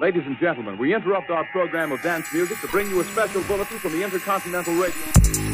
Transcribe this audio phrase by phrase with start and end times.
[0.00, 3.42] Ladies and gentlemen, we interrupt our program of dance music to bring you a special
[3.42, 5.49] bulletin from the Intercontinental Radio.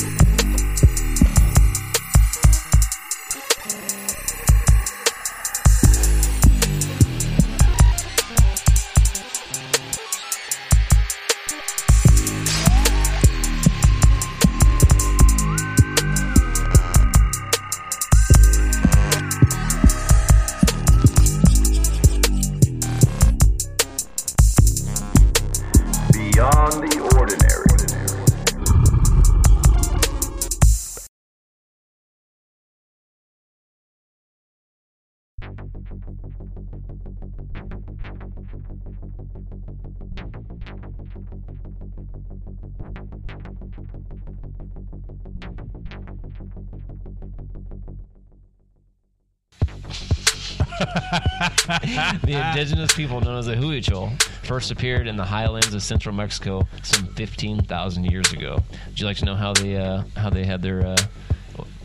[52.57, 57.07] Indigenous people known as the Huichol first appeared in the highlands of central Mexico some
[57.09, 58.63] 15,000 years ago.
[58.87, 60.97] Would you like to know how they uh, how they had their uh,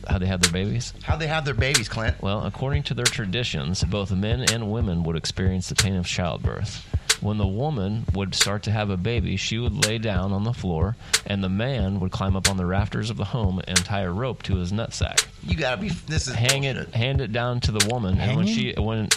[0.07, 0.93] how they had their babies?
[1.03, 2.21] How'd they have their babies, Clint?
[2.21, 6.87] Well, according to their traditions, both men and women would experience the pain of childbirth.
[7.19, 10.53] When the woman would start to have a baby, she would lay down on the
[10.53, 14.01] floor, and the man would climb up on the rafters of the home and tie
[14.01, 15.27] a rope to his nutsack.
[15.43, 15.89] You gotta be.
[15.89, 16.87] This is hang bullshit.
[16.87, 19.09] it, hand it down to the woman, and when she when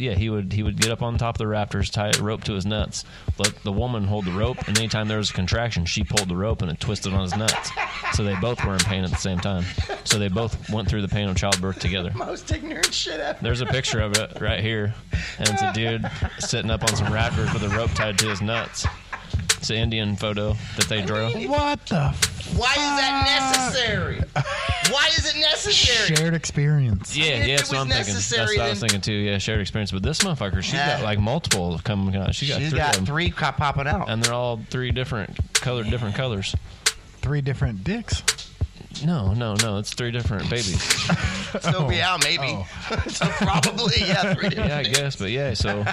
[0.00, 2.44] yeah, he would he would get up on top of the rafters, tie a rope
[2.44, 3.04] to his nuts,
[3.38, 6.36] let the woman hold the rope, and anytime there was a contraction, she pulled the
[6.36, 7.70] rope and it twisted on his nuts.
[8.14, 9.64] So they both were in pain at the same time.
[10.04, 12.12] So they both went through the pain of childbirth together.
[12.16, 13.38] Most ignorant shit ever.
[13.42, 14.94] There's a picture of it right here,
[15.38, 18.40] and it's a dude sitting up on some rafters with a rope tied to his
[18.40, 18.86] nuts.
[19.58, 21.28] It's an Indian photo that they drew.
[21.48, 22.14] What the
[22.60, 23.72] Why is that ah.
[23.72, 24.20] necessary?
[24.92, 26.14] Why is it necessary?
[26.14, 27.16] shared experience?
[27.16, 28.12] Yeah, If yeah, that's what I'm thinking.
[28.14, 29.12] That's what I was thinking too.
[29.12, 29.92] Yeah, shared experience.
[29.92, 32.28] But this motherfucker, she's got like multiple coming out.
[32.28, 33.06] Uh, she got She's three got of them.
[33.06, 34.10] three cop popping out.
[34.10, 36.54] and they're all three different colored, different colors.
[37.22, 38.22] Three different dicks.
[39.04, 39.78] No, no, no.
[39.78, 41.10] It's three different babies.
[41.62, 42.44] So yeah, maybe.
[42.46, 43.04] Oh.
[43.08, 44.70] so probably yeah, three different.
[44.70, 45.16] yeah, I guess.
[45.16, 45.84] But yeah, so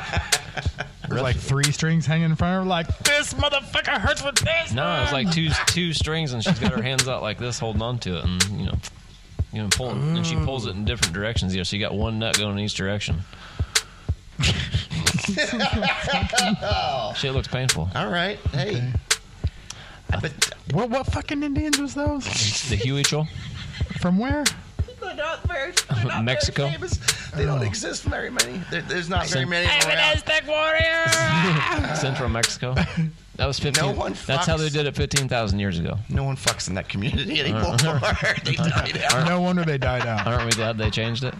[1.07, 2.69] There's like three strings hanging in front of her.
[2.69, 4.73] Like this motherfucker hurts with this.
[4.73, 7.81] no, it's like two two strings, and she's got her hands out like this, holding
[7.81, 8.77] on to it, and you know,
[9.53, 11.53] you know, pulling, and she pulls it in different directions.
[11.53, 13.21] You know, so you got one nut going in each direction.
[17.15, 17.89] Shit looks painful.
[17.95, 18.37] All right.
[18.51, 18.91] Hey.
[20.09, 22.23] But What what fucking Indians was those?
[22.69, 23.27] The Huichol,
[23.99, 24.43] From where?
[24.99, 25.71] They're not very.
[25.95, 26.63] They're not Mexico?
[26.63, 26.97] Very famous.
[27.31, 28.61] They don't exist very many.
[28.71, 30.15] There, there's not very many I'm an around.
[30.17, 31.95] Aztec warrior.
[31.95, 32.73] Central Mexico.
[33.35, 33.85] That was fifteen.
[33.85, 34.73] No one that's how they fucks.
[34.73, 35.97] did it fifteen thousand years ago.
[36.09, 37.77] No one fucks in that community anymore.
[37.77, 39.27] they died out.
[39.27, 40.25] No wonder they died out.
[40.25, 41.35] Aren't we glad they changed it?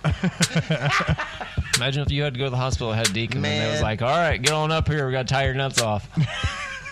[1.78, 4.02] Imagine if you had to go to the hospital, had deacon, and they was like,
[4.02, 5.06] "All right, get on up here.
[5.08, 6.08] We got to tie your nuts off."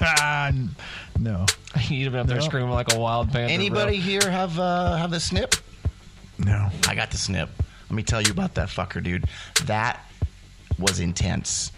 [0.01, 0.75] Ah, n-
[1.19, 1.45] no,
[1.87, 2.43] You'd have been up there No.
[2.43, 3.53] screaming like a wild panther.
[3.53, 5.55] Anybody here have uh, have the snip?
[6.37, 6.69] No.
[6.87, 7.49] I got the snip.
[7.89, 9.25] Let me tell you about that fucker, dude.
[9.65, 10.03] That
[10.79, 11.71] was intense.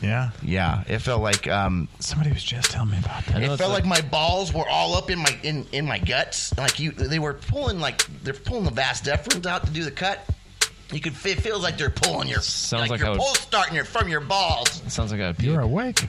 [0.00, 0.30] Yeah.
[0.42, 3.42] Yeah, it felt like um, Somebody was just telling me about that.
[3.42, 6.56] it felt like, like- my balls were all up in my in, in my guts.
[6.56, 9.90] Like you, they were pulling like they're pulling the vas deferens out to do the
[9.90, 10.24] cut.
[10.92, 13.84] You could it feels like they're pulling your Sounds like your would- pulse starting your
[13.84, 14.82] from your balls.
[14.86, 16.06] Sounds like I'd You're awake.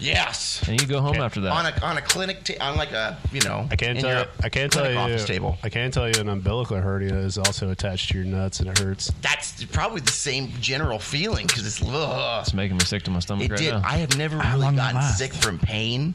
[0.00, 1.50] Yes, And you go home after that.
[1.52, 4.10] on a on a clinic ta- on like a you know I can't in tell.
[4.12, 5.02] your You, I can't tell clinic you.
[5.04, 5.58] office table.
[5.64, 8.78] I can't tell you an umbilical hernia is also attached to your nuts and it
[8.78, 9.12] hurts.
[9.22, 12.42] That's probably the same general feeling because it's ugh.
[12.42, 13.72] it's making me sick to my stomach It right did.
[13.74, 13.82] now.
[13.84, 15.18] I have never How really long did it gotten last?
[15.18, 16.14] sick from pain,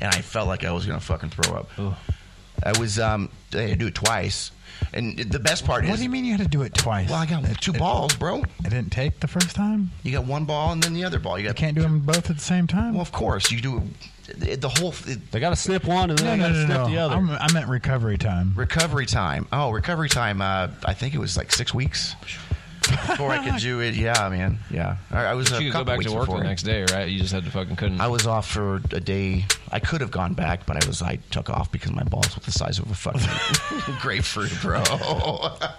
[0.00, 1.70] and I felt like I was gonna fucking throw up.
[2.62, 4.50] I was um, I had to do it twice,
[4.92, 7.08] and the best part What is, do you mean you had to do it twice?
[7.10, 8.38] well, I got It- two it- balls, bro.
[8.64, 9.90] It didn't take the first time.
[10.02, 11.38] You got one ball and then the other ball.
[11.38, 12.92] You You can't do them both at the same time.
[12.94, 13.82] Well, of course you do.
[14.28, 16.54] it- The whole it, They got to snip one and then no, they got to
[16.60, 16.88] no, snip no.
[16.88, 17.14] the other.
[17.14, 18.52] I'm, I meant recovery time.
[18.56, 19.46] recovery time.
[19.52, 20.42] Oh, recovery time.
[20.42, 22.14] Uh, I think it was like six weeks
[22.88, 23.94] before I could do it.
[23.94, 24.58] Yeah, man.
[24.70, 25.50] Yeah, I, I was.
[25.50, 26.38] But a you could go couple back to weeks work before.
[26.38, 27.08] the next day, right?
[27.08, 28.00] You just had to fucking couldn't.
[28.00, 29.44] I was off for a day.
[29.70, 32.42] I could have gone back, but I was I took off because my balls were
[32.42, 34.82] the size of a fucking grapefruit, bro.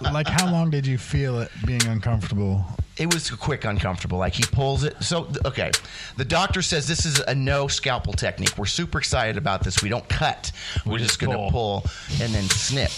[0.00, 2.64] like, how long did you feel it being uncomfortable?
[2.98, 4.18] it was quick, uncomfortable.
[4.18, 5.00] Like he pulls it.
[5.02, 5.70] So okay,
[6.16, 8.58] the doctor says this is a no scalpel technique.
[8.58, 9.82] We're super excited about this.
[9.82, 10.52] We don't cut.
[10.84, 11.82] We're just, just going to pull.
[11.82, 11.90] pull
[12.20, 12.90] and then snip.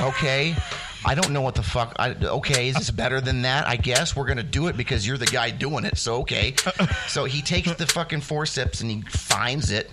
[0.00, 0.56] Okay.
[1.04, 1.94] I don't know what the fuck.
[1.98, 3.66] I, okay, is this better than that?
[3.66, 5.96] I guess we're gonna do it because you're the guy doing it.
[5.96, 6.54] So okay.
[7.06, 9.90] So he takes the fucking forceps and he finds it.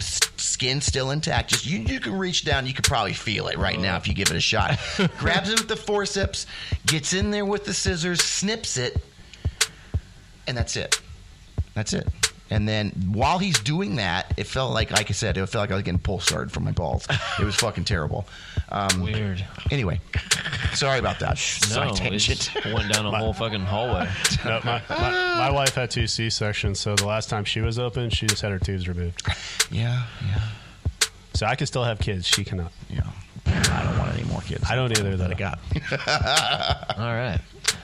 [0.00, 1.50] Skin still intact.
[1.50, 2.66] Just you, you can reach down.
[2.66, 4.78] You could probably feel it right now if you give it a shot.
[5.18, 6.46] Grabs it with the forceps,
[6.86, 9.02] gets in there with the scissors, snips it,
[10.46, 11.00] and that's it.
[11.74, 12.06] That's it.
[12.50, 15.70] And then while he's doing that, it felt like, like I said, it felt like
[15.70, 17.06] I was getting pull started from my balls.
[17.38, 18.26] It was fucking terrible.
[18.70, 19.44] Um, Weird.
[19.70, 20.00] Anyway,
[20.72, 21.36] sorry about that.
[21.38, 22.50] Side No, tangent.
[22.56, 24.08] it went down a whole fucking hallway.
[24.44, 27.78] No, my, my, my wife had two C sections, so the last time she was
[27.78, 29.20] open, she just had her tubes removed.
[29.70, 30.40] Yeah, yeah,
[31.34, 32.26] So I can still have kids.
[32.26, 32.72] She cannot.
[32.88, 33.02] yeah.
[33.48, 34.64] I don't want any more kids.
[34.68, 35.16] I don't either.
[35.16, 35.58] That I got.
[36.98, 37.40] All right.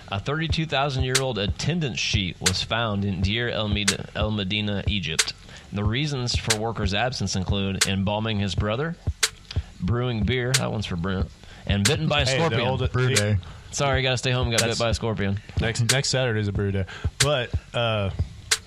[0.09, 5.33] A 32,000 year old attendance sheet was found in Deir el, Med- el Medina, Egypt.
[5.73, 8.97] The reasons for workers' absence include embalming his brother,
[9.81, 11.29] brewing beer, that one's for Brent,
[11.67, 12.69] and bitten by a Hey, the scorpion.
[12.69, 13.39] old- Brew day.
[13.73, 15.41] Sorry, gotta stay home, got bit That's- by a scorpion.
[15.61, 16.85] Next next Saturday is a brew day,
[17.19, 18.11] but uh,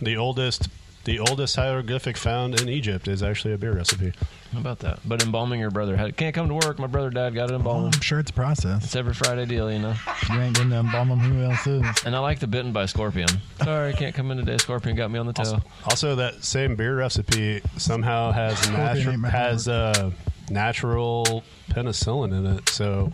[0.01, 0.67] the oldest
[1.07, 4.11] the oldest hieroglyphic found in Egypt is actually a beer recipe.
[4.51, 4.99] How about that?
[5.05, 5.95] But embalming your brother.
[5.95, 6.79] Had, can't come to work.
[6.79, 7.95] My brother died, got it Well, embalmed.
[7.95, 8.83] I'm sure it's a process.
[8.83, 9.91] It's every Friday deal, you know.
[9.91, 11.85] If you ain't getting to embalm them, who else is?
[12.05, 13.29] And I like the bitten by scorpion.
[13.63, 14.57] Sorry, can't come in today.
[14.57, 15.61] Scorpion got me on the toe.
[15.85, 20.11] Also, that same beer recipe somehow has Scorpion natu- has uh,
[20.49, 22.67] natural penicillin in it.
[22.67, 23.13] So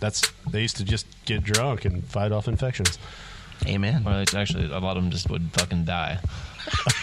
[0.00, 2.98] that's they used to just get drunk and fight off infections.
[3.66, 4.04] Amen.
[4.04, 6.18] Well, it's actually a lot of them just would fucking die.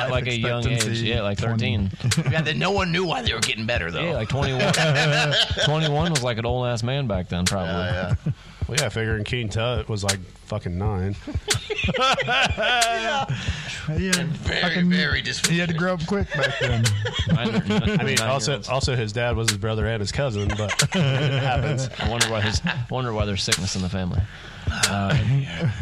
[0.00, 1.52] At like a young age, yeah, like 20.
[1.52, 1.90] thirteen.
[2.32, 4.00] yeah, that no one knew why they were getting better though.
[4.02, 4.72] Yeah, like 21.
[5.64, 7.72] 21 was like an old ass man back then, probably.
[7.72, 8.14] yeah.
[8.26, 8.32] yeah.
[8.68, 11.16] Well, yeah, figuring King Tut was like fucking nine.
[11.96, 13.26] Yeah,
[13.98, 14.12] yeah.
[14.24, 16.84] Very, fucking- very He had to grow up quick back then.
[17.30, 21.88] I mean, also also his dad was his brother and his cousin, but it happens.
[21.98, 22.60] I wonder why his
[22.90, 24.20] wonder why there's sickness in the family.
[24.88, 25.16] Uh,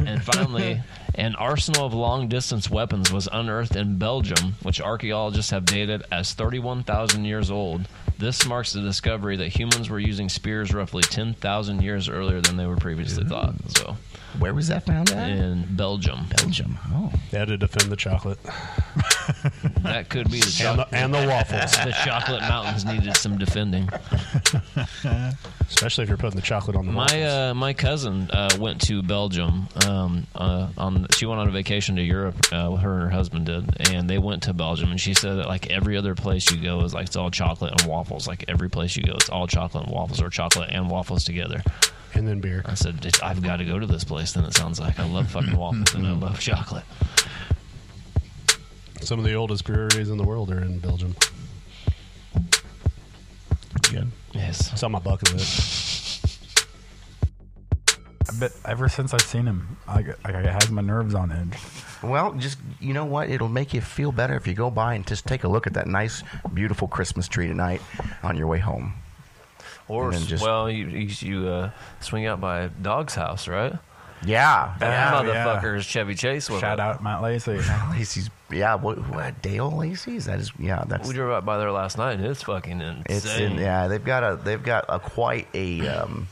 [0.06, 0.81] and finally,
[1.19, 6.32] an arsenal of long distance weapons was unearthed in Belgium, which archaeologists have dated as
[6.32, 7.88] 31,000 years old.
[8.19, 12.67] This marks the discovery that humans were using spears roughly 10,000 years earlier than they
[12.67, 13.55] were previously thought.
[13.76, 13.97] So,
[14.38, 15.29] Where was that found at?
[15.29, 16.79] in Belgium, Belgium.
[16.93, 17.12] Oh.
[17.32, 18.38] They had to defend the chocolate
[19.93, 23.88] that could be the and the, and the waffles, the chocolate mountains needed some defending.
[25.69, 29.02] especially if you're putting the chocolate on the My uh, my cousin uh, went to
[29.02, 29.69] Belgium.
[29.87, 32.37] Um, uh, on she went on a vacation to Europe.
[32.52, 34.90] Uh, her and her husband did, and they went to Belgium.
[34.90, 37.81] And she said that like every other place you go is like it's all chocolate
[37.81, 38.26] and waffles.
[38.26, 41.62] Like every place you go, it's all chocolate and waffles, or chocolate and waffles together.
[42.14, 42.62] and then beer.
[42.64, 44.32] I said I've got to go to this place.
[44.32, 46.85] Then it sounds like I love fucking waffles and I love chocolate.
[49.00, 51.15] Some of the oldest breweries in the world are in Belgium.
[53.91, 54.11] Good.
[54.33, 54.73] Yes.
[54.73, 56.27] It's on my bucket list.
[58.29, 61.33] I bet ever since I've seen him, I, get- like, it has my nerves on
[61.33, 61.59] edge.
[62.03, 63.31] Well, just you know what?
[63.31, 65.75] It'll make you feel better if you go by and just take a look at
[65.75, 66.23] that nice,
[66.53, 67.81] beautiful Christmas tree tonight
[68.23, 68.93] on your way home.
[69.89, 73.73] Or just- well, you you, you uh, swing out by Dog's house, right?
[74.25, 75.44] Yeah, That Yeah, yeah.
[75.44, 76.82] motherfucker's Chevy Chase with Shout it.
[76.82, 77.59] out Matt Lacey.
[77.93, 78.31] Lacey's.
[78.50, 80.25] Yeah, what, what Dale Lacey's?
[80.25, 80.50] That is.
[80.59, 81.06] Yeah, that's.
[81.06, 83.03] We drove out by there last night, and it's fucking insane.
[83.09, 83.88] It's in, yeah.
[83.88, 84.37] They've got a.
[84.37, 85.87] They've got a quite a.
[85.87, 86.29] Um,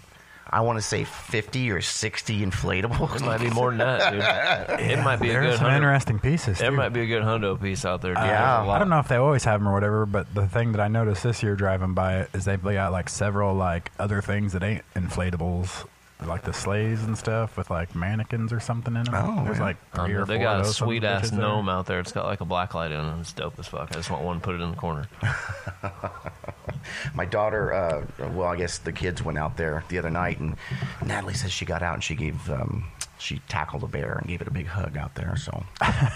[0.48, 3.16] I want to say fifty or sixty inflatables.
[3.16, 4.80] It might be more than that, dude.
[4.90, 5.76] It might be a There's good some hundo.
[5.76, 6.58] interesting pieces.
[6.58, 6.76] There too.
[6.76, 8.14] might be a good hundo piece out there.
[8.14, 8.22] Dude.
[8.24, 8.28] Yeah.
[8.56, 8.76] There's a lot.
[8.76, 10.88] I don't know if they always have them or whatever, but the thing that I
[10.88, 14.62] noticed this year driving by it is they've got like several like other things that
[14.62, 15.84] ain't inflatables,
[16.24, 19.14] like the sleighs and stuff with like mannequins or something in them.
[19.14, 19.64] Oh, There's yeah.
[19.64, 21.40] like Um, or they four got a sweet ass bitches there.
[21.40, 22.00] gnome out there.
[22.00, 23.20] It's got like a black light in it.
[23.20, 23.90] It's dope as fuck.
[23.92, 25.06] I just want one, put it in the corner.
[27.14, 30.56] My daughter, uh, well, I guess the kids went out there the other night, and
[31.04, 32.84] Natalie says she got out and she gave, um,
[33.18, 35.36] she tackled a bear and gave it a big hug out there.
[35.36, 35.64] So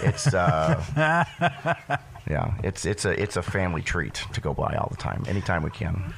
[0.01, 0.81] it's, uh,
[2.29, 5.63] yeah, it's it's a it's a family treat to go by all the time, anytime
[5.63, 6.13] we can.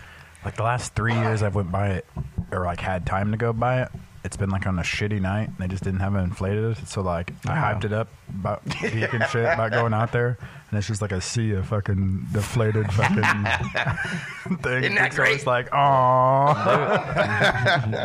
[0.45, 2.05] Like the last three years I've went by it,
[2.51, 3.89] or like had time to go buy it.
[4.25, 6.77] It's been like on a shitty night, and they just didn't have it inflated.
[6.87, 7.73] So like I Yeah.
[7.73, 10.37] hyped it up about geek and shit about going out there,
[10.69, 13.17] and it's just like a sea of fucking deflated fucking
[14.59, 14.83] thing.
[14.83, 15.45] Isn't that so it's great?
[15.45, 16.53] like, oh,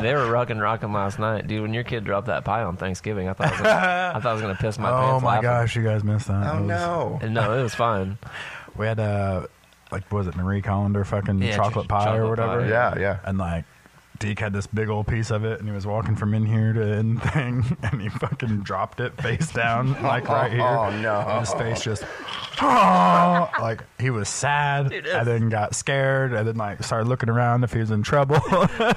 [0.03, 1.63] they were rocking, rocking last night, dude.
[1.63, 4.27] When your kid dropped that pie on Thanksgiving, I thought I was gonna, I thought
[4.27, 5.05] I was gonna piss my pants.
[5.07, 5.23] oh pants.
[5.25, 5.43] my laughing.
[5.43, 6.53] gosh, you guys missed that.
[6.53, 7.19] Oh It was- no!
[7.23, 8.19] And no, it was fine.
[8.77, 9.47] We had uh
[9.93, 12.61] like what was it Marie Callender fucking Yeah, chocolate ch- pie or chocolate whatever.
[12.63, 12.69] pie.
[12.69, 13.19] Yeah, yeah.
[13.25, 13.65] And like
[14.19, 16.73] Deke had this big old piece of it, and he was walking from in here
[16.73, 20.63] to in thing, and he fucking dropped it face down, like right here.
[20.63, 21.21] Oh, no.
[21.21, 22.05] And his face just,
[22.61, 27.65] oh, like he was sad, and then got scared, and then like started looking around
[27.65, 28.41] if he was in trouble.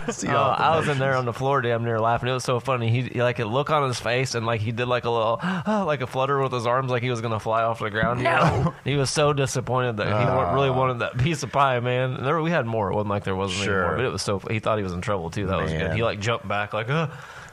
[0.09, 2.29] See Oh, I was in there on the floor, damn near laughing.
[2.29, 2.89] It was so funny.
[2.89, 5.39] He, he like a look on his face, and like he did like a little,
[5.85, 8.23] like a flutter with his arms, like he was gonna fly off the ground.
[8.23, 10.73] No, he was so disappointed that he really uh.
[10.73, 12.13] wanted that piece of pie, man.
[12.15, 12.91] And there, we had more.
[12.91, 13.75] It wasn't like there wasn't Sure.
[13.75, 14.39] any more, but it was so.
[14.49, 15.47] He thought he was in trouble too.
[15.47, 15.93] That was good.
[15.93, 17.07] He like jumped back, like, uh,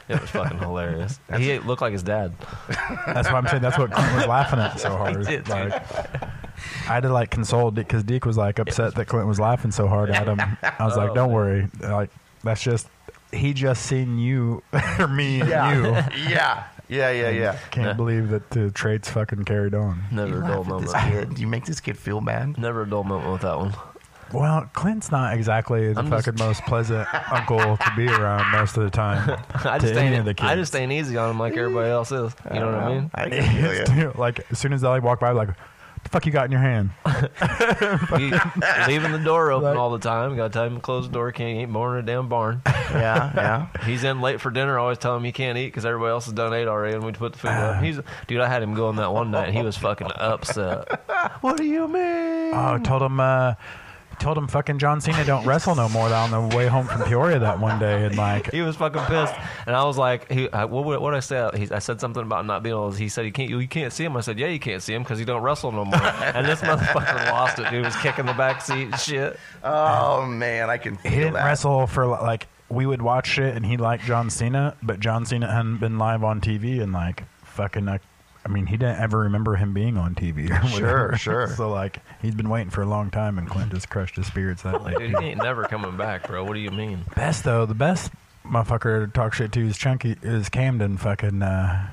[0.07, 1.19] It was fucking hilarious.
[1.37, 2.33] he looked like his dad.
[3.05, 5.25] That's why I'm saying that's what Clint was laughing at so hard.
[5.25, 9.27] did, like, I had to like console Deke because Deke was like upset that Clint
[9.27, 10.39] was laughing so hard at him.
[10.61, 11.35] I was like, Oh, "Don't man.
[11.35, 12.09] worry, like
[12.43, 12.87] that's just
[13.31, 14.63] he just seen you
[14.97, 15.73] or me and Yeah.
[15.73, 15.83] you."
[16.29, 17.57] yeah, yeah, yeah, yeah.
[17.69, 17.93] Can't Yeah.
[17.93, 20.01] believe that the traits fucking carried on.
[20.11, 21.29] Never You a dull laugh at this moment.
[21.29, 21.39] kid.
[21.39, 22.57] You make this kid feel bad.
[22.57, 23.73] Never a dull moment with that one.
[24.33, 28.77] Well, Clint's not exactly the I'm just- fucking most pleasant uncle to be around most
[28.77, 29.39] of the time.
[29.65, 30.19] I to just any ain't.
[30.19, 30.49] of the kids.
[30.49, 32.35] I just ain't easy on him like everybody else is.
[32.53, 33.11] You know what I mean?
[33.13, 33.83] I can feel ya.
[33.85, 35.49] Dude, like as soon as they like walk by, like,
[36.03, 36.91] the fuck you got in your hand?"
[38.17, 38.31] He,
[38.87, 40.35] leaving the door open Like- all the time.
[40.35, 41.31] Got to tell him to close the door.
[41.31, 42.61] Can't eat more in a damn barn.
[42.89, 43.83] Yeah, yeah.
[43.85, 44.79] He's in late for dinner.
[44.79, 47.11] Always tell him he can't eat because everybody else has done ate already, and we
[47.11, 47.83] put the food up.
[47.83, 48.41] He's dude.
[48.41, 50.87] I had him go on that one night, and he was fucking upset.
[51.41, 52.51] what do you mean?
[52.55, 53.53] Oh, told him, uh,
[54.19, 57.39] told him fucking John Cena don't wrestle no more on the way home from Peoria
[57.39, 59.33] that one day, and like, He was fucking pissed,
[59.65, 62.45] and I was like, he, I, "What what I say?" He, I said something about
[62.45, 62.91] not being able.
[62.91, 63.49] To he said he can't.
[63.49, 64.15] You, you can't see him.
[64.17, 66.61] I said, "Yeah, you can't see him because he don't wrestle no more." and this
[66.61, 67.63] motherfucker lost it.
[67.65, 69.39] Dude He was kicking the back seat and shit.
[69.63, 71.45] Oh man, I can feel he didn't that.
[71.45, 75.51] wrestle for like we would watch it, and he liked John Cena, but John Cena
[75.51, 77.87] hadn't been live on TV and like fucking.
[77.87, 77.99] I
[78.49, 80.49] mean, he didn't ever remember him being on TV.
[80.49, 81.17] Or Sure, whatever.
[81.17, 81.47] sure.
[81.55, 84.63] so like, he's been waiting for a long time, and Clint just crushed his spirits
[84.63, 85.11] that Like, night.
[85.11, 86.43] dude, he ain't never coming back, bro.
[86.43, 87.05] What do you mean?
[87.15, 88.11] Best though, the best
[88.45, 90.97] motherfucker to talk shit to is Chunky is Camden.
[90.97, 91.87] Fucking, uh,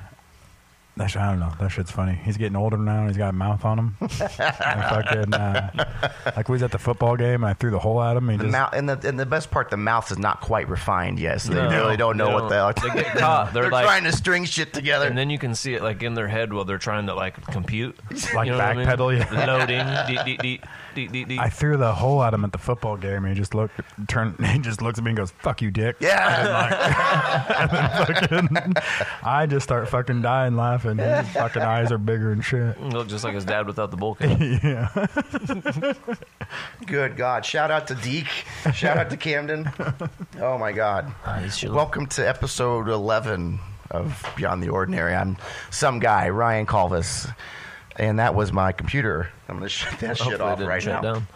[0.97, 1.53] that I don't know.
[1.59, 2.13] That shit's funny.
[2.23, 2.99] He's getting older now.
[3.01, 3.97] and He's got a mouth on him.
[4.01, 5.85] and fucking, uh,
[6.35, 8.29] like we was at the football game, and I threw the hole at him.
[8.29, 10.67] And The just, mouth, and the and the best part, the mouth is not quite
[10.69, 12.73] refined yet, so they No, really don't know they what the hell.
[12.95, 13.53] They get caught.
[13.53, 15.07] They're, They're like, trying to string shit together.
[15.07, 17.41] and then you can see it like in their head while they're trying to like
[17.47, 17.97] compute,
[18.33, 18.87] Like you know what I mean?
[18.87, 19.45] backpedal, yeah.
[19.45, 20.15] loading.
[20.17, 20.61] dee, dee, dee,
[20.97, 24.43] I threw the hole at him at the football game, and he just looked, turned,
[24.53, 28.49] he just looks at me and goes, "Fuck you, dick." yeah, Fucking,
[29.23, 30.97] I just start fucking dying laughing.
[30.97, 32.77] His fucking eyes are bigger and shit.
[32.77, 34.39] He looked just like his dad without the bowl cut.
[34.41, 35.93] yeah.
[36.85, 37.45] good God!
[37.45, 38.45] Shout out to Deke.
[38.73, 39.69] Shout out to Camden.
[40.39, 41.13] Oh my God!
[41.25, 43.59] Ah, Welcome to episode eleven
[43.91, 45.15] of Beyond the Ordinary.
[45.15, 45.37] I'm
[45.69, 47.31] some guy, Ryan Calvis,
[47.97, 49.29] and that was my computer.
[49.49, 51.13] I'm gonna shut that shit Hopefully it off didn't right shut now.
[51.13, 51.27] down.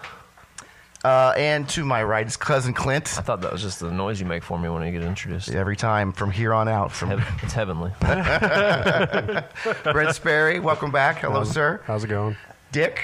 [1.03, 3.17] Uh, and to my right is cousin Clint.
[3.17, 5.49] I thought that was just the noise you make for me when you get introduced.
[5.49, 7.91] Every time from here on out, from Heav- it's heavenly.
[9.83, 10.59] Brent Sperry.
[10.59, 11.17] Welcome back.
[11.19, 11.81] Hello, How's- sir.
[11.85, 12.37] How's it going?
[12.71, 13.01] Dick.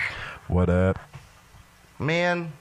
[0.48, 1.00] What up?
[2.00, 2.54] Man,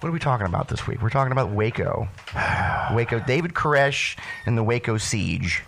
[0.00, 1.00] what are we talking about this week?
[1.00, 2.08] We're talking about Waco.
[2.92, 4.16] Waco, David Koresh
[4.46, 5.62] and the Waco siege.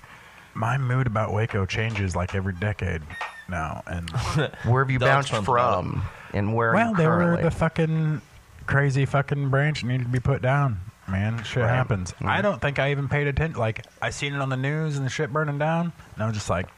[0.55, 3.03] My mood about Waco changes like every decade
[3.49, 4.11] now, and
[4.65, 6.03] Where have you Doug's bounced pumped about from?
[6.33, 8.21] And where well, are you they were the fucking
[8.67, 10.81] crazy fucking branch that needed to be put down.
[11.09, 11.69] Man, shit Right.
[11.69, 12.12] happens.
[12.21, 13.59] I don't think I even paid attention.
[13.61, 16.35] Like I seen it on the news and the shit burning down, and I was
[16.35, 16.69] just like,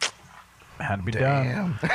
[0.80, 1.78] had to be done.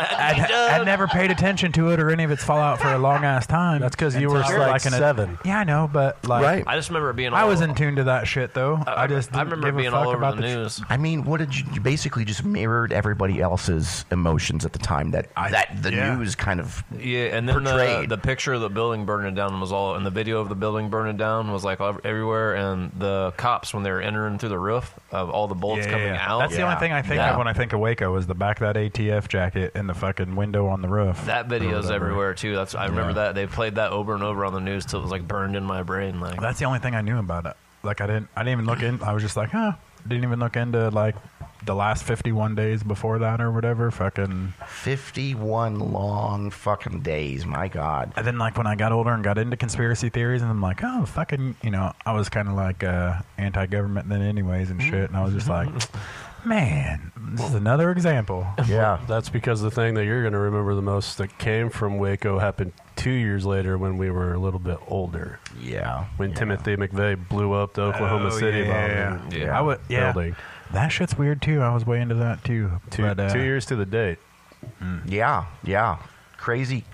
[0.00, 3.24] I'd, I'd never paid attention to it or any of its fallout for a long
[3.24, 3.80] ass time.
[3.80, 5.38] That's because you were Until, like in a- seven.
[5.44, 6.64] yeah, I know, but like, Right.
[6.66, 7.30] I just remember it being.
[7.32, 8.80] All I was in tune to that shit though.
[8.86, 10.80] I, just I didn't remember give being a fuck all over about the the news.
[10.88, 15.10] I mean, what did you, you basically just mirrored everybody else's emotions at the time
[15.12, 16.14] that I- that the yeah.
[16.14, 18.08] news kind of Yeah, and then the, portrayed.
[18.08, 20.90] the picture of the building burning down was all, and the video of the building
[20.90, 22.54] burning down was like ev- everywhere.
[22.54, 25.92] And the cops, when they were entering through the roof, of all the bullets Yeah,
[25.92, 26.24] coming yeah.
[26.32, 26.38] out.
[26.40, 27.30] That's the only thing I think Yeah.
[27.32, 29.94] of when I think of Waco is the back of that ATF jacket and the
[29.94, 31.24] fucking window on the roof.
[31.26, 32.54] That Or video's everywhere too.
[32.54, 33.14] That's I remember Yeah.
[33.26, 35.56] that they played that over and over on the news till it was like burned
[35.56, 36.20] in my brain.
[36.20, 37.56] Like That's the only thing I knew about it.
[37.82, 39.02] Like I didn't, I didn't even look in.
[39.02, 39.72] I was just like, huh.
[40.06, 41.16] Didn't even look into like
[41.64, 43.90] the last fifty-one days before that or whatever.
[43.90, 44.54] Fucking.
[44.66, 47.44] 51 long fucking days.
[47.44, 48.12] My God.
[48.16, 50.80] And then like when I got older and got into conspiracy theories, and I'm like,
[50.84, 55.08] oh fucking, you know, I was kind of like uh, anti-government then, anyways, and shit.
[55.10, 55.68] And I was just like,
[56.44, 58.46] man, this is another example.
[58.68, 58.98] Yeah.
[59.08, 62.38] That's because the thing that you're going to remember the most that came from Waco
[62.38, 65.38] happened two years later when we were a little bit older.
[65.60, 66.04] Yeah.
[66.18, 69.16] When Timothy McVeigh blew up the Oklahoma Oh, City yeah.
[69.16, 69.58] bombing Yeah.
[69.58, 70.12] I would, yeah.
[70.12, 70.36] building.
[70.72, 71.60] That shit's weird too.
[71.62, 72.72] I was way into that too.
[72.90, 74.18] Two, But, uh, two years to the date.
[75.06, 75.46] Yeah.
[75.64, 75.98] Yeah.
[76.36, 76.84] Crazy.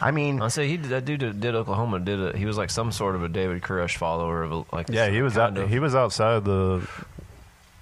[0.00, 2.36] I mean, I say he did, that dude that did Oklahoma did it.
[2.36, 5.22] He was like some sort of a David Koresh follower of a, like Yeah, he
[5.22, 5.56] was out.
[5.56, 6.86] of- He was outside the.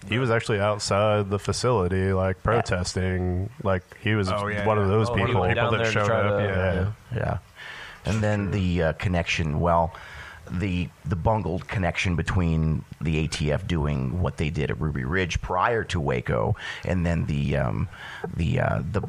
[0.08, 3.50] He was actually outside the facility, like protesting.
[3.62, 4.90] Like he was Oh, yeah, one of yeah.
[4.90, 5.40] those Oh, he people.
[5.42, 6.74] went down that there to showed try up, to- yeah.
[6.74, 7.16] yeah.
[7.16, 7.38] Yeah.
[8.06, 9.60] And then the uh, connection.
[9.60, 9.94] Well,
[10.50, 15.84] the the bungled connection between the ATF doing what they did at Ruby Ridge prior
[15.84, 17.88] to Waco, and then the um,
[18.36, 19.00] the uh, the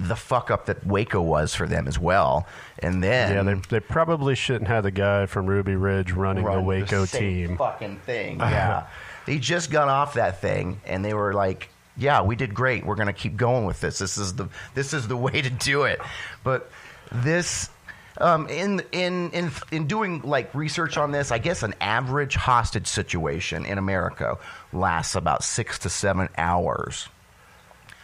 [0.00, 2.44] the fuck up that Waco was for them as well,
[2.80, 6.56] and then Yeah, they, they probably shouldn't have the guy from Ruby Ridge running run
[6.56, 7.56] the Waco same team.
[7.56, 8.86] Fucking thing, yeah.
[9.26, 12.84] They just got off that thing, and they were like, "Yeah, we did great.
[12.84, 13.98] We're going to keep going with this.
[13.98, 16.00] This is the this is the way to do it."
[16.44, 16.70] But
[17.12, 17.70] this.
[18.18, 22.86] Um, in in in in doing like research on this, I guess an average hostage
[22.86, 24.36] situation in America
[24.74, 27.08] lasts about six to seven hours.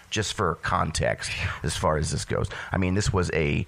[0.08, 1.30] Just for context,
[1.62, 3.66] as far as this goes, I mean, this was a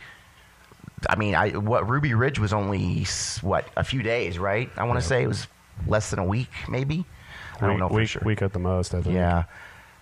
[1.08, 3.06] I mean, I what Ruby Ridge was only
[3.42, 4.70] what a few days, right?
[4.76, 5.46] I want to say it was
[5.86, 7.04] less than a week, maybe.
[7.62, 8.22] I don't week, know for week, sure.
[8.24, 9.14] week at the most, I think.
[9.14, 9.44] Yeah,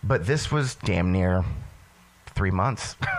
[0.05, 1.45] but this was damn near
[2.35, 2.97] three months.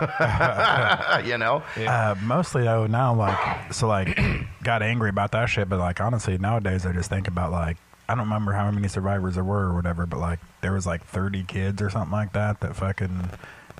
[1.24, 4.18] you know, Uh, mostly though now like so like
[4.62, 7.76] got angry about that shit, but like honestly nowadays I just think about like
[8.08, 11.04] I don't remember how many survivors there were or whatever, but like there was like
[11.04, 13.30] thirty kids or something like that that fucking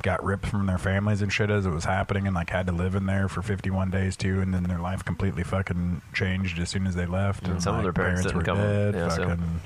[0.02, 2.72] got ripped from their families and shit as it was happening and like had to
[2.72, 6.58] live in there for fifty one days too and then their life completely fucking changed
[6.60, 8.58] as soon as they left And some of their parents were didn't come.
[8.58, 9.60] dead, Yeah, so- fucking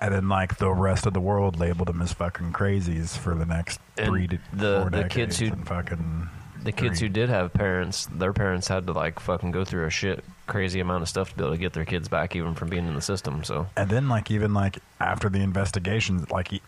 [0.00, 3.46] and then like the rest of the world labeled them as fucking crazies for the
[3.46, 6.28] next And three to the- four the decades kids who- and fucking
[6.62, 9.90] The kids who did have parents, their parents had to like fucking go through a
[9.90, 12.68] shit crazy amount of stuff to be able to get their kids back, even from
[12.68, 13.42] being in the system.
[13.44, 16.60] So and then like even like after the investigations like y-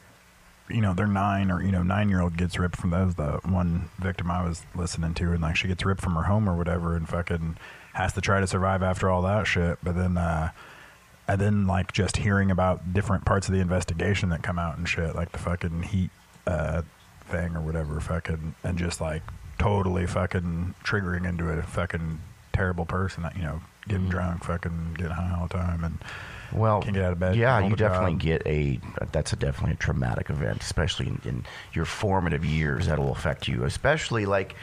[0.71, 3.15] you know they're nine or you know nine year old gets ripped from that was
[3.17, 6.49] the one victim i was listening to and like she gets ripped from her home
[6.49, 7.59] or whatever and fucking
[7.93, 10.49] has to try to survive after all that shit but then uh
[11.29, 14.89] and then like just hearing about different parts of the investigation that come out and
[14.89, 16.11] shit like the fucking heat
[16.47, 16.83] uh
[17.27, 19.23] thing or whatever fucking and just like
[19.59, 22.21] totally fucking triggering into a fucking
[22.53, 25.99] terrible person you know getting drunk fucking getting high all the time and
[26.55, 27.79] well, Can't get out of bed, Yeah, you a job.
[27.79, 28.79] definitely get a.
[29.11, 32.89] That's a definitely a traumatic event, especially in, in your formative years.
[32.89, 34.55] That'll affect you, especially like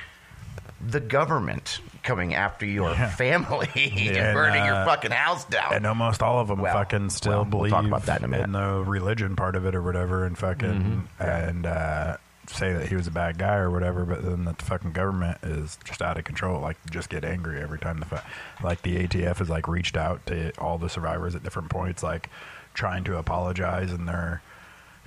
[0.86, 3.10] the government coming after your Yeah.
[3.10, 5.74] family and and, burning your uh, fucking house down.
[5.74, 8.26] And almost all of them Well, fucking still well, we'll believe talk about that in
[8.26, 8.46] a minute.
[8.46, 12.96] in the religion part of it or whatever, and fucking and uh, say that he
[12.96, 14.06] was a bad guy or whatever.
[14.06, 16.60] But then the fucking government is just out of control.
[16.62, 20.26] Like just get angry every time the fu- like the ATF has like reached out
[20.26, 22.30] to all the survivors at different points, like
[22.74, 24.42] trying to apologize, and they're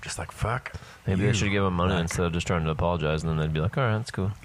[0.02, 0.72] just like fuck.
[1.06, 1.26] maybe you.
[1.26, 3.52] they should give them money Like, instead of just trying to apologize, and then they'd
[3.52, 4.30] be like, "All right, that's cool."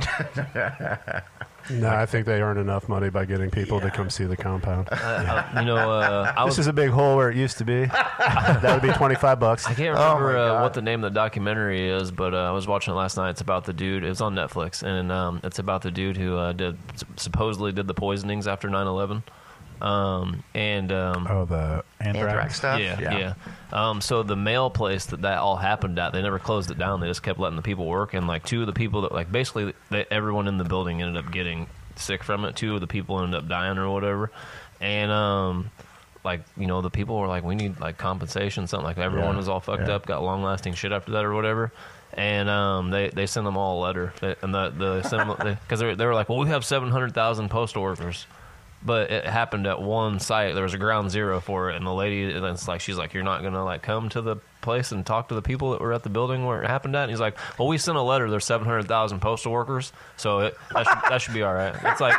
[1.68, 4.88] No, I think they earn enough money by getting people to come see the compound.
[4.90, 7.84] You know, uh, I was this is a big hole where it used to be.
[7.84, 9.66] that would be twenty five bucks.
[9.66, 12.52] I can't Oh remember uh, what the name of the documentary is, but uh, I
[12.52, 13.30] was watching it last night.
[13.30, 14.04] It's about the dude.
[14.04, 16.76] It was on Netflix, and um, it's about the dude who uh, did
[17.16, 19.22] supposedly did the poisonings after 9-11.
[19.82, 22.16] Um, and um, Oh, the anthrax.
[22.26, 22.80] Anthrax stuff.
[22.80, 23.34] yeah, yeah.
[23.72, 27.00] Um, so the mail place that that all happened at, they never closed it down.
[27.00, 29.30] They just kept letting the people work, and like two of the people that like
[29.32, 31.66] basically they, everyone in the building ended up getting
[31.96, 32.56] sick from it.
[32.56, 34.30] Two of the people ended up dying or whatever,
[34.80, 35.70] and um,
[36.24, 39.36] like you know the people were like, we need like compensation, something like everyone Yeah,
[39.36, 39.94] was all fucked yeah.
[39.94, 41.72] up, got long lasting shit after that or whatever.
[42.12, 45.94] And um, they they sent them all a letter, They- and the the because they,
[45.94, 48.26] they were like, well, we have seven hundred thousand postal workers
[48.82, 50.54] but it happened at one site.
[50.54, 53.12] There was a ground zero for it, and the lady, and it's like she's like,
[53.12, 55.92] "You're not gonna like come to the place and talk to the people that were
[55.92, 58.30] at the building where it happened at." And he's like, "Well, we sent a letter.
[58.30, 62.16] There's 700,000 postal workers, so it, that should that should be all right." It's like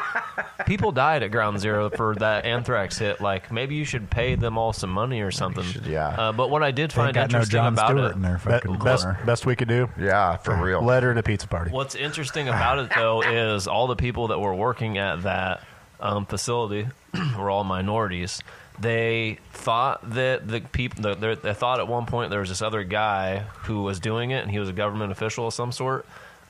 [0.65, 3.21] people died at ground zero for that anthrax hit.
[3.21, 5.63] Like maybe you should pay them all some money or something.
[5.63, 6.07] should, yeah.
[6.09, 8.21] Uh, but what I did find ain't got no interesting John about Stewart it, in
[8.21, 9.19] their Be- fucking best corner.
[9.25, 9.89] best we could do.
[9.99, 10.81] Yeah, for real.
[10.83, 11.71] Letter and a pizza party.
[11.71, 15.63] What's interesting about it though is all the people that were working at that
[16.01, 16.87] um, facility
[17.37, 18.41] were all minorities.
[18.79, 22.61] They thought that the people the, they- they thought at one point there was this
[22.61, 26.05] other guy who was doing it, and he was a government official of some sort.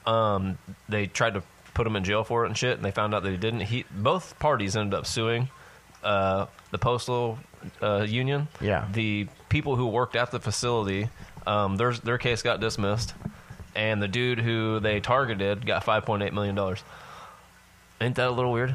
[0.05, 3.13] Um, they tried to put him in jail for it and shit, and they found
[3.13, 3.61] out that he didn't.
[3.61, 5.49] He both parties ended up suing
[6.03, 7.37] uh, the postal
[7.81, 8.47] uh, union.
[8.61, 8.87] Yeah.
[8.91, 11.09] the people who worked at the facility,
[11.45, 13.13] um, their their case got dismissed,
[13.75, 16.83] and the dude who they targeted got five point eight million dollars.
[17.99, 18.73] Ain't that a little weird?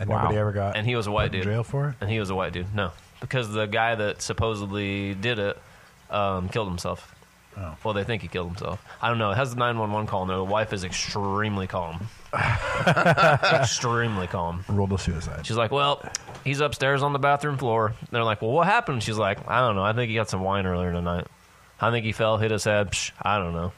[0.00, 0.22] And Wow.
[0.22, 1.44] nobody ever got And he was a white dude.
[1.44, 1.94] jail for it.
[2.00, 2.74] And he was a white dude.
[2.74, 5.56] No, because the guy that supposedly did it
[6.10, 7.14] um, killed himself.
[7.58, 7.74] Oh.
[7.84, 8.82] Well, they think he killed himself.
[9.02, 9.30] I don't know.
[9.32, 10.36] It has the nine one one call in there.
[10.38, 12.08] The wife is extremely calm.
[13.52, 14.64] extremely calm.
[14.68, 15.46] Ruled a suicide.
[15.46, 16.02] She's like, "Well,
[16.44, 19.76] he's upstairs on the bathroom floor." They're like, "Well, what happened?" She's like, "I don't
[19.76, 19.82] know.
[19.84, 21.26] I think he got some wine earlier tonight.
[21.80, 22.92] I think he fell, hit his head.
[22.92, 23.72] Psh, I don't know."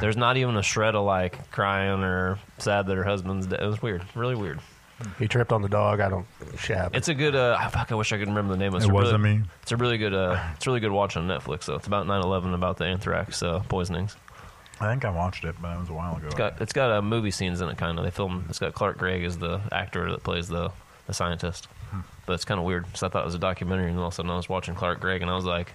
[0.00, 3.60] There's not even a shred of like crying or sad that her husband's dead.
[3.60, 4.60] It was weird, really weird.
[5.18, 6.00] He tripped on the dog.
[6.00, 6.26] I don't.
[6.58, 6.96] Shit happened.
[6.96, 7.34] It's a good.
[7.34, 8.74] Uh, fuck, I wish I could remember the name.
[8.74, 9.44] It's It a wasn't really, me.
[9.62, 10.14] It's a really good.
[10.14, 11.64] Uh, it's really good watch on Netflix.
[11.66, 11.74] though.
[11.74, 14.16] it's about 9/11, about the anthrax uh, poisonings.
[14.80, 16.26] I think I watched it, but it was a while ago.
[16.26, 17.76] It's got it's got uh, movie scenes in it.
[17.76, 18.04] Kind of.
[18.04, 18.44] They film.
[18.48, 20.70] It's got Clark Gregg as the actor that plays the
[21.06, 21.68] the scientist.
[22.26, 22.86] But it's kind of weird.
[22.96, 24.74] So I thought it was a documentary, and all of a sudden I was watching
[24.74, 25.72] Clark Gregg, and I was like,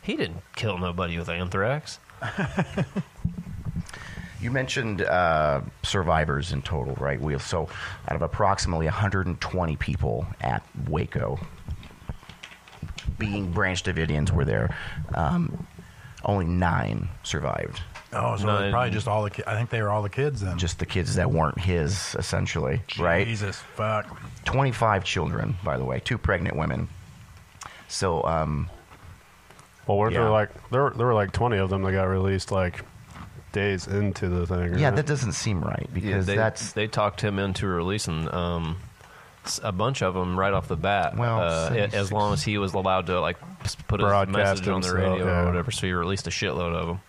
[0.00, 1.98] he didn't kill nobody with anthrax.
[4.40, 7.20] You mentioned uh, survivors in total, right?
[7.20, 7.68] We have so
[8.08, 11.40] out of approximately 120 people at Waco,
[13.18, 14.76] being Branch Davidians were there.
[15.14, 15.66] Um,
[16.24, 17.80] only nine survived.
[18.12, 19.30] oh, so No, it's probably just all the.
[19.30, 20.58] Ki- I think they were all the kids then.
[20.58, 23.26] Just the kids that weren't his, essentially, right?
[23.26, 24.20] Jesus fuck.
[24.44, 26.88] 25 children, by the way, two pregnant women.
[27.88, 28.68] So, um,
[29.86, 30.20] well, weren't yeah.
[30.20, 30.90] there like there?
[30.90, 32.84] There were like twenty of them that got released like
[33.52, 34.78] days into the thing.
[34.78, 34.96] yeah, right?
[34.96, 38.76] that doesn't seem right because they, that's they talked him into releasing um,
[39.44, 41.16] s- a bunch of them right off the bat.
[41.16, 43.38] Well, uh, six- as long as he was allowed to like
[43.86, 45.42] put a Broadcast message on the radio yeah.
[45.42, 45.70] or whatever.
[45.70, 47.00] So he released a shitload of them.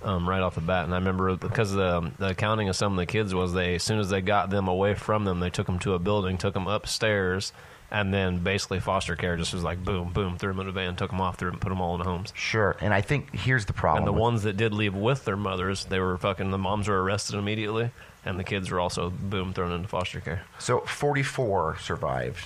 [0.00, 2.98] Um, right off the bat, and I remember because the, the accounting of some of
[2.98, 5.66] the kids was they as soon as they got them away from them, they took
[5.66, 7.52] them to a building, took them upstairs,
[7.90, 10.94] and then basically foster care just was like boom, boom, threw them in a van,
[10.96, 12.32] took them off, threw them, put them all in homes.
[12.36, 12.76] sure.
[12.80, 14.02] And I think here's the problem.
[14.02, 16.50] And the with- ones that did leave with their mothers, they were fucking.
[16.50, 17.90] The moms were arrested immediately,
[18.24, 20.42] and the kids were also boom thrown into foster care.
[20.58, 22.44] So 44 survived.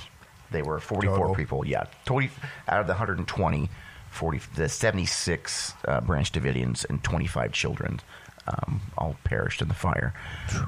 [0.51, 1.35] They were 44 Total.
[1.35, 1.67] people.
[1.67, 2.31] Yeah, 20
[2.69, 3.71] out of the 120,
[4.11, 8.01] 40, the 76 uh, Branch Davidians and 25 children
[8.47, 10.13] um, all perished in the fire.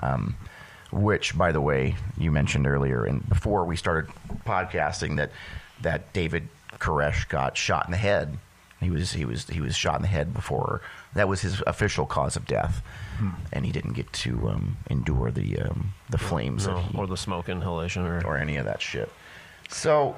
[0.02, 0.36] Um,
[0.94, 4.10] which, by the way, you mentioned earlier, and before we started
[4.46, 5.30] podcasting, that
[5.82, 8.38] that David Koresh got shot in the head.
[8.80, 10.80] He was he was he was shot in the head before.
[11.14, 12.82] That was his official cause of death,
[13.52, 17.16] and he didn't get to um, endure the um, the flames No, he or the
[17.16, 19.10] smoke inhalation, or, or any of that shit.
[19.68, 20.16] So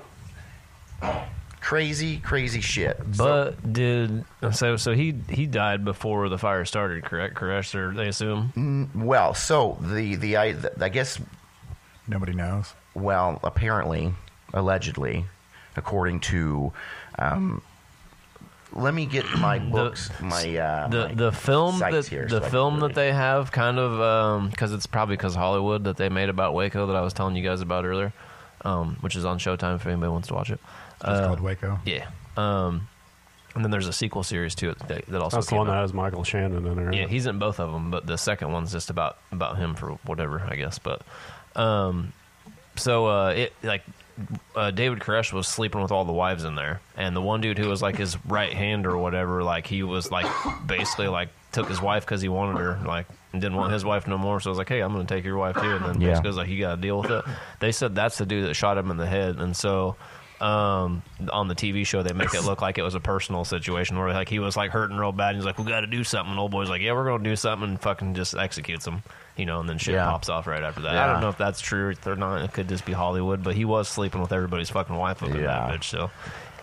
[1.67, 2.97] crazy, crazy shit.
[3.13, 3.25] So-
[3.57, 4.77] But did so?
[4.77, 7.35] So he he died before the fire started, correct?
[7.35, 8.89] Koresh, or they assume.
[8.95, 11.21] well, so the the I, I guess
[12.07, 12.73] Nobody knows.
[12.95, 14.15] well apparently
[14.55, 15.25] allegedly
[15.75, 16.73] according to
[17.19, 17.61] um,
[18.73, 22.49] let me get my books my uh, the my the film that here the so
[22.49, 26.55] film that they have kind of because it's probably because Hollywood that they made about
[26.55, 28.13] Waco that I was telling you guys about earlier,
[28.65, 30.61] um, which is on Showtime if anybody wants to watch it.
[31.01, 31.79] It's Uh, called Waco.
[31.85, 32.07] Yeah.
[32.37, 32.89] Um,
[33.55, 35.67] and then there's a sequel series to it that, that also That's the came one
[35.69, 36.95] that has Michael Shannon in it.
[36.95, 39.93] Yeah, he's in both of them, but the second one's just about about him for
[40.05, 40.79] whatever, I guess.
[40.79, 41.01] But
[41.55, 42.13] um,
[42.77, 43.83] so uh, it like
[44.55, 47.57] uh, David Koresh was sleeping with all the wives in there, and the one dude
[47.59, 50.27] who was like his right hand or whatever, like he was like
[50.67, 54.07] basically like took his wife because he wanted her, like and didn't want his wife
[54.07, 54.39] no more.
[54.41, 56.09] So I was like, hey, I'm going to take your wife too, and then Yeah.
[56.11, 57.25] basically was like, you got to deal with it.
[57.61, 59.97] They said that's the dude that shot him in the head, and so.
[60.41, 63.99] Um, on the TV show, they make it look like it was a personal situation
[63.99, 65.31] where like he was like hurting real bad.
[65.31, 67.25] And he's like, "We got to do something." And old boy's like, "Yeah, we're gonna
[67.25, 69.03] do something," and fucking just executes him,
[69.37, 69.61] you know.
[69.61, 70.05] And then shit Yeah.
[70.11, 70.95] pops off right after that.
[70.97, 72.43] I don't know if that's true or not.
[72.43, 75.37] It could just be Hollywood, but he was sleeping with everybody's fucking wife up in
[75.37, 75.47] Yeah.
[75.69, 75.85] that bitch.
[75.85, 76.11] So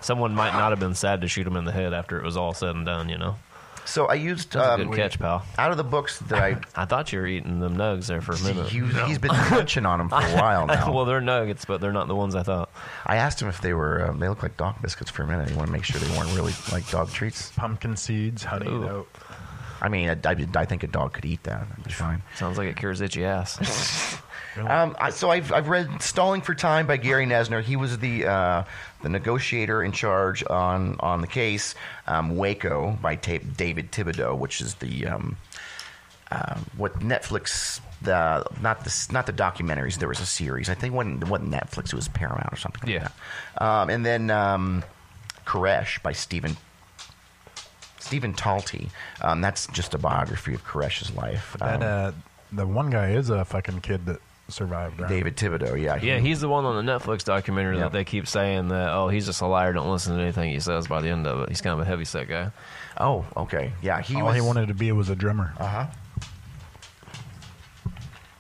[0.02, 2.38] someone might not have been sad to shoot him in the head after it was
[2.38, 3.10] all said and done.
[3.10, 3.36] You know,
[3.86, 5.46] so I used that's a um, good catch, pal.
[5.58, 8.34] out of the books that I I thought you were eating them nugs there for
[8.34, 8.68] a minute.
[8.70, 10.92] he, he's been munching on them for a while now.
[10.94, 12.70] well, they're nuggets, but they're not the ones I thought.
[13.06, 15.52] I asked him if they were um, they look like dog biscuits for a minute.
[15.52, 17.52] I want to make sure they weren't really like dog treats.
[17.52, 18.70] Pumpkin seeds, honey.
[18.70, 18.88] Ooh.
[18.88, 19.10] oat.
[19.82, 21.68] I mean, I, I, I think a dog could eat that.
[21.68, 22.24] That'd be fine.
[22.36, 24.18] Sounds like it cures itchy ass.
[24.58, 27.64] Um, I, so I've, I've read "Stalling for Time" by Gary Noesner.
[27.64, 28.64] He was the uh,
[29.02, 31.76] the negotiator in charge on on the case.
[32.08, 35.38] Um, Waco by Ta- David Thibodeau, which is the um,
[36.32, 39.98] uh, what Netflix the not the not the documentaries.
[39.98, 40.70] There was a series.
[40.70, 41.88] I think it wasn't, Netflix.
[41.88, 42.90] It was Paramount or something.
[42.90, 43.00] Yeah.
[43.04, 43.12] Like
[43.60, 43.64] that.
[43.64, 44.84] Um, and then um,
[45.46, 46.58] Koresh by Stephen.
[48.00, 48.90] Stephen Talty.
[49.22, 51.56] Um, that's just a biography of Koresh's life.
[51.60, 52.12] That Um, uh,
[52.52, 55.00] the one guy is a fucking kid that survived.
[55.00, 55.10] Right?
[55.10, 55.98] David Thibodeau, yeah.
[55.98, 57.84] he- Yeah, he's the one on the Netflix documentary Yeah.
[57.84, 60.60] that they keep saying that oh he's just a liar, don't listen to anything he
[60.60, 60.88] says.
[60.88, 62.52] By the end of it, he's kind of a heavy set guy.
[63.00, 63.74] Oh, okay.
[63.82, 64.36] Yeah, he All was.
[64.36, 65.54] he wanted to be was a drummer.
[65.60, 65.86] Uh huh.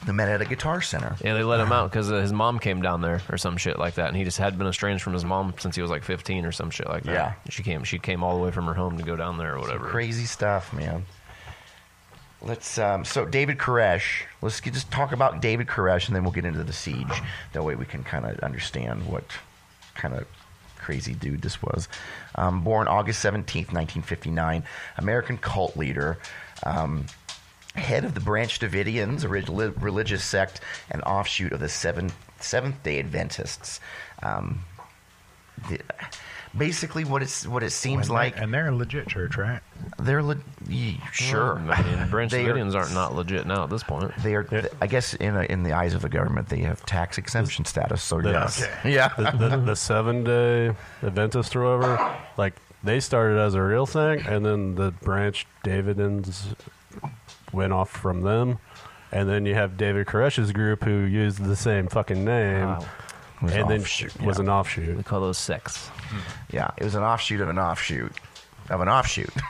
[0.05, 1.15] The met at a guitar center.
[1.23, 3.79] Yeah, they let him out because uh, his mom came down there or some shit
[3.79, 6.03] like that, and he just had been estranged from his mom since he was like
[6.03, 7.13] 15 or some shit like that.
[7.13, 7.33] Yeah.
[7.49, 7.85] she came.
[7.85, 9.85] She came all the way from her home to go down there or whatever.
[9.87, 11.05] Crazy stuff, man.
[12.43, 12.77] Let's.
[12.77, 14.23] Um, so David Koresh.
[14.41, 17.21] Let's get, just talk about David Koresh, and then we'll get into the siege.
[17.53, 19.23] That way we can kind of understand what
[19.95, 20.27] kind of
[20.77, 21.87] crazy dude this was.
[22.35, 24.63] Um, born August seventeenth, nineteen fifty nine.
[24.97, 26.17] American cult leader.
[26.65, 27.05] Um,
[27.75, 32.83] head of the Branch Davidians, a relig- religious sect and offshoot of the Seventh Seventh
[32.83, 33.79] Day Adventists.
[34.21, 34.65] Um,
[35.69, 35.79] the,
[36.57, 39.59] basically, what it's what it seems And like they're- and they're a legit church, right?
[39.99, 40.37] they're le-
[40.67, 41.57] ye- sure.
[41.69, 44.11] I mean, Branch They are- Davidians aren't not legit now at this point.
[44.19, 44.47] They are,
[44.81, 48.01] I guess, in a, in the eyes of the government, they have tax exemption status.
[48.03, 48.71] So The- yes, Okay.
[48.93, 49.09] yeah.
[49.17, 54.21] the, the, the seven day Adventist or whatever, like they started as a real thing,
[54.25, 56.55] and then the branch Davidians
[57.51, 58.59] went off from them,
[59.11, 62.85] and then you have David Koresh's group who used the same fucking name, Wow.
[63.43, 64.43] Was and then offshoot, was yeah.
[64.43, 64.97] an offshoot.
[64.97, 65.87] We call those sects.
[65.87, 66.19] Hmm.
[66.55, 68.13] Yeah, it was an offshoot of an offshoot
[68.69, 69.29] of an offshoot.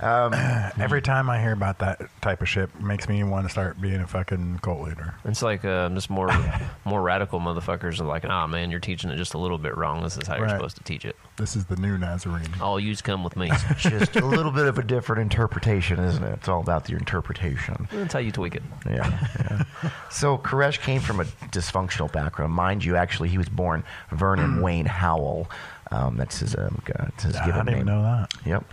[0.02, 4.00] Every time I hear about that type of shit, makes me want to start being
[4.00, 5.14] a fucking cult leader.
[5.24, 6.28] It's like uh, just more
[6.84, 10.02] more radical motherfuckers are like, ah, man, you're teaching it just a little bit wrong.
[10.02, 10.52] This is how you're Right.
[10.56, 11.16] supposed to teach it.
[11.36, 12.48] This is the new Nazarene.
[12.60, 13.50] All yous come with me.
[13.70, 16.32] It's just a little bit of a different interpretation, isn't it?
[16.34, 17.88] It's all about your interpretation.
[17.92, 18.62] That's how you tweak it.
[18.88, 19.28] Yeah.
[19.40, 19.90] yeah.
[20.10, 22.96] So Koresh came from a dysfunctional background, mind you.
[22.96, 25.50] Actually, he was born Vernon Wayne Howell.
[25.96, 27.96] Um, that's his um, g- that's his I given didn't even name.
[27.96, 28.32] know that.
[28.44, 28.64] Yep.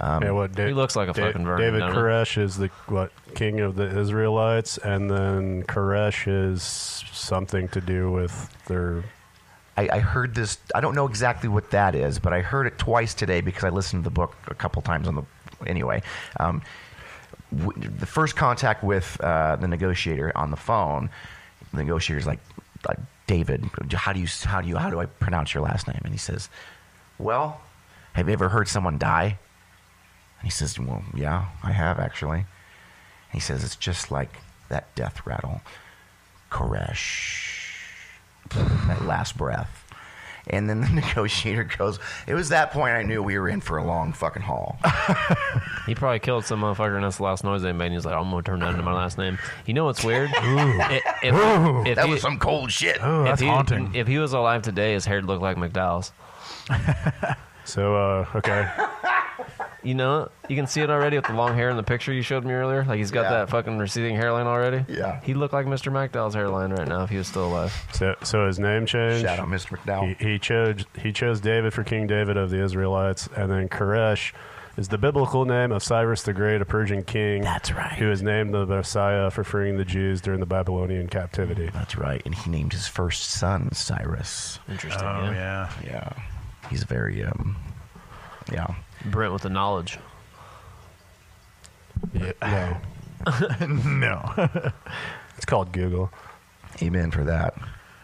[0.00, 1.96] Um, yeah, what Da- He looks like a Da- fucking Vernon, David don't he?
[1.98, 6.62] Koresh is the what king of the Israelites, and then Koresh is
[7.12, 9.04] something to do with their.
[9.76, 10.58] I, I heard this.
[10.74, 13.68] I don't know exactly what that is, but I heard it twice today because I
[13.70, 15.22] listened to the book a couple times on the.
[15.66, 16.02] Anyway,
[16.40, 16.62] um,
[17.56, 21.08] w- the first contact with uh, the negotiator on the phone,
[21.72, 22.40] the negotiator's like,
[22.88, 26.00] like, David, how do you how do you how do I pronounce your last name?
[26.04, 26.48] And he says,
[27.18, 27.60] Well,
[28.14, 29.38] have you ever heard someone die?
[30.38, 32.38] And he says, Well, yeah, I have actually.
[32.38, 32.46] And
[33.32, 34.36] he says, It's just like
[34.68, 35.60] that death rattle,
[36.50, 37.52] Koresh
[38.50, 39.81] that last breath.
[40.48, 43.78] And then the negotiator goes, It was that point I knew we were in for
[43.78, 44.78] a long fucking haul.
[45.86, 47.86] He probably killed some motherfucker, and that's the last noise they made.
[47.86, 49.36] And he's like, I'm going to turn that into my last name.
[49.66, 50.30] You know what's weird?
[50.42, 52.98] If, if, if that he, was some cold shit.
[53.02, 53.92] Oh, if he, haunting.
[53.94, 56.12] If he was alive today, his hair would look like McDowell's.
[57.64, 58.68] So uh, okay,
[59.84, 62.22] You know, you can see it already with the long hair in the picture you
[62.22, 62.84] showed me earlier.
[62.84, 63.30] Like he's got Yeah.
[63.30, 64.84] that fucking receding hairline already.
[64.88, 65.20] Yeah.
[65.22, 65.90] He looked like Mr.
[65.90, 67.72] McDowell's hairline right now if he was still alive.
[67.92, 69.22] so so his name changed.
[69.26, 69.76] Shout out Mr.
[69.78, 70.16] McDowell.
[70.18, 74.32] He, he chose he chose David for King David of the Israelites, and then Koresh
[74.76, 77.42] is the biblical name of Cyrus the Great, a Persian king.
[77.42, 77.92] That's right.
[77.98, 81.68] Who is named the Messiah for freeing the Jews during the Babylonian captivity.
[81.74, 82.22] That's right.
[82.24, 84.60] And he named his first son Cyrus.
[84.70, 85.04] Interesting.
[85.04, 85.70] Oh yeah.
[85.84, 85.90] yeah.
[85.90, 86.12] Yeah.
[86.70, 87.56] He's very, um,
[88.50, 88.74] yeah.
[89.06, 89.98] Brent with the knowledge.
[92.14, 92.78] Yeah,
[93.60, 94.34] no, No.
[95.36, 96.10] it's called Google.
[96.82, 97.54] Amen for that.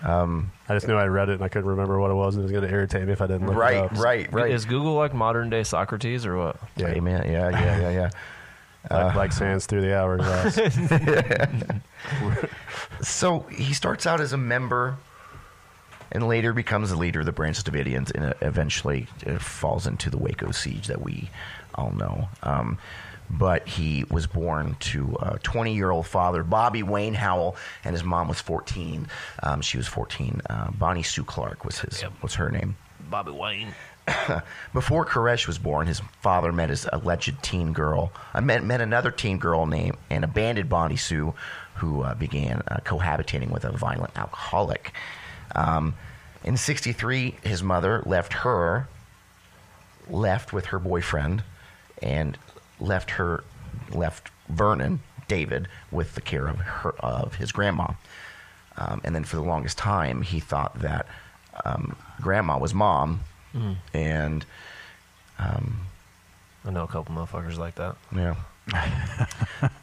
[0.03, 2.43] Um, I just knew I read it and I couldn't remember what it was, and
[2.43, 3.93] it was going to irritate me if I didn't look it Right, up.
[3.99, 4.51] right, right.
[4.53, 6.57] Is Google like modern day Socrates or what?
[6.77, 6.89] Yeah.
[6.89, 7.25] Amen.
[7.31, 8.11] Yeah, yeah, yeah, yeah.
[8.91, 10.57] Uh, like, like sands through the hourglass.
[13.03, 14.97] So he starts out as a member
[16.13, 20.19] and later becomes the leader of the Branch Davidians and eventually uh, falls into the
[20.19, 21.31] Waco siege that we
[21.75, 22.29] all know.
[22.43, 22.79] Um,
[23.31, 28.03] but he was born to a 20 year old father, Bobby Wayne Howell, and his
[28.03, 29.07] mom was 14.
[29.43, 30.41] Um, she was 14.
[30.49, 32.13] Uh, Bonnie Sue Clark was his Yep.
[32.23, 32.77] was her name.
[33.11, 33.75] Bobby Wayne.
[34.73, 38.13] Before Koresh was born, his father met his alleged teen girl.
[38.33, 41.35] I met, met another teen girl named and abandoned Bonnie Sue,
[41.75, 44.93] who uh, began uh, cohabitating with a violent alcoholic.
[45.55, 45.95] Um,
[46.45, 48.89] in '63, his mother left her,
[50.09, 51.43] left with her boyfriend,
[52.03, 52.39] and
[52.81, 53.45] left her,
[53.93, 57.93] left Vernon David with the care of her of his grandma.
[58.77, 61.07] Um, and then for the longest time, he thought that
[61.65, 63.21] um, grandma was mom,
[63.93, 64.45] and
[66.65, 67.97] I know a couple motherfuckers like that.
[68.15, 68.35] yeah.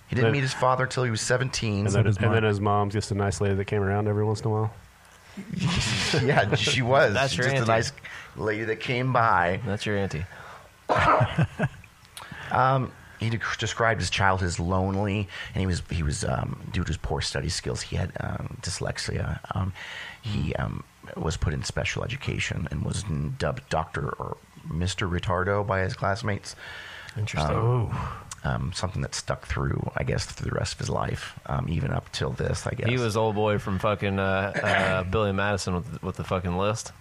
[0.07, 1.87] he didn't Then- meet his father till he was 17.
[1.87, 4.23] And then, does and then his mom's just a nice lady that came around every
[4.23, 4.73] once in a while.
[6.23, 7.13] yeah, she was.
[7.13, 7.71] That's She's your just auntie.
[7.71, 7.91] a nice
[8.35, 9.59] lady that came by.
[9.65, 10.25] That's your auntie.
[13.19, 16.87] He de- described his childhood as lonely, and he was he was um, due to
[16.87, 17.81] his poor study skills.
[17.81, 19.39] He had um, dyslexia.
[19.55, 19.73] Um,
[20.21, 20.83] he um,
[21.15, 23.03] was put in special education and was
[23.37, 24.37] dubbed Doctor or
[24.69, 26.55] Mister Retardo by his classmates.
[27.17, 27.55] Interesting.
[28.45, 31.91] Um, something that stuck through, I guess, through the rest of his life, um, even
[31.91, 32.67] up till this.
[32.67, 36.23] I guess He was old boy from fucking uh, uh, Billy Madison with, with the
[36.23, 36.91] fucking list.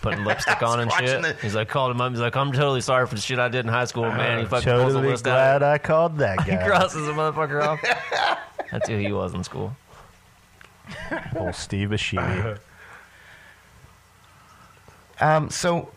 [0.00, 1.20] Putting lipstick on and shit.
[1.22, 2.12] the- He's like, called him up.
[2.12, 4.38] He's like, I'm totally sorry for the shit I did in high school, man.
[4.40, 5.72] He fucking pulls the Totally list glad out.
[5.74, 6.44] I called that guy.
[6.44, 6.66] He guy.
[6.68, 7.80] crosses the motherfucker off.
[8.70, 9.74] That's who he was in school.
[11.36, 12.58] Old Steve Buscemi.
[15.20, 15.90] Um, so.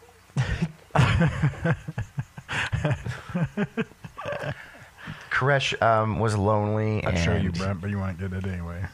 [5.35, 7.03] Koresh um, was lonely.
[7.03, 8.85] I'd and show you, Brent, but you won't get it anyway.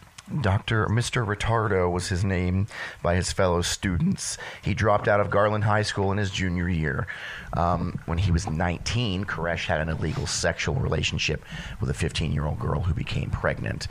[0.42, 0.88] Dr.
[0.88, 1.26] Mr.
[1.26, 2.66] Retardo was his name
[3.04, 4.38] by his fellow students.
[4.64, 7.06] He dropped out of Garland High School in his junior year.
[7.54, 11.44] Um, when he was 19, Koresh had an illegal sexual relationship
[11.80, 13.88] with a 15 year old girl who became pregnant.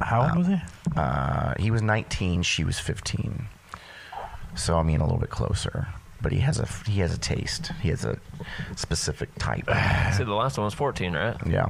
[0.00, 0.60] How old was he?
[0.96, 3.46] Uh, he was 19, she was 15.
[4.56, 5.88] So, I mean, a little bit closer.
[6.24, 7.70] But he has a he has a taste.
[7.82, 8.18] He has a
[8.76, 9.66] specific type.
[10.16, 11.36] See, the last one was 14, right?
[11.46, 11.68] yeah.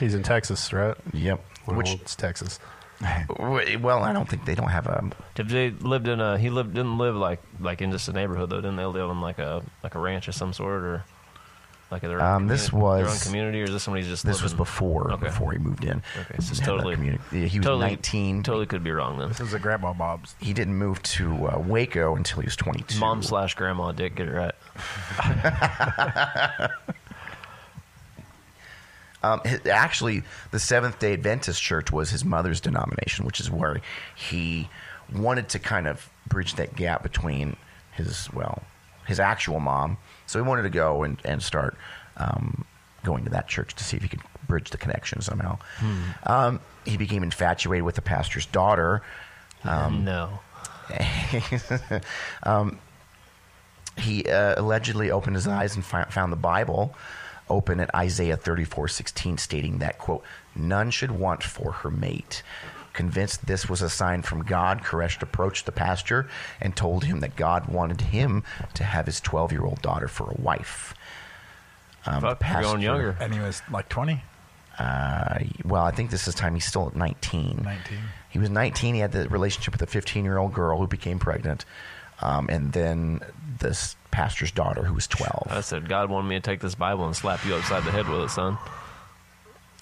[0.00, 0.96] He's in Texas, right?
[1.12, 1.44] Yep.
[1.66, 2.58] Well, Which it's Texas.
[3.38, 6.72] well, I don't think they don't have a If they lived in a, he lived
[6.72, 9.62] didn't live like like in just a neighborhood though, didn't they live in like a
[9.82, 11.04] like a ranch of some sort or
[11.92, 14.42] like their Um, this communi- their own was- community or is this somebody just This
[14.42, 15.26] was before Okay.
[15.26, 16.02] before he moved in.
[16.16, 18.42] Okay, so it's Didn't have that totally communi- yeah, he was totally, 19.
[18.42, 19.28] Totally could be wrong then.
[19.28, 20.34] This is a grandma Bob's.
[20.40, 22.98] He didn't move to uh, Waco until he was 22.
[22.98, 24.54] Mom slash grandma did get it right.
[29.24, 33.80] Um, actually, the Seventh Day Adventist Church was his mother's denomination, which is where
[34.16, 34.68] he
[35.14, 37.56] wanted to kind of bridge that gap between
[37.92, 38.64] his well,
[39.06, 39.98] his actual mom.
[40.26, 41.76] So he wanted to go and and start
[42.16, 42.64] um,
[43.04, 45.58] going to that church to see if he could bridge the connection somehow.
[46.24, 49.02] Um, he became infatuated with the pastor's daughter.
[49.64, 50.40] Um, no.
[53.96, 56.94] he uh, allegedly opened his eyes and fi- found the Bible
[57.48, 62.42] open at Isaiah 34:16 stating that quote none should want for her mate.
[62.92, 66.28] Convinced this was a sign from God, Koresh approached the pastor
[66.60, 68.42] and told him that God wanted him
[68.74, 70.94] to have his 12-year-old daughter for a wife.
[72.04, 73.16] Um, Fuck, the you're going younger.
[73.20, 74.22] And he was like 20?
[74.78, 77.60] Uh, well, I think this is time he's still at 19.
[77.62, 77.98] 19.
[78.30, 78.94] He was 19.
[78.94, 81.64] He had the relationship with a 15 year old girl who became pregnant.
[82.20, 83.20] Um, and then
[83.58, 85.48] this pastor's daughter who was 12.
[85.50, 88.08] I said God wanted me to take this Bible and slap you upside the head
[88.08, 88.58] with it, son.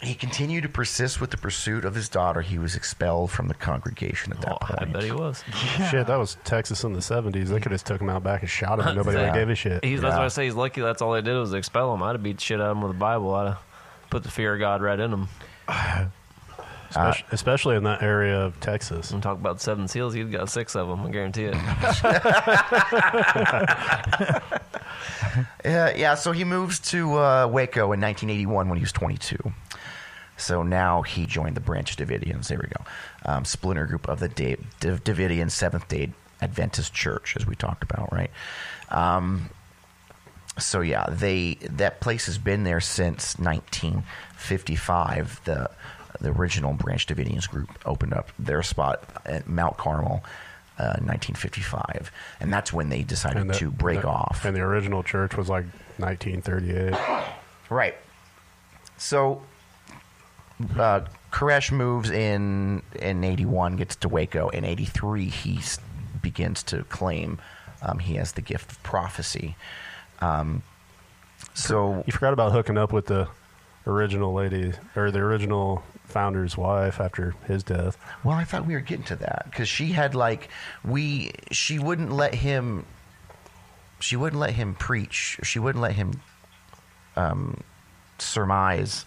[0.03, 2.41] He continued to persist with the pursuit of his daughter.
[2.41, 4.81] He was expelled from the congregation at that Oh, point.
[4.81, 5.45] I bet he was.
[5.91, 7.49] Shit, that was Texas in the 70s.
[7.49, 8.87] They could have took him out back and shot him.
[8.87, 9.35] and Nobody would Yeah.
[9.35, 9.85] gave a shit.
[9.85, 10.19] He's, That's Yeah.
[10.21, 10.81] why I say he's lucky.
[10.81, 12.03] That's all they did was expel him.
[12.03, 13.35] I'd have beat the shit out of him with a Bible.
[13.35, 13.59] I'd have
[14.09, 15.29] put the fear of God right in him.
[16.91, 19.13] Especially, especially in that area of Texas.
[19.13, 21.07] And talk about seven seals, you've got six of them.
[21.07, 21.55] I guarantee it.
[25.65, 29.39] Yeah, yeah, so he moves to uh, Waco in 1981 when he was 22.
[30.41, 32.49] So now he joined the Branch Davidians.
[32.49, 32.85] There we go.
[33.25, 37.83] Um, splinter group of the Da- Dav- Davidian Seventh day Adventist Church, as we talked
[37.83, 38.31] about, right?
[38.89, 39.51] Um,
[40.59, 45.41] so yeah, they that place has been there since 1955.
[45.45, 45.71] The
[46.21, 50.25] the original Branch Davidians group opened up their spot at Mount Carmel.
[50.79, 54.47] Uh, 1955, and that's when they decided the- to break the- off.
[54.47, 55.67] And the original church was like
[55.99, 56.95] 1938.
[57.69, 57.95] Right.
[58.97, 59.43] So,
[60.79, 61.01] uh,
[61.33, 64.49] Koresh moves in in '81, gets to Waco.
[64.51, 65.79] In '83, he s-
[66.23, 67.39] begins to claim
[67.83, 69.57] um, he has the gift of prophecy.
[70.21, 70.63] Um,
[71.55, 73.29] so, You forgot about hooking up with the
[73.87, 77.97] original lady or the original founder's wife after his death.
[78.25, 80.49] well, I thought we were getting to that because she had like
[80.85, 82.85] we she wouldn't let him
[84.01, 85.39] she wouldn't let him preach.
[85.43, 86.21] She wouldn't let him
[87.17, 87.63] um,
[88.19, 89.05] surmise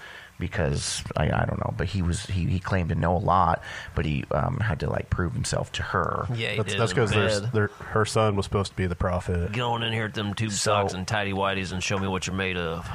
[0.47, 3.63] because I, I don't know, but he was he, he claimed to know a lot,
[3.95, 6.27] but he um, had to like prove himself to her.
[6.35, 6.89] Yeah, he That's did.
[6.89, 7.69] because bed.
[7.79, 9.51] her son was supposed to be the prophet.
[9.53, 12.07] Get on in here with them tube So- socks and tidy whities and show me
[12.07, 12.87] what you're made of.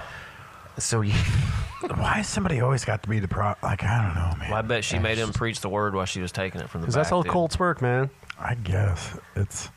[0.77, 1.11] So he,
[1.81, 3.55] Why has somebody always got to be the pro?
[3.63, 4.51] Like, I don't know, man.
[4.51, 6.83] Well, I bet she made him preach the word while she was taking it from
[6.83, 7.03] the Because back.
[7.05, 7.33] that's how dude.
[7.33, 8.11] cults work, man.
[8.39, 9.71] I guess it's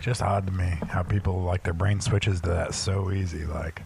[0.00, 3.82] just odd to me how people like their brain switches to that so easy, like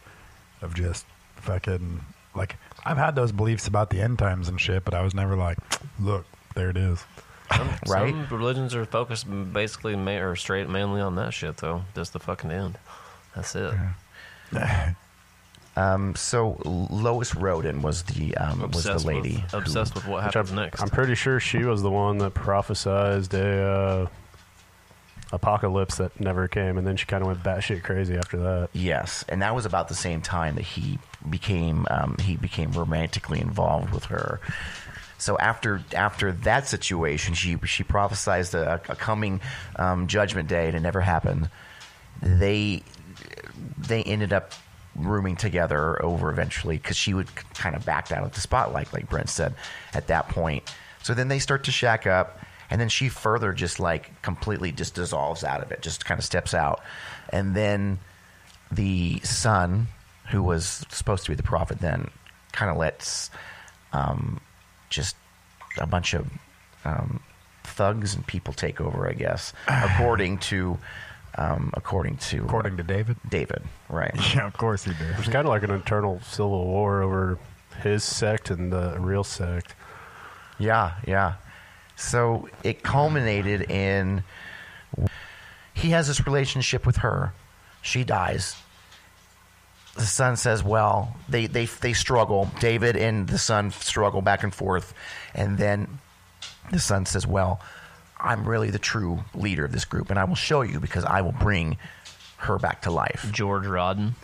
[0.63, 1.07] of just
[1.37, 2.01] fucking
[2.37, 5.37] like I've had those beliefs about the end times and shit, but I was never
[5.37, 5.59] like,
[5.99, 7.05] look, there it is.
[7.55, 8.11] Some, Right?
[8.12, 11.83] Some religions are focused basically ma- or straight mainly on that shit, though.
[11.94, 12.79] Just the fucking end.
[13.35, 13.75] That's it.
[15.77, 19.37] um, so Lois Roden was the um, was the Obsessed lady.
[19.37, 20.83] With, who- obsessed with what Which happens I'm, next.
[20.83, 24.07] I'm pretty sure she was the one that prophesized a uh,
[25.35, 28.68] apocalypse that never came, and then she kind of went batshit crazy after that.
[28.73, 33.40] Yes, and that was about the same time that he became um, he became romantically
[33.40, 34.40] involved with her.
[35.18, 39.40] So after after that situation, she she prophesized a, a coming
[39.77, 41.49] um, judgment day, and it never happened.
[42.22, 42.82] They
[43.78, 44.53] they ended up
[44.97, 49.09] rooming together over eventually because she would kind of backed out of the spotlight, like
[49.09, 49.55] Brent said
[49.93, 50.72] at that point.
[51.03, 52.39] So then they start to shack up,
[52.71, 56.25] and then she further just like completely just dissolves out of it, just kind of
[56.25, 56.81] steps out,
[57.31, 57.99] and then
[58.73, 59.89] the son,
[60.31, 62.09] who was supposed to be the prophet, then
[62.53, 63.31] kind of lets
[63.93, 64.41] um,
[64.91, 65.17] just
[65.79, 66.27] a bunch of
[66.85, 67.21] um,
[67.65, 69.09] thugs and people take over.
[69.09, 70.79] I guess, according to
[71.37, 73.17] um, according to According to David.
[73.29, 74.15] David, right?
[74.35, 75.15] Yeah, of course he did.
[75.17, 77.39] There's kind of like an internal civil war over
[77.83, 79.75] his sect and the real sect.
[80.59, 81.35] Yeah, yeah.
[81.97, 84.24] So it culminated in
[85.74, 87.32] he has this relationship with her.
[87.82, 88.57] She dies.
[89.97, 92.51] The son says, "Well, they they they struggle.
[92.59, 94.95] David and the son struggle back and forth,
[95.34, 96.01] and then
[96.72, 97.61] the son says, "Well,
[98.18, 101.20] I'm really the true leader of this group, and I will show you because I
[101.20, 101.76] will bring
[102.38, 104.14] her back to life." George Rodden,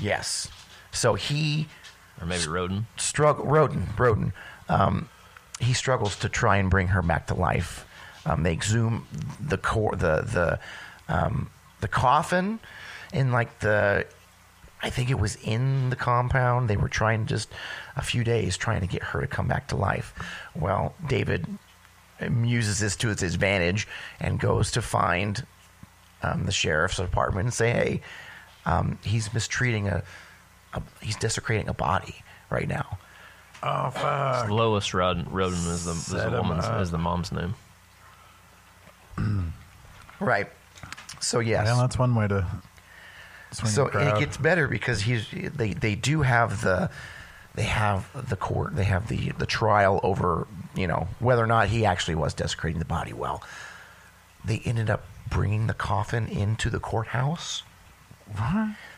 [0.00, 0.48] Yes.
[0.90, 1.68] So he
[2.20, 2.86] or maybe Roden.
[2.96, 4.32] struggle Roden Roden
[4.68, 5.08] um,
[5.62, 7.86] he struggles to try and bring her back to life.
[8.26, 9.06] Um, they exhume
[9.40, 10.60] the core the the
[11.08, 11.50] um,
[11.80, 12.58] the coffin
[13.12, 14.06] in like the
[14.82, 16.68] I think it was in the compound.
[16.68, 17.48] They were trying just
[17.96, 20.14] a few days trying to get her to come back to life.
[20.54, 21.46] Well, David
[22.20, 23.86] uses this to its advantage
[24.20, 25.44] and goes to find
[26.22, 28.00] um, the sheriff's department and say, "Hey,
[28.66, 30.02] um, he's mistreating a,
[30.74, 32.98] a he's desecrating a body right now."
[33.62, 34.50] Oh fuck!
[34.50, 36.80] Lois Roden, Roden is the, is Set the woman's up.
[36.80, 37.54] is the mom's name.
[40.20, 40.48] Right.
[41.20, 41.66] So yes.
[41.66, 42.46] Yeah, that's one way to.
[43.50, 44.16] Swing so the crowd.
[44.16, 46.90] it gets better because he's they they do have the
[47.54, 51.68] they have the court they have the the trial over you know whether or not
[51.68, 53.12] he actually was desecrating the body.
[53.12, 53.42] Well,
[54.44, 57.62] they ended up bringing the coffin into the courthouse.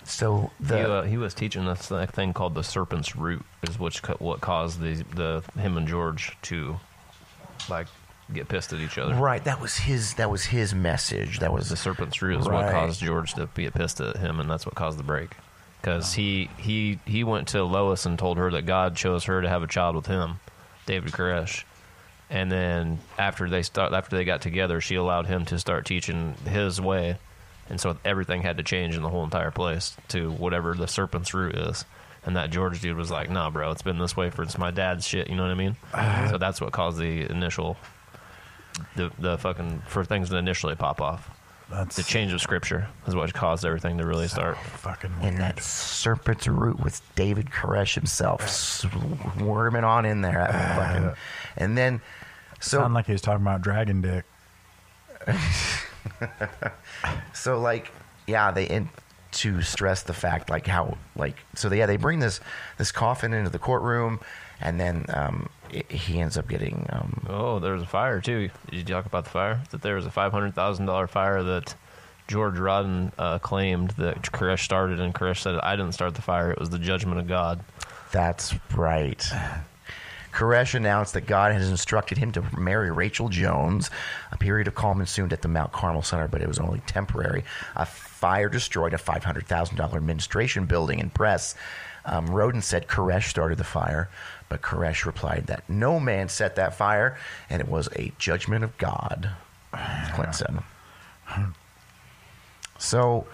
[0.04, 1.78] So the he, uh, he was teaching that
[2.12, 6.36] thing called the serpent's root, is which ca- what caused the the him and George
[6.42, 6.76] to
[7.68, 7.86] like
[8.32, 9.14] get pissed at each other.
[9.14, 11.38] right that was his that was his message.
[11.40, 12.64] That was The serpent's root is Right.
[12.64, 15.30] what caused George to be pissed at him, and that's what caused the break.
[15.80, 19.48] Because he he he went to Lois and told her that God chose her to
[19.48, 20.40] have a child with him,
[20.86, 21.64] David Koresh.
[22.30, 26.34] And then after they start after they got together, she allowed him to start teaching
[26.48, 27.18] his way,
[27.68, 31.32] and so everything had to change in the whole entire place to whatever the serpent's
[31.34, 31.84] root is.
[32.26, 34.70] And that George dude was like, "Nah, bro, it's been this way for it's my
[34.70, 35.76] dad's shit." You know what I mean?
[35.92, 37.76] Uh, so that's what caused the initial,
[38.96, 41.28] the the fucking for things to initially pop off.
[41.70, 44.58] That's The change of scripture is what caused everything to really start.
[44.58, 50.46] fucking and that serpent's root was David Koresh himself uh, swarming on in there.
[50.46, 51.14] Fucking, uh,
[51.56, 52.00] and then
[52.60, 54.24] so Sound like he was talking about dragon dick.
[57.32, 57.92] So like,
[58.26, 58.88] yeah, they and
[59.32, 62.40] to stress the fact like how like so they, yeah they bring this
[62.78, 64.20] this coffin into the courtroom,
[64.60, 68.50] and then um, i he ends up getting um, Oh, there was a fire too.
[68.70, 69.60] Did you talk about the fire?
[69.70, 71.74] That there was a five hundred thousand dollar fire that
[72.28, 76.50] George Rodden uh, claimed that Koresh started, and Koresh said, "I didn't start the fire.
[76.50, 77.62] It was the judgment of God."
[78.12, 79.28] that's right.
[80.34, 83.90] Koresh announced that God has instructed him to marry Rachel Jones.
[84.32, 87.44] A period of calm ensued at the Mount Carmel Center, but it was only temporary.
[87.76, 91.54] A fire destroyed a $500,000 administration building and press.
[92.04, 94.10] Um, Roden said Koresh started the fire,
[94.48, 97.16] but Koresh replied that no man set that fire,
[97.48, 99.30] and it was a judgment of God.
[100.14, 100.58] Clint said.
[102.78, 103.26] So,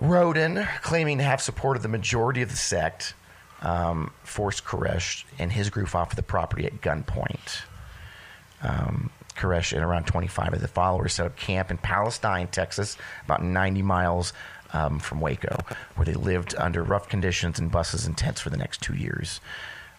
[0.00, 3.14] Roden, claiming to have supported the majority of the sect,
[3.62, 7.62] um, forced Koresh and his group off of the property at gunpoint.
[8.62, 13.42] Um, Koresh and around 25 of the followers set up camp in Palestine, Texas, about
[13.42, 14.32] 90 miles
[14.72, 15.58] um, from Waco,
[15.96, 19.40] where they lived under rough conditions in buses and tents for the next two years.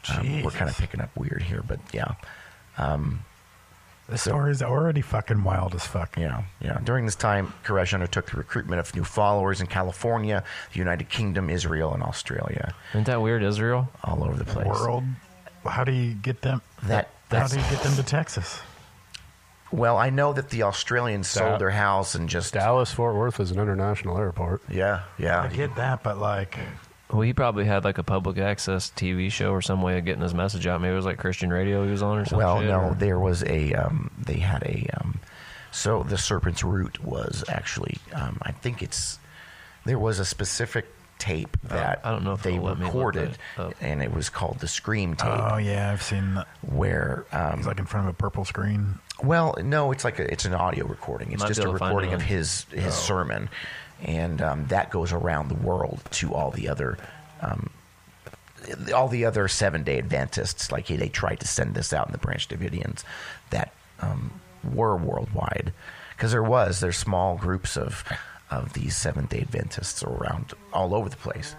[0.09, 2.15] Um, we're kind of picking up weird here, but yeah.
[4.09, 6.17] The story's already fucking wild as fuck.
[6.17, 6.79] Yeah, yeah.
[6.83, 10.43] During this time, Koresh undertook the recruitment of new followers in California,
[10.73, 13.89] the United Kingdom, Israel, and Australia, Isn't that weird, Israel?
[14.03, 14.67] all over the place.
[14.67, 15.03] World.
[15.65, 16.61] How do you get them?
[16.83, 18.59] That How do you get them to Texas?
[19.71, 23.39] well, I know that the Australians Da- sold their house and just Dallas Fort Worth
[23.39, 24.61] is an international airport.
[24.69, 25.41] yeah, yeah.
[25.41, 26.59] I get that, but like,
[27.11, 30.21] Well, he probably had like a public access TV show or some way of getting
[30.23, 30.81] his message out.
[30.81, 32.37] Maybe it was like Christian radio he was on or something.
[32.39, 35.19] Well, no, there was a um, they had a um,
[35.71, 39.19] so the serpent's root was actually um, I think it's
[39.85, 40.87] there was a specific
[41.19, 43.73] tape that I don't know if they it'll let me look recorded that up.
[43.79, 46.33] and it was called the scream tape oh yeah, I've seen.
[46.33, 46.47] that.
[46.61, 48.99] where um, He's like in front of a purple screen.
[49.21, 51.31] Well, no, it's like a, it's an audio recording.
[51.31, 53.49] It's Might just a able to find recording of on- his his sermon,
[54.03, 56.97] and um, that goes around the world to all the other.
[57.41, 57.69] Um,
[58.95, 62.13] all the other seven day Adventists, like hey, they tried to send this out in
[62.13, 63.03] the Branch Davidians
[63.49, 64.31] that um,
[64.73, 65.73] were worldwide,
[66.15, 68.05] because there was there's small groups of
[68.49, 71.55] of these Seventh Day Adventists around all over the place.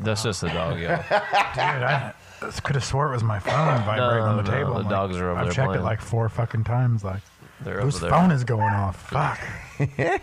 [0.00, 1.02] That's just the dog, yeah.
[2.40, 3.52] Dude, I could have swore it was my phone
[3.84, 4.70] vibrating on the no, table.
[4.74, 5.38] the I'm like, dogs are over there.
[5.38, 5.80] I've there checked playing.
[5.80, 7.02] it like four fucking times.
[7.02, 7.22] Like,
[7.60, 8.10] They're whose over there.
[8.10, 9.08] phone is going off?
[9.10, 9.40] Fuck.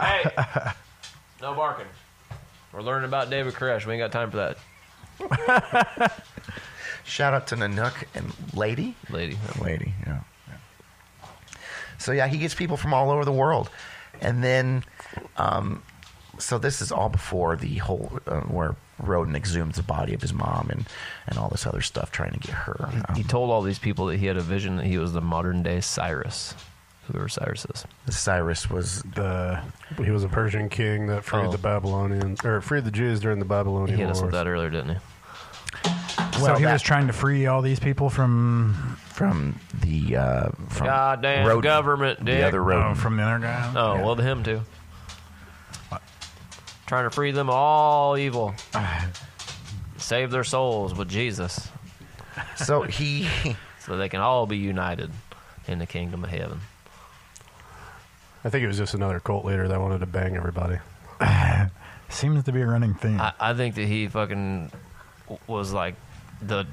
[0.00, 0.22] Hey,
[1.42, 1.84] no barking.
[2.72, 3.84] We're learning about David Koresh.
[3.84, 4.54] We ain't got time for
[5.18, 6.16] that,
[7.04, 8.94] Shout out to Nanook and Lady.
[9.10, 9.36] lady.
[9.60, 10.20] Lady, yeah.
[10.48, 11.28] yeah.
[11.98, 13.68] So yeah, he gets people from all over the world,
[14.22, 14.84] and then,
[15.36, 15.82] um,
[16.40, 20.32] so this is all before the whole uh, where Roden exhumes the body of his
[20.32, 20.86] mom and
[21.26, 22.88] and all this other stuff trying to get her.
[23.14, 25.20] He Um, told all these people that he had a vision that he was the
[25.20, 26.54] modern day Cyrus,
[27.06, 27.86] whoever Cyrus is.
[28.14, 29.60] Cyrus was The
[30.02, 31.52] He was a Persian king that freed Oh.
[31.52, 34.70] the Babylonians or freed the Jews during the Babylonian He hit us with that earlier,
[34.70, 34.96] didn't he?
[36.38, 40.48] so Well, he that- was trying to free all these people from from the uh,
[40.68, 42.38] from Goddamn Roden, government, dick.
[42.40, 42.92] the other Roden.
[42.92, 43.72] oh, from the other guy.
[43.76, 44.02] Oh, Yeah.
[44.02, 44.62] well, to him too.
[46.90, 48.52] Trying to free them all evil.
[49.96, 51.70] Save their souls with Jesus
[52.56, 53.28] so he
[53.80, 55.10] so they can all be united
[55.66, 56.60] in the kingdom of heaven.
[58.44, 60.78] I think it was just another cult leader that wanted to bang everybody.
[62.08, 63.20] Seems to be a running theme.
[63.20, 64.72] I, I think that he fucking
[65.46, 65.94] was like
[66.42, 66.66] the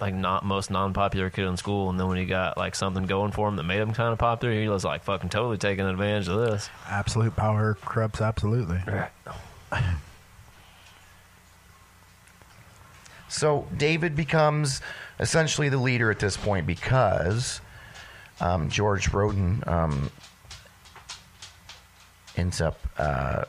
[0.00, 3.32] like not most non-popular kid in school, and then when he got like something going
[3.32, 6.28] for him that made him kind of popular, he was like fucking totally taking advantage
[6.28, 6.68] of this.
[6.88, 8.80] Absolute power corrupts absolutely.
[13.30, 14.82] So David becomes
[15.20, 17.60] essentially the leader at this point because
[18.40, 20.10] um, George Roden um,
[22.36, 22.80] ends up.
[22.98, 23.44] Uh,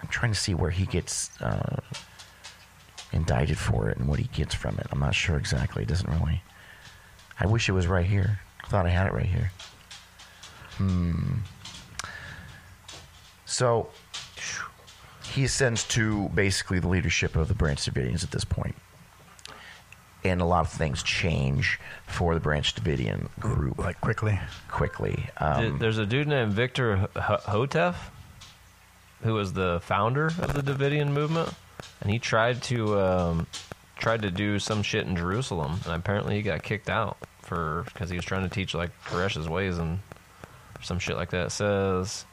[0.00, 1.80] I'm trying to see where he gets uh,
[3.12, 4.86] indicted for it and what he gets from it.
[4.92, 5.82] I'm not sure exactly.
[5.82, 6.40] It doesn't really.
[7.40, 8.38] I wish it was right here.
[8.62, 9.50] I thought I had it right here.
[10.76, 11.38] Hmm.
[13.46, 13.88] So
[15.34, 18.74] he ascends to basically the leadership of the Branch Davidians at this point
[20.24, 24.40] and a lot of things change for the Branch Davidian group Like quickly.
[24.70, 25.28] quickly.
[25.38, 27.96] Um, There's a dude named Victor H- H- Houteff,
[29.22, 31.52] who was the founder of the Davidian movement,
[32.00, 33.46] and he tried to um,
[33.98, 38.08] tried to do some shit in Jerusalem, and apparently he got kicked out for because
[38.08, 39.98] he was trying to teach like Koresh's ways and
[40.82, 41.46] some shit like that.
[41.48, 42.24] It says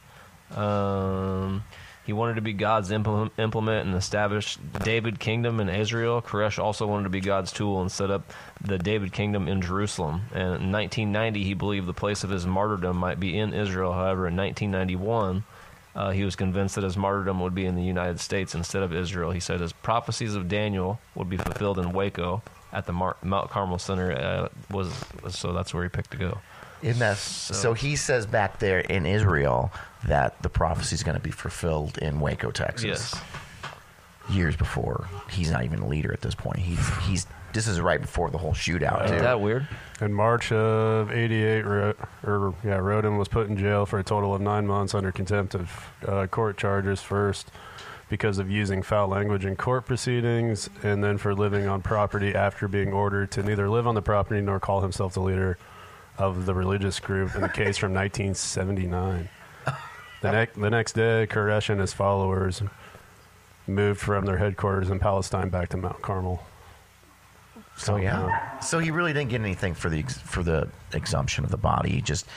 [0.55, 1.63] um,
[2.03, 6.21] he wanted to be God's implement, and establish David kingdom in Israel.
[6.21, 10.21] Koresh also wanted to be God's tool and set up the David kingdom in Jerusalem.
[10.31, 13.93] And in 1990, he believed the place of his martyrdom might be in Israel.
[13.93, 15.43] However, in 1991,
[15.95, 18.93] uh, he was convinced that his martyrdom would be in the United States instead of
[18.93, 19.29] Israel.
[19.31, 22.41] He said his prophecies of Daniel would be fulfilled in Waco
[22.73, 24.11] at the Mar- Mount Carmel Center.
[24.11, 24.91] Uh, was
[25.29, 26.39] so that's where he picked to go.
[26.81, 29.71] in that, so, he says back there in Israel
[30.05, 32.85] that the prophecy is going to be fulfilled in Waco, Texas.
[33.13, 33.21] Yes.
[34.29, 36.59] Years before, he's not even a leader at this point.
[36.59, 37.27] He's he's.
[37.53, 39.01] This is right before the whole shootout.
[39.01, 39.19] Ain't too.
[39.19, 39.67] that weird?
[39.99, 41.93] In March of '88, Ro-
[42.23, 45.55] or yeah, Roden was put in jail for a total of nine months under contempt
[45.55, 47.01] of uh, court charges.
[47.01, 47.51] First,
[48.09, 52.67] because of using foul language in court proceedings, and then for living on property after
[52.67, 55.57] being ordered to neither live on the property nor call himself the leader
[56.17, 59.29] of the religious group in the case from 1979.
[60.21, 62.61] The, ne- the next day, Koresh and his followers
[63.67, 66.43] moved from their headquarters in Palestine back to Mount Carmel.
[67.77, 68.25] So yeah.
[68.25, 71.57] Uh, so he really didn't get anything for the ex- for the exhumption of the
[71.57, 71.89] body.
[71.91, 72.27] He just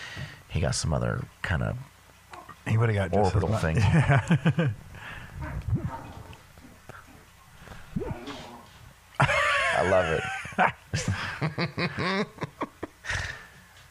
[0.48, 1.76] he got some other kind of
[2.66, 3.60] He would have got just as orbital much.
[3.62, 4.74] thing.
[9.20, 10.20] I love
[10.58, 12.26] it.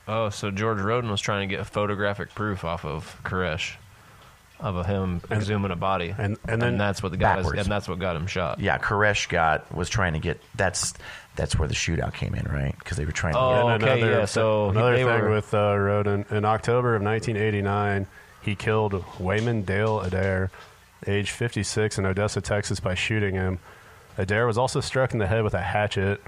[0.05, 3.75] Oh, so George Roden was trying to get photographic proof off of Koresh
[4.64, 7.59] of a him exhuming a body, and- and then- that's what us, Backwards.
[7.59, 8.59] and that's what got him shot.
[8.59, 10.93] Yeah, Koresh got was trying to get that's
[11.36, 12.76] that's where the shootout came in, right?
[12.80, 15.76] Because they were trying to Oh, And okay, yeah, so another thing were- with uh,
[15.78, 18.07] Roden in October of 1989,
[18.41, 20.51] he killed Wayman Dale Adair,
[21.07, 23.59] age 56, in Odessa, Texas, by shooting him.
[24.18, 26.22] Adair was also struck in the head with a hatchet.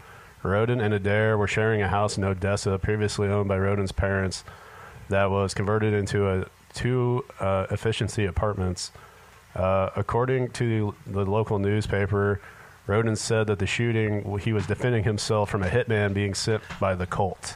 [0.44, 4.44] Roden and Adair were sharing a house in Odessa, previously owned by Roden's parents,
[5.10, 6.46] that was converted into a
[6.76, 8.92] two uh, efficiency apartments.
[9.56, 12.42] Uh, according to the local newspaper,
[12.88, 16.94] Roden said that the shooting, he was defending himself from a hitman being sent by
[16.94, 17.56] the cult.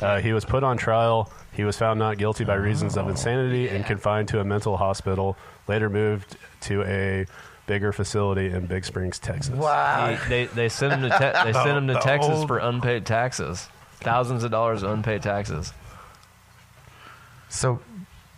[0.00, 1.32] Uh, he was put on trial.
[1.52, 5.36] He was found not guilty by reasons of insanity and confined to a mental hospital.
[5.68, 7.26] Later moved to a
[7.66, 9.54] bigger facility in Big Springs, Texas.
[9.54, 10.14] Wow.
[10.14, 13.06] He- they they sent him to te- they sent him to Texas old- for unpaid
[13.06, 13.68] taxes,
[14.00, 15.72] thousands of dollars of unpaid taxes.
[17.48, 17.80] So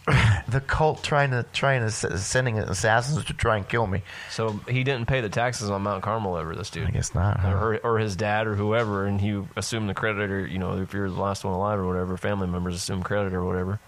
[0.49, 4.03] the cult trying to trying to sending assassins to try and kill me.
[4.31, 6.55] So he didn't pay the taxes on Mount Carmel ever.
[6.55, 7.41] This dude, I guess not.
[7.41, 7.53] huh?
[7.53, 10.93] or, or his dad or whoever, and he assumed the credit, or you know, if
[10.93, 13.81] you're the last one alive or whatever, family members assume credit or whatever.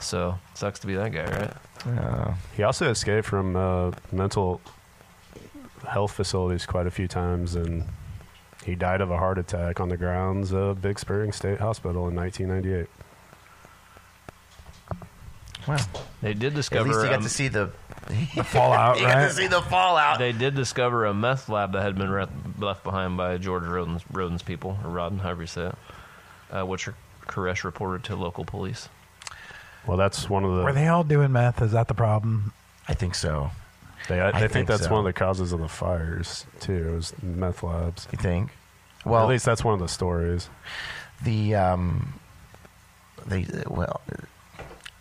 [0.00, 1.52] So sucks to be that guy, right?
[1.86, 2.34] Yeah.
[2.56, 4.60] He also escaped from uh, mental
[5.88, 7.84] health facilities quite a few times, and
[8.64, 12.14] he died of a heart attack on the grounds of Big Spring State Hospital in
[12.14, 12.88] 1998.
[15.68, 15.78] Well,
[16.22, 16.82] They did discover.
[16.82, 16.88] at discover.
[16.88, 17.70] least you got um, to see the,
[18.44, 19.28] Fallout, you got right?
[19.28, 20.18] to see the fallout.
[20.18, 22.26] They did discover a meth lab that had been re-
[22.58, 25.74] left behind by George Roden's, Roden's people, or Rodden, however you say it,
[26.50, 26.88] uh, which
[27.26, 28.88] Koresh reported to local police.
[29.86, 30.62] Well, that's one of the.
[30.64, 31.62] Were they all doing meth?
[31.62, 32.52] Is that the problem?
[32.88, 33.50] I think so.
[34.08, 34.90] They, I, I think, think that's so.
[34.90, 36.88] one of the causes of the fires too.
[36.88, 38.08] It was meth labs.
[38.10, 38.50] You think?
[39.04, 40.48] Well, Well, at least that's one of the stories.
[41.22, 42.14] the um,
[43.26, 44.00] they well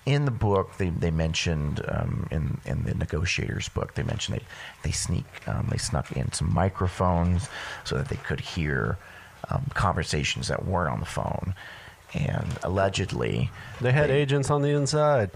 [0.05, 4.43] in the book they they mentioned um, in in the negotiators book they mentioned they
[4.83, 7.47] they sneak um, they snuck in some microphones
[7.83, 8.97] so that they could hear
[9.49, 11.53] um, conversations that weren't on the phone
[12.13, 13.49] and allegedly
[13.79, 15.31] They had agents on the inside.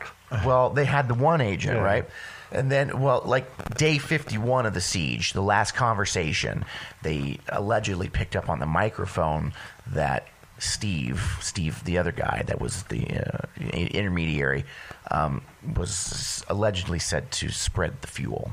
[0.45, 1.83] well, they had the one agent, Yeah.
[1.83, 2.09] right?
[2.51, 6.65] And then, well, like day 51 of the siege, the last conversation,
[7.01, 9.53] they allegedly picked up on the microphone
[9.87, 10.27] that
[10.57, 14.65] Steve, Steve, the other guy that was the uh, intermediary,
[15.11, 15.41] um,
[15.75, 18.51] was allegedly said to spread the fuel,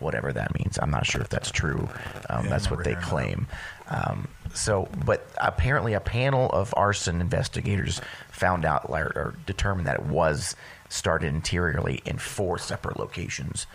[0.00, 0.78] whatever that means.
[0.80, 1.88] I'm not sure if that's true.
[2.28, 3.46] Um, Yeah, that's what they claim.
[3.88, 10.00] Um, so, but apparently, a panel of arson investigators found out or, or determined that
[10.00, 10.56] it was
[10.88, 13.66] started interiorly in four separate locations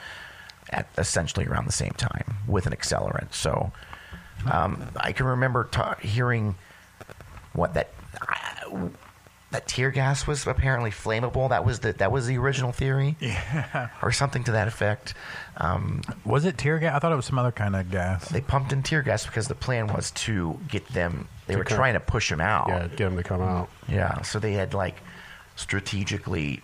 [0.69, 3.33] at essentially around the same time with an accelerant.
[3.33, 3.71] So,
[4.51, 6.55] um, I can remember ta- hearing
[7.53, 7.89] what that.
[9.51, 11.49] that tear gas was apparently flammable.
[11.49, 13.89] That was the that was the original theory, Yeah.
[14.01, 15.13] or something to that effect.
[15.57, 16.95] Um, Was it tear gas?
[16.95, 18.27] I thought it was some other kind of gas.
[18.29, 21.27] they pumped in tear gas because the plan was to get them.
[21.45, 22.67] They To were come- trying to push them out.
[22.69, 23.69] Yeah, get them to come out.
[23.87, 24.95] Yeah, so they had like
[25.55, 26.61] strategically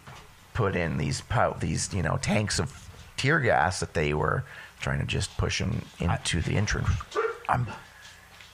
[0.56, 1.22] put in these
[1.60, 4.44] these you know tanks of tear gas that they were
[4.80, 6.90] trying to just push them into the entrance.
[7.48, 7.68] I'm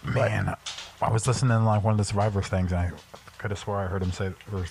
[0.04, 0.56] man.
[1.06, 2.92] I was listening to like one of the survivors things, and I
[3.38, 4.66] could have swore I heard him say or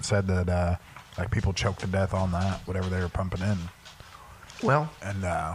[0.00, 0.76] said that uh,
[1.16, 3.56] like people choked to death on that whatever they were pumping in,
[4.62, 5.54] Well, and uh,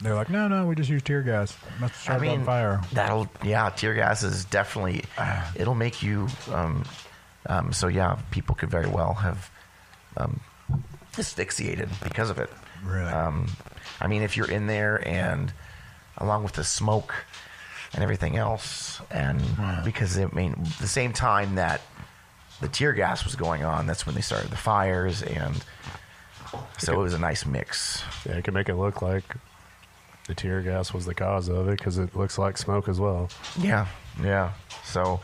[0.00, 1.56] they're like, no, no, we just use tear gas.
[1.80, 2.80] Must I mean, on fire.
[2.94, 5.04] that'll yeah, tear gas is definitely
[5.54, 6.28] it'll make you.
[6.50, 6.84] Um,
[7.46, 9.50] um, so yeah, people could very well have
[10.16, 10.40] um,
[11.18, 12.50] asphyxiated because of it.
[12.84, 13.10] Really?
[13.12, 13.48] Um,
[14.00, 15.52] I mean, if you're in there and
[16.18, 17.14] along with the smoke
[17.94, 19.40] and everything else, and
[19.84, 21.80] because I mean, the same time that
[22.60, 25.62] the tear gas was going on, that's when they started the fires, and
[26.78, 28.02] so it was a nice mix.
[28.26, 29.24] Yeah, it could make it look like
[30.26, 33.28] the tear gas was the cause of it because it looks like smoke as well.
[33.58, 33.86] Yeah,
[34.22, 34.52] yeah.
[34.84, 35.20] So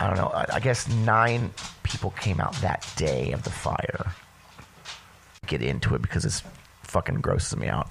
[0.00, 0.28] I don't know.
[0.28, 4.12] I, I guess nine people came out that day of the fire.
[5.46, 6.42] Get into it because it's
[6.82, 7.88] fucking grosses me out.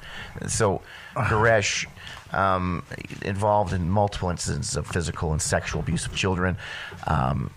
[0.48, 0.82] So
[1.16, 1.88] Koresh
[2.32, 2.84] um,
[3.22, 6.58] involved in multiple incidents of physical and sexual abuse of children.
[7.06, 7.52] Um,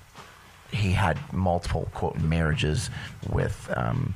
[0.72, 2.90] he had multiple quote marriages
[3.28, 4.14] with um,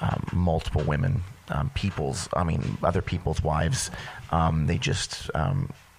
[0.00, 3.90] um, multiple women, um, people's, I mean, other people's wives.
[4.30, 5.30] Um, they just,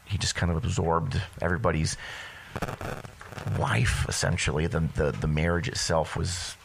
[0.06, 1.98] he just kind of absorbed everybody's
[3.60, 4.68] wife, essentially.
[4.68, 6.56] The, the, the marriage itself was,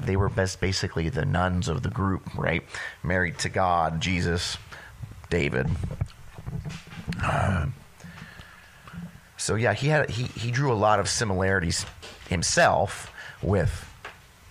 [0.00, 2.62] they were best basically the nuns of the group, right?
[3.02, 4.56] Married to God, Jesus,
[5.30, 5.68] David.
[7.22, 7.74] Um,
[9.36, 11.84] so yeah, he had he he drew a lot of similarities
[12.28, 13.10] himself
[13.42, 13.88] with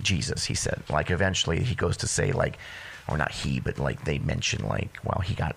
[0.02, 0.46] Jesus.
[0.46, 2.58] He said, like eventually he goes to say like,
[3.08, 5.56] or not he, but like they mention like, well, he got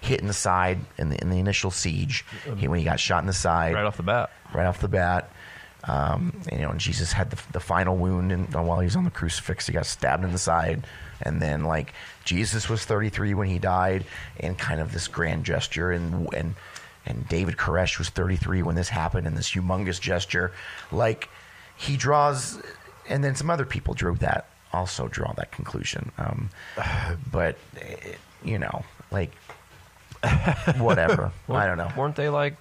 [0.00, 2.24] hit in the side in the in the initial siege.
[2.56, 4.30] He, when he got shot in the side, Right off the bat.
[4.54, 5.30] right off the bat.
[5.84, 8.94] Um, and, you know, and Jesus had the, the final wound, and while he was
[8.94, 10.86] on the crucifix, he got stabbed in the side.
[11.20, 11.92] And then, like,
[12.24, 14.04] Jesus was 33 when he died,
[14.40, 16.54] and kind of this grand gesture, and and
[17.06, 20.52] and David Koresh was 33 when this happened, and this humongous gesture,
[20.92, 21.28] like
[21.76, 22.60] he draws,
[23.08, 26.12] and then some other people drew that also draw that conclusion.
[26.18, 26.48] Um,
[27.30, 28.14] but eh,
[28.44, 29.32] you know, like
[30.78, 31.90] whatever, I don't know.
[31.96, 32.56] Weren't they like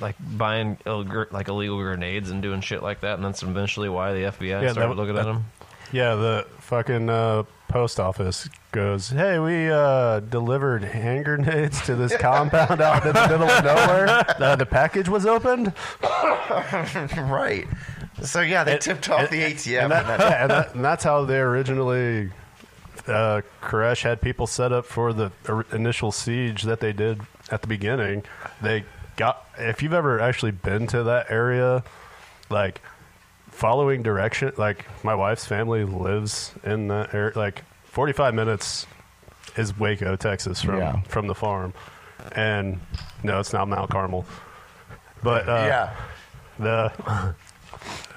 [0.00, 4.12] like buying Ill- like illegal grenades and doing shit like that, and that's eventually why
[4.12, 5.44] the FBI Yeah, started that- looking at that- them?
[5.92, 12.16] Yeah, the fucking uh, post office goes, "Hey, we uh, delivered hand grenades to this
[12.16, 14.08] compound out in the middle of nowhere.
[14.40, 15.72] Uh, the package was opened."
[17.16, 17.66] right.
[18.22, 19.82] So yeah, they tipped off the ATF.
[19.84, 22.30] and, that- and that- and, that, and that's how they originally.
[23.06, 25.32] Uh, Koresh had people set up for the
[25.72, 28.24] initial siege that they did at the beginning.
[28.60, 28.84] They
[29.16, 29.46] got.
[29.58, 31.82] If you've ever actually been to that area,
[32.50, 32.82] like
[33.60, 37.32] following direction, like my wife's family lives in that area.
[37.36, 38.86] Like forty-five minutes
[39.56, 41.00] is Waco, Texas, from Yeah.
[41.02, 41.74] from the farm,
[42.32, 42.80] and
[43.22, 44.24] no, it's not Mount Carmel,
[45.22, 45.94] but uh, yeah.
[46.58, 47.34] the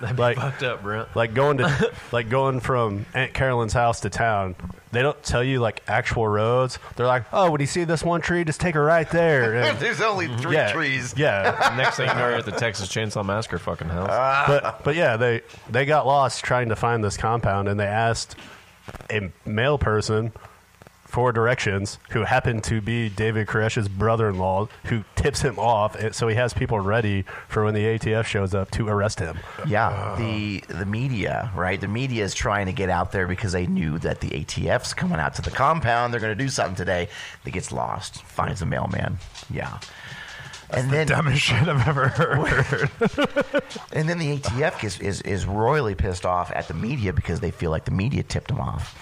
[0.01, 1.15] That'd be Like- fucked up, Brent.
[1.15, 4.55] like going to like going from Aunt Carolyn's house to town.
[4.91, 6.77] They don't tell you like actual roads.
[6.95, 9.53] They're like, oh, when you see this one tree, just take a right there.
[9.63, 11.13] And- There's only three yeah, trees.
[11.17, 14.09] Yeah, Next thing you know, you're at the Texas Chainsaw Massacre fucking house.
[14.11, 14.43] Ah.
[14.47, 18.35] but but yeah, they they got lost trying to find this compound, and they asked
[19.09, 20.31] a male person
[21.13, 26.33] for directions who happened to be David Koresh's brother-in-law, who tips him off, so he
[26.33, 29.37] has people ready for when the ATF shows up to arrest him.
[29.67, 31.79] Yeah, the the media, right?
[31.79, 35.19] The media is trying to get out there because they knew that the ATF's coming
[35.19, 36.11] out to the compound.
[36.11, 37.09] They're going to do something today.
[37.43, 39.19] That gets lost, finds a mailman.
[39.51, 39.77] Yeah,
[40.71, 42.89] and then Dumbest shit I've ever heard.
[43.93, 47.51] and then the ATF gets, is is royally pissed off at the media because they
[47.51, 48.97] feel like the media tipped them off.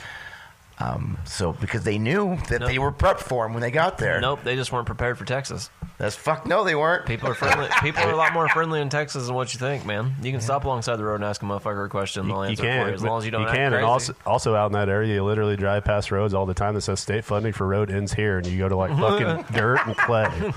[0.81, 2.67] Um, so because they knew that No.
[2.67, 4.19] they were prepped for him when they got there.
[4.21, 5.69] Nope, they just weren't prepared for Texas.
[5.97, 6.47] That's fuck.
[6.47, 7.05] No, they weren't.
[7.05, 7.67] People are friendly.
[7.81, 10.15] People are a lot more friendly in Texas than what you think, man.
[10.23, 12.27] You can stop alongside the road and ask a motherfucker a question.
[12.27, 13.71] They'll You, you answer can, for you as long as you don't you act can,
[13.71, 13.83] crazy.
[13.83, 16.73] and also, also out in that area, you literally drive past roads all the time
[16.73, 19.85] that says state funding for road ends here, and you go to like fucking dirt
[19.85, 20.25] and clay.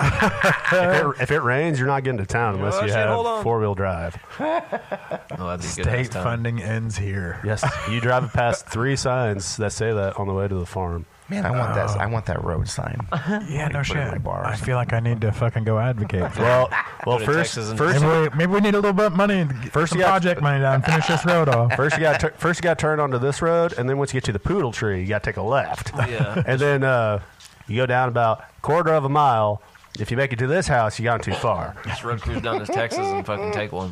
[0.00, 3.18] if, it, if it rains, you're not getting to town unless Oh, you shit, have
[3.18, 3.42] on.
[3.42, 4.16] four wheel drive.
[4.38, 7.40] oh, that'd be a good State funding ends here.
[7.44, 11.06] Yes, you drive past three signs that say that on the way to the farm.
[11.30, 11.90] Man, I want that.
[12.00, 13.00] I want that road sign.
[13.48, 14.24] Yeah, no put it in shit.
[14.24, 16.32] bar I feel like I need to fucking go advocate.
[16.32, 16.70] For Well,
[17.06, 19.12] well, to first, Texas and- first, maybe, we, maybe we need a little bit of
[19.16, 19.44] money.
[19.70, 20.80] First some you got- project money down.
[20.82, 21.74] Finish this road off.
[21.76, 24.14] First, you got to first you got to turn onto this road, and then once
[24.14, 25.92] you get to the poodle tree, you got to take a left.
[26.08, 26.42] Yeah.
[26.46, 27.20] and then uh,
[27.66, 29.60] you go down about quarter of a mile.
[30.00, 31.74] If you make it to this house, you gone too far.
[31.84, 33.90] Just road cruise down to Texas and fucking take one.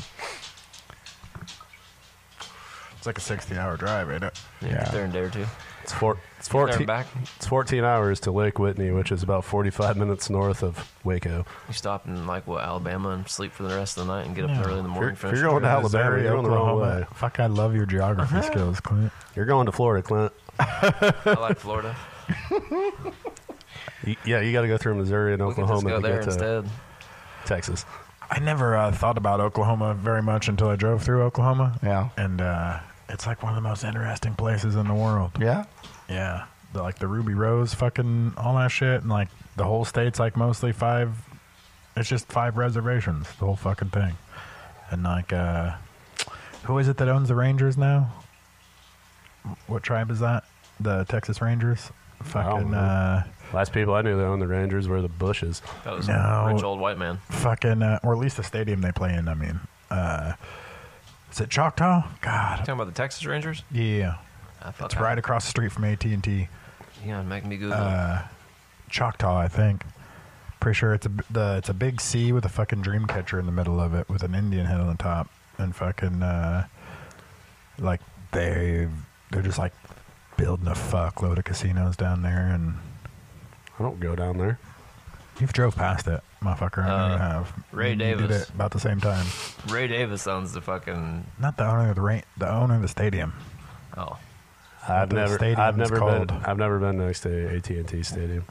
[3.07, 4.40] It's like a 60-hour drive, ain't it?
[4.61, 4.74] Yeah, Yeah.
[4.84, 5.46] Get there in a day or two.
[5.84, 6.18] It's four.
[6.40, 6.84] It's fourteen.
[6.86, 7.07] back.
[7.36, 11.44] It's fourteen hours to Lake Whitney, which is about forty-five minutes north of Waco.
[11.68, 14.34] You stop in like what Alabama and sleep for the rest of the night and
[14.34, 15.12] get up early in the morning.
[15.14, 17.00] If you're finish going to Alabama, Missouri, you're going the wrong Oklahoma.
[17.02, 17.07] way.
[17.14, 19.12] Fuck, I love your geography skills, Clint.
[19.36, 20.32] You're going to Florida, Clint.
[20.59, 21.94] I like Florida.
[24.07, 26.02] Y- Yeah, you got to go through Missouri and We could just Oklahoma go to
[26.02, 26.64] there get to instead.
[27.44, 27.84] Texas.
[28.28, 31.78] I never uh, thought about Oklahoma very much until I drove through Oklahoma.
[31.82, 32.09] Yeah.
[32.16, 35.32] And uh, it's like one of the most interesting places in the world.
[35.40, 35.64] Yeah.
[36.09, 36.46] Yeah.
[36.72, 39.00] The, like the Ruby Rose, fucking all that shit.
[39.02, 41.14] And like the whole state's like mostly five,
[41.96, 44.14] it's just five reservations, the whole fucking thing.
[44.90, 45.74] And like, uh,
[46.64, 48.11] who is it that owns the Rangers now?
[49.66, 50.44] What tribe is that?
[50.80, 51.90] The Texas Rangers?
[52.22, 55.62] Fucking, uh, Last people I knew that owned the Rangers were the Bushes.
[55.84, 56.14] That was No.
[56.14, 57.18] a rich old white man.
[57.30, 59.61] fucking, uh, or at least the stadium they play in, I mean.
[59.90, 60.32] Uh,
[61.37, 62.03] is it Choctaw?
[62.22, 62.57] God.
[62.61, 63.62] Talking about the Texas Rangers?
[63.70, 64.16] Yeah.
[64.62, 66.49] I thought It's right across the street from AT&T.
[67.05, 67.76] Yeah, make me Google.
[67.76, 68.22] uh,
[68.89, 69.84] Choctaw, I think.
[70.61, 73.45] Pretty sure it's a the it's a big C with a fucking dream catcher in
[73.45, 75.28] the middle of it with an Indian head on the top
[75.59, 76.66] and fucking uh,
[77.78, 78.01] like
[78.32, 78.89] they
[79.30, 79.74] they're just like
[80.39, 82.74] building a fuckload of casinos down there and
[83.78, 84.59] I don't go down there.
[85.39, 86.84] you've drove past it, motherfucker.
[86.84, 87.53] I know Uh, you have.
[87.72, 88.43] Ray You did Davis.
[88.43, 89.26] it about the same time.
[89.68, 91.26] Ray Davis owns the fucking.
[91.39, 93.32] Not the owner of the rain, the owner of the stadium.
[93.97, 94.16] Oh,
[94.89, 96.28] I've the never, stadium I've is never called.
[96.28, 98.45] been, I've never been next to AT and T Stadium.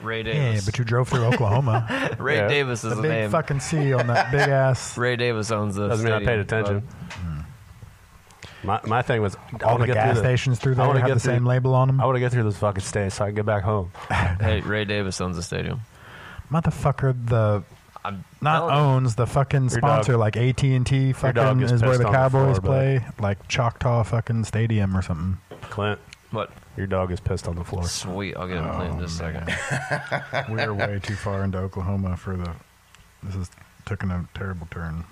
[0.00, 0.64] Ray Yeah, Davis.
[0.66, 2.14] but you drove through Oklahoma.
[2.18, 2.48] Ray Yeah.
[2.48, 3.30] Davis is the the, big name.
[3.30, 4.96] fucking C on that big ass.
[4.98, 5.88] Ray Davis owns the.
[5.88, 6.88] Doesn't mean I stadium, paid attention.
[8.62, 10.76] My, my thing was I All wanna the get gas through the- stations through I
[10.76, 12.00] there wanna have get the through- same label on them.
[12.00, 13.90] I want to get through this fucking state so I can get back home.
[14.10, 15.80] Hey, Ray Davis owns the stadium.
[16.54, 17.64] Motherfucker, the
[18.04, 18.80] I'm not telling you.
[18.80, 22.02] owns the fucking Your sponsor dog- like AT and T fucking gets is where pissed
[22.02, 25.38] the on the Cowboys floor, but- play, like Choctaw fucking Stadium or something.
[25.62, 25.98] Clint,
[26.30, 26.52] What?
[26.76, 27.82] your dog is pissed on the floor.
[27.88, 28.36] Sweet.
[28.36, 29.42] I'll get him clean in just a
[30.44, 30.48] second.
[30.52, 32.50] We're way too far into Oklahoma for the.
[33.24, 33.50] This is
[33.86, 35.04] taking a terrible turn.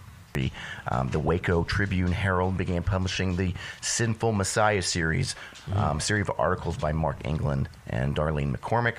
[0.89, 5.35] Um, the Waco Tribune Herald began publishing the Sinful Messiah series,
[5.75, 8.95] um, series of articles by Mark England and Darlene McCormick,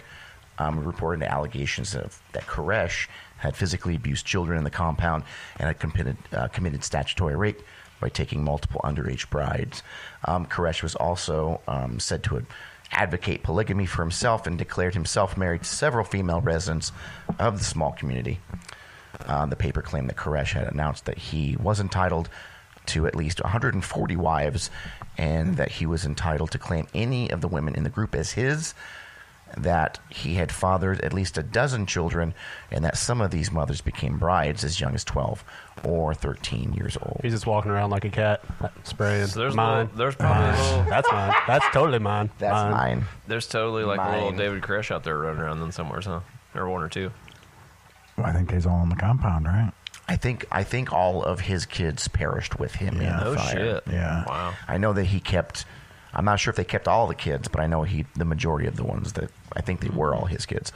[0.58, 5.24] um, reported allegations of that Koresh had physically abused children in the compound
[5.58, 7.62] and had committed, uh, committed statutory rape
[7.99, 9.84] by taking multiple underage brides.
[10.26, 12.45] Um, Koresh was also um, said to
[12.91, 16.91] advocate polygamy for himself and declared himself married to several female residents
[17.39, 18.39] of the small community.
[19.26, 22.30] Uh, the paper claimed that Koresh had announced that he was entitled
[22.88, 24.70] to at least 140 wives
[25.18, 28.32] and that he was entitled to claim any of the women in the group as
[28.32, 28.74] his
[29.58, 32.34] that he had fathered at least a dozen children
[32.72, 35.43] and that some of these mothers became brides as young as 12
[35.84, 37.20] or 13 years old.
[37.22, 38.41] He's just walking around like a cat,
[38.84, 39.28] spraying.
[39.28, 39.86] So there's mine.
[39.86, 41.34] little- there's probably a little- That's mine.
[41.47, 42.30] That's totally mine.
[42.39, 43.06] That's mine.
[43.28, 46.22] There's totally like a little David Koresh out there running around then somewhere, huh?
[46.56, 47.12] Or one or two.
[48.18, 49.72] Well, I think he's all in the compound, right?
[50.08, 53.51] I think I think all of his kids perished with him in the No fire.
[53.56, 53.84] shit.
[53.89, 54.26] Yeah.
[54.28, 54.54] Wow.
[54.68, 55.66] I know that he kept.
[56.14, 58.68] I'm not sure if they kept all the kids, but I know he the majority
[58.68, 60.72] of the ones that I think they were all his kids.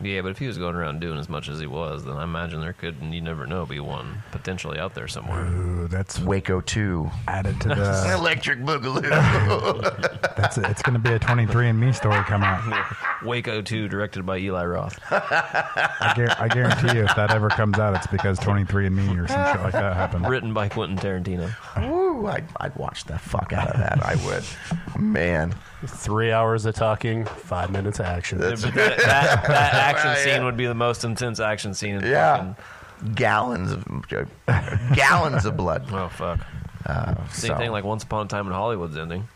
[0.00, 2.24] Yeah, but if he was going around doing as much as he was, then I
[2.24, 5.44] imagine there could, and you never know, be one potentially out there somewhere.
[5.46, 8.14] Ooh, that's Waco two, added to the.
[8.18, 9.02] electric boogaloo.
[10.36, 12.86] that's it's going to be a 23andMe story come out.
[13.24, 14.98] Waco 2, directed by Eli Roth.
[15.10, 19.52] I, guar- I guarantee you, if that ever comes out, it's because 23andMe or some
[19.52, 20.28] shit like that happened.
[20.28, 21.52] Written by Quentin Tarantino.
[21.90, 24.00] Woo, I'd, I'd watch the fuck out of that.
[24.04, 24.44] I would,
[25.02, 25.54] man.
[25.86, 28.38] Three hours of talking, five minutes of action.
[28.38, 30.44] But that, that, that action Right, scene yeah.
[30.44, 32.36] would be the most intense action scene in Yeah,
[32.98, 33.14] fucking.
[33.14, 33.84] gallons of
[34.96, 35.86] gallons of blood.
[35.92, 36.40] Oh, fuck.
[36.84, 39.28] Uh, Same so- thing like Once Upon a Time in Hollywood's ending.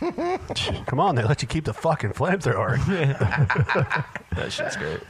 [0.86, 2.76] Come on, they let you keep the fucking flamethrower.
[4.36, 5.00] That shit's great.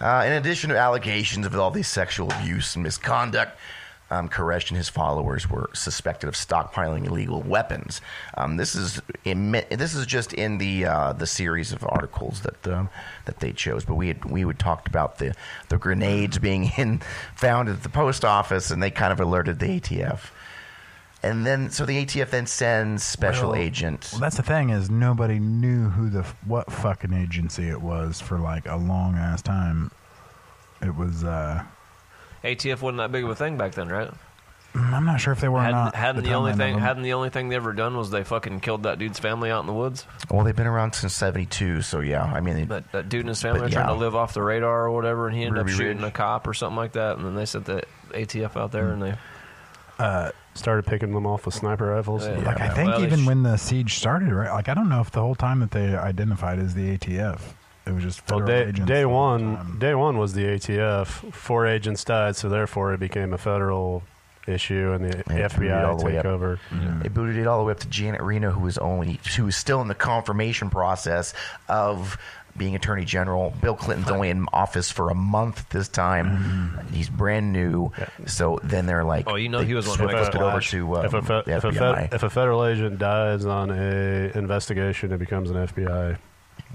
[0.00, 3.56] Uh, in addition to allegations of all these sexual abuse and misconduct,
[4.14, 8.00] um, Koresh and his followers were suspected of stockpiling illegal weapons.
[8.36, 12.66] Um, this is imi- this is just in the uh, the series of articles that
[12.68, 12.88] um,
[13.24, 13.84] that they chose.
[13.84, 15.34] But we had, we had talked about the
[15.68, 17.00] the grenades being in
[17.34, 20.20] found at the post office, and they kind of alerted the ATF.
[21.22, 24.10] And then, so the ATF then sends special Well, agent.
[24.12, 28.38] Well, that's the thing is nobody knew who the what fucking agency it was for
[28.38, 29.90] like a long ass time.
[30.82, 31.24] It was.
[31.24, 31.64] uh
[32.44, 34.10] ATF wasn't that big of a thing back then, right?
[34.74, 35.94] Mm, I'm not sure if they were or Hadn't, not.
[35.94, 38.58] hadn't the the only thing hadn't the only thing they ever done was they fucking
[38.60, 40.04] killed that dude's family out in the woods.
[40.30, 42.24] Well, they've been around since '72, so yeah.
[42.24, 43.94] I mean, they- That that dude and his family But were trying yeah.
[43.94, 46.08] to live off the radar or whatever, and he ended Ruby up shooting Ridge.
[46.08, 47.16] a cop or something like that.
[47.18, 48.92] And then they sent the ATF out there, mm.
[48.94, 49.14] and they
[49.98, 52.26] uh, Started picking them off with sniper rifles.
[52.26, 52.38] Yeah.
[52.38, 54.50] Like I think well, they even sh- when the siege started, right?
[54.50, 57.40] Like I don't know if the whole time that they identified as the ATF,
[57.86, 61.06] it was just Well, federal day, agents day one, day one was the ATF.
[61.34, 64.02] Four agents died, so therefore it became a federal
[64.46, 66.26] issue, and the They booted all FBI the way take up.
[66.26, 66.60] over.
[67.02, 69.56] They booted it all the way up to Janet Reno, who was only who was
[69.56, 71.32] still in the confirmation process
[71.68, 72.18] of
[72.56, 73.52] being Attorney General.
[73.60, 76.78] Bill Clinton's only in office for a month this time.
[76.92, 77.90] He's brand new.
[78.26, 80.96] So then they're like, Oh, you know he was one to make it over to
[80.98, 82.14] um, if, a fe- the if, a FBI.
[82.14, 86.16] if a federal agent dies on a investigation, it becomes an FBI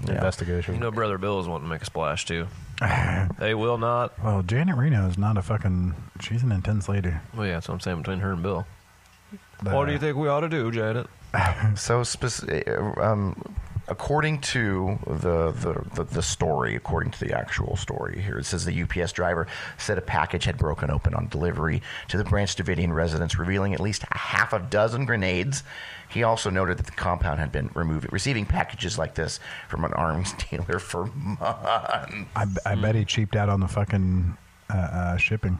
[0.06, 0.14] Yeah.
[0.14, 0.74] investigation.
[0.74, 2.46] you know Brother Bill is wanting to make a splash too.
[3.38, 4.18] they will not.
[4.24, 5.94] well, Janet Reno is not a fucking.
[6.20, 7.12] She's an intense lady.
[7.36, 8.66] Well, yeah, that's what I'm saying between her and Bill.
[9.62, 11.06] The- What do you think we ought to do, Janet?
[11.76, 13.40] So, spec- uh, um,
[13.86, 18.64] according to the, the, the, the story, according to the actual story here, it says
[18.64, 19.46] the UPS driver
[19.78, 23.80] said a package had broken open on delivery to the Branch Davidian residence, revealing at
[23.80, 25.62] least a half a dozen grenades.
[26.10, 29.38] He also noted that the compound had been removed, receiving packages like this
[29.68, 31.42] from an arms dealer for months.
[32.36, 34.36] I, b- I bet he cheaped out on the fucking
[34.68, 35.58] uh, uh, shipping.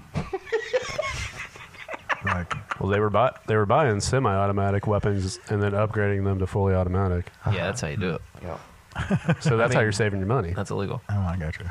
[2.24, 6.46] like, Well, they were buy- they were buying semi-automatic weapons and then upgrading them to
[6.46, 7.30] fully automatic.
[7.46, 9.42] Yeah, that's how you do it.
[9.42, 10.52] So that's how you're saving your money.
[10.52, 11.00] That's illegal.
[11.08, 11.66] oh, I got you.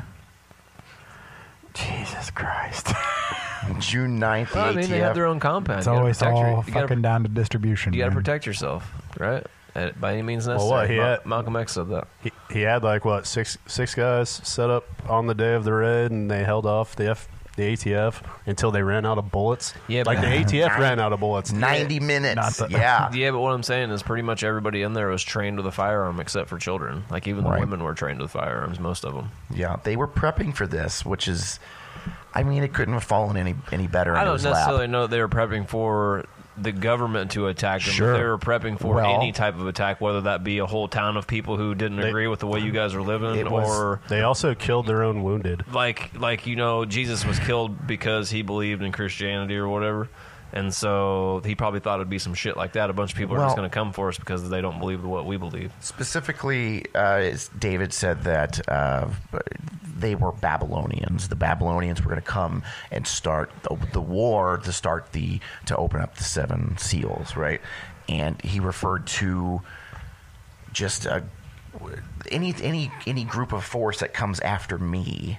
[1.74, 2.88] Jesus Christ!
[3.78, 5.78] June 9th, the Well, I mean, they have ATF their own compound.
[5.78, 7.92] it's You gotta always protect your- all you gotta- fucking down to distribution.
[7.92, 8.16] You got to man.
[8.16, 9.46] protect yourself, right?
[9.76, 10.78] Uh, By any means Well, necessary.
[10.80, 12.08] what, he Ma- had- Malcolm X said that.
[12.22, 15.72] He, he had like what six six guys set up on the day of the
[15.72, 17.28] raid, and they held off the F,
[17.60, 19.74] the ATF until they ran out of bullets.
[19.88, 21.52] Yeah, like the ATF ran out of bullets.
[21.52, 22.36] 90 minutes.
[22.60, 23.10] Not the- yeah.
[23.14, 25.72] Yeah, but what I'm saying is pretty much everybody in there was trained with a
[25.72, 27.04] firearm except for children.
[27.10, 27.60] Like even the Right.
[27.60, 29.30] women were trained with firearms, most of them.
[29.54, 31.58] Yeah, they were prepping for this, which is,
[32.32, 34.16] I mean, it couldn't have fallen any any better.
[34.16, 34.90] I don't his necessarily lap.
[34.90, 36.24] know they were prepping for
[36.62, 37.92] the government to attack them.
[37.92, 38.12] Sure.
[38.16, 41.16] They were prepping for Well- any type of attack, whether that be a whole town
[41.16, 44.00] of people who didn't They- agree with the way you guys are living, was- or
[44.08, 45.64] They also killed their own wounded.
[45.72, 50.08] like like you know Jesus was killed because he believed in Christianity or whatever.
[50.52, 52.90] And so he probably thought it'd be some shit like that.
[52.90, 55.04] A bunch of people are just going to come for us because they don't believe
[55.04, 55.72] what we believe.
[55.80, 59.08] Specifically, uh, David said that uh,
[59.96, 61.28] they were Babylonians.
[61.28, 65.76] The Babylonians were going to come and start the, the war to start the to
[65.76, 67.60] open up the seven seals, right?
[68.08, 69.60] And he referred to
[70.72, 71.22] just a,
[72.30, 75.38] any any any group of force that comes after me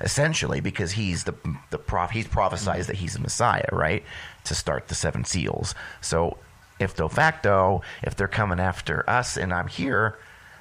[0.00, 1.34] essentially, because he's the
[1.70, 2.10] the prof.
[2.10, 4.04] He's prophesized that he's the Messiah, right,
[4.44, 5.74] to start the seven seals.
[6.00, 6.38] So,
[6.78, 10.18] if de facto, if they're coming after us and I'm here,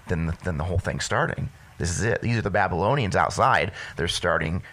[0.07, 1.49] then the, then the whole thing's starting.
[1.77, 2.21] This is it.
[2.21, 3.71] These are the Babylonians outside.
[3.95, 4.63] They're starting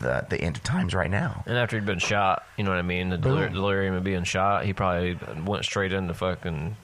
[0.00, 1.44] the the end of times right now.
[1.46, 3.10] And after he'd been shot, you know what I mean?
[3.10, 6.76] The delir- delirium of being shot, he probably went straight into fucking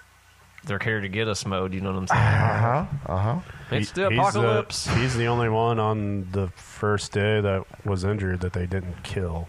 [0.65, 1.73] they're here to get us mode.
[1.75, 2.21] You know what I'm saying?
[2.21, 3.13] Uh huh.
[3.13, 3.41] Uh huh.
[3.71, 4.87] It's the He- apocalypse.
[4.87, 8.67] He's the, he's the only one on the first day that was injured that they
[8.67, 9.49] didn't kill.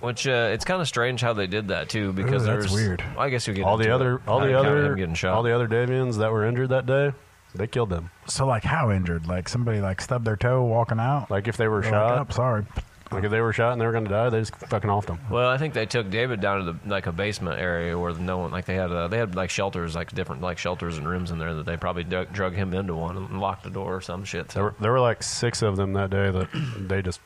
[0.00, 2.72] Which uh, it's kind of strange how they did that too, because Ooh, that's there's
[2.72, 3.02] weird.
[3.16, 4.20] well, I guess you get All the into other, it.
[4.28, 5.34] all How the you other, him getting shot.
[5.34, 7.12] all the other Davians that were injured that day,
[7.56, 8.10] they killed them.
[8.28, 9.26] So like how injured?
[9.26, 11.32] Like somebody like stubbed their toe walking out.
[11.32, 12.64] Like if they were They're shot, Like, "Oh, sorry.
[13.10, 15.06] Like if they were shot and they were going to die, they just fucking offed
[15.06, 15.18] them.
[15.30, 18.38] Well, I think they took David down to the like a basement area where no
[18.38, 21.30] one like they had uh, they had like shelters like different like shelters and rooms
[21.30, 24.00] in there that they probably dug, drug him into one and locked the door or
[24.00, 24.48] some shit.
[24.48, 26.48] There were, there were like six of them that day that
[26.88, 27.20] they just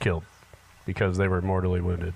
[0.00, 0.24] killed
[0.86, 2.12] because they were mortally wounded.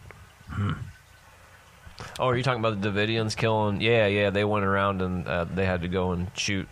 [2.19, 3.81] oh, are you talking about the Davidians killing?
[3.81, 6.69] Yeah, yeah, they went around and uh, they had to go and shoot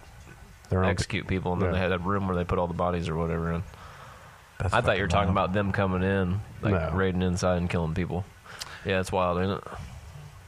[0.68, 1.72] Their own- execute people, and then Yeah.
[1.74, 3.62] they had a room where they put all the bodies or whatever in.
[4.58, 5.50] That's I thought you were talking wild.
[5.50, 6.90] about them coming in, like No.
[6.96, 8.24] raiding inside and killing people.
[8.84, 9.64] Yeah, it's wild, ain't it?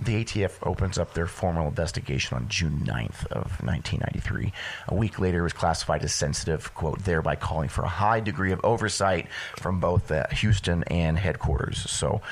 [0.00, 4.52] The ATF opens up their formal investigation on June 9th of 1993.
[4.86, 8.52] A week later, it was classified as sensitive, quote, thereby calling for a high degree
[8.52, 11.90] of oversight from both the Houston and headquarters.
[11.90, 12.22] So,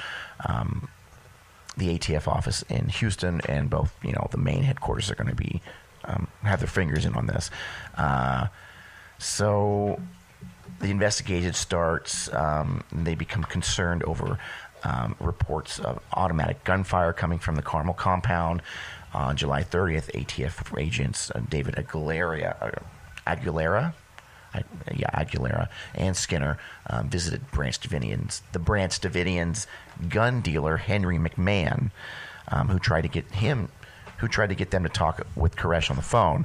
[0.48, 0.88] um,
[1.76, 5.34] the ATF office in Houston and both, you know, the main headquarters are going to
[5.34, 5.60] be
[6.04, 7.50] um, have their fingers in on this.
[7.96, 8.46] Uh,
[9.18, 10.00] so
[10.80, 12.32] the investigation starts.
[12.32, 14.38] Um, and they become concerned over
[14.84, 18.62] um, reports of automatic gunfire coming from the Carmel compound.
[19.14, 22.70] On July 30th, ATF agents uh, David Aguilera, uh,
[23.26, 23.94] Aguilera,
[24.52, 24.62] I,
[24.94, 26.58] yeah, Aguilera and Skinner
[26.90, 29.66] um, visited Branch Davidians, the Branch Davidians
[30.08, 31.90] gun dealer Henry McMahon,
[32.48, 33.68] um, who tried to get him,
[34.18, 36.44] who tried to get them to talk with Koresh on the phone.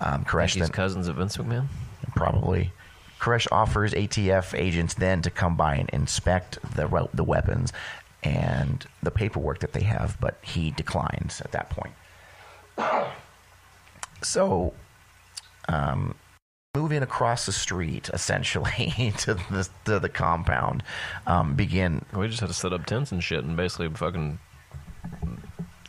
[0.00, 1.66] Um, Koresh then cousins of Vince McMahon.
[2.14, 2.72] probably.
[3.26, 7.72] Koresh offers ATF agents then to come by and inspect the the weapons
[8.22, 11.94] and the paperwork that they have, but he declines at that point.
[14.22, 14.72] So,
[15.68, 16.14] um,
[16.74, 20.82] moving across the street essentially to the to the compound,
[21.26, 22.02] um, begin.
[22.14, 24.38] We just had to set up tents and shit and basically fucking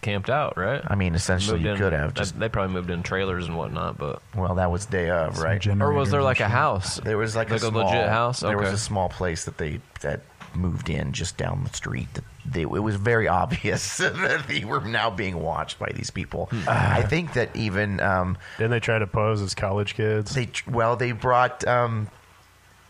[0.01, 0.81] camped out, right?
[0.85, 2.39] I mean, essentially, you in- could have they- just.
[2.39, 5.65] they probably moved in trailers and whatnot, but Well, that was day of, right?
[5.67, 6.97] or was there like a house?
[6.97, 8.39] There was like, Like a, a small, legit house?
[8.41, 10.21] There was a small place that they that
[10.55, 12.07] moved in just down the street.
[12.15, 16.47] That they, it was very obvious that they were now being watched by these people.
[16.51, 16.63] Hmm.
[16.67, 20.33] I think that even um, Didn't they try to pose as college kids?
[20.33, 21.67] they well they brought.
[21.67, 22.07] Um,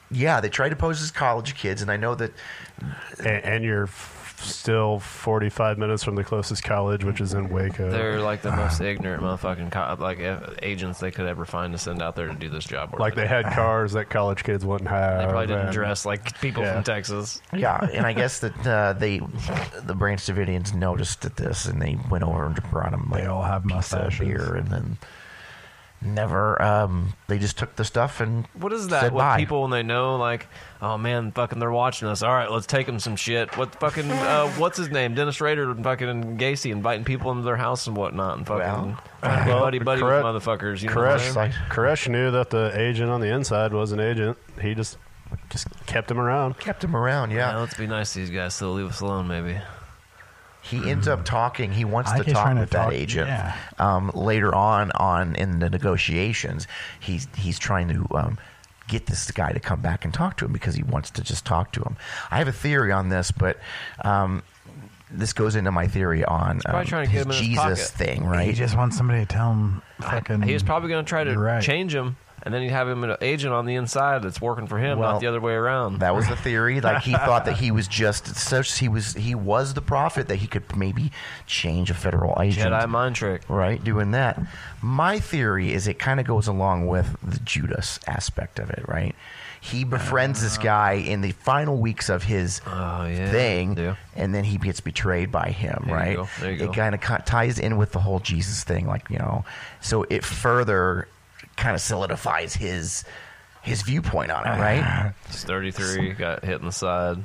[0.10, 2.32] yeah, they tried to pose as college kids, and I know that
[3.20, 7.90] and, and you're f- still 45 minutes from the closest college, which is in Waco.
[7.90, 11.78] They're like the most ignorant motherfucking co- like uh, agents they could ever find to
[11.80, 12.92] send out there to do this job.
[12.92, 13.00] work.
[13.00, 15.20] like they had cars that college kids wouldn't have.
[15.20, 16.74] They probably didn't and- dress like people Yeah.
[16.76, 17.42] from Texas.
[17.54, 19.20] yeah, and I guess that uh, they
[19.84, 23.10] the Branch Davidians noticed at this, and they went over and brought them.
[23.14, 24.20] They all have pizza, mustaches.
[24.20, 24.98] beer, and then
[26.02, 26.62] never.
[26.62, 29.02] Um, they just took the stuff and What is that?
[29.02, 29.38] said What bye.
[29.38, 30.48] people when they know like,
[30.82, 32.22] oh man, fucking they're watching us.
[32.24, 33.56] All right, let's take them some shit.
[33.58, 35.16] What fucking uh, what's his name?
[35.16, 39.02] Dennis Rader and fucking Gacy inviting people into their house and whatnot and fucking Well,
[39.22, 40.82] trying to be well, buddy buddy Koresh- with motherfuckers.
[40.82, 44.38] You know what I'm Koresh, knew that the agent on the inside was an agent.
[44.62, 44.98] He just
[45.50, 46.58] just kept him around.
[46.58, 47.32] kept him around.
[47.32, 48.54] Yeah, Yeah, let's be nice to these guys.
[48.56, 49.58] Still leave us alone, maybe.
[50.62, 51.72] He ends up talking.
[51.72, 53.28] He wants I to talk trying to with that talk- agent.
[53.30, 53.56] yeah.
[53.80, 56.68] Um, later on, on in the negotiations,
[57.00, 58.08] he's he's trying to.
[58.16, 58.38] Um,
[58.90, 61.44] Get this guy to come back and talk to him because he wants to just
[61.46, 61.98] talk to him.
[62.32, 63.58] I have a theory on this, but
[64.06, 64.44] um,
[65.12, 67.48] this goes into my theory on probably um, trying to his get him in his
[67.48, 68.08] Jesus pocket.
[68.32, 69.82] thing, He just wants somebody to tell him.
[70.00, 70.42] Fucking.
[70.44, 71.62] He was probably going to try to right.
[71.62, 72.16] change him,
[72.48, 75.12] and then he'd have him an agent on the inside that's working for him, Well,
[75.14, 76.00] not the other way around.
[76.00, 76.82] That was the theory.
[76.82, 80.38] Like he thought that he was just such he was he was the prophet that
[80.38, 81.12] he could maybe
[81.46, 82.72] change a federal agent.
[82.74, 83.44] Jedi mind trick.
[83.50, 84.40] right, doing that.
[84.82, 89.14] My theory is it kind of goes along with the Judas aspect of it, right?
[89.60, 90.62] He befriends this uh.
[90.62, 93.32] guy in the final weeks of his Oh, yeah.
[93.32, 93.96] thing, Yeah.
[94.16, 96.16] and then he gets betrayed by him, There you right?
[96.16, 96.28] go.
[96.40, 99.44] There you it kind of ties in with the whole Jesus thing, like you know,
[99.82, 101.08] so it further
[101.58, 103.04] kind of solidifies his
[103.62, 105.14] his viewpoint on it, right?
[105.28, 107.18] He's 33, got hit in the side.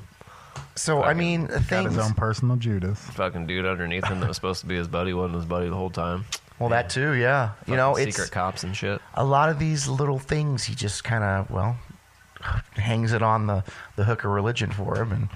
[0.74, 1.94] So I mean, got things.
[1.94, 2.98] his own personal Judas.
[2.98, 5.76] Fucking dude underneath him that was supposed to be his buddy wasn't his buddy the
[5.76, 6.24] whole time.
[6.58, 7.52] Well, that too, yeah.
[7.66, 9.00] You know, Fucking it's secret cops and shit.
[9.14, 10.64] a lot of these little things.
[10.64, 11.76] He just kind of, well,
[12.74, 13.64] hangs it on the
[13.96, 15.28] the hook of religion for him, and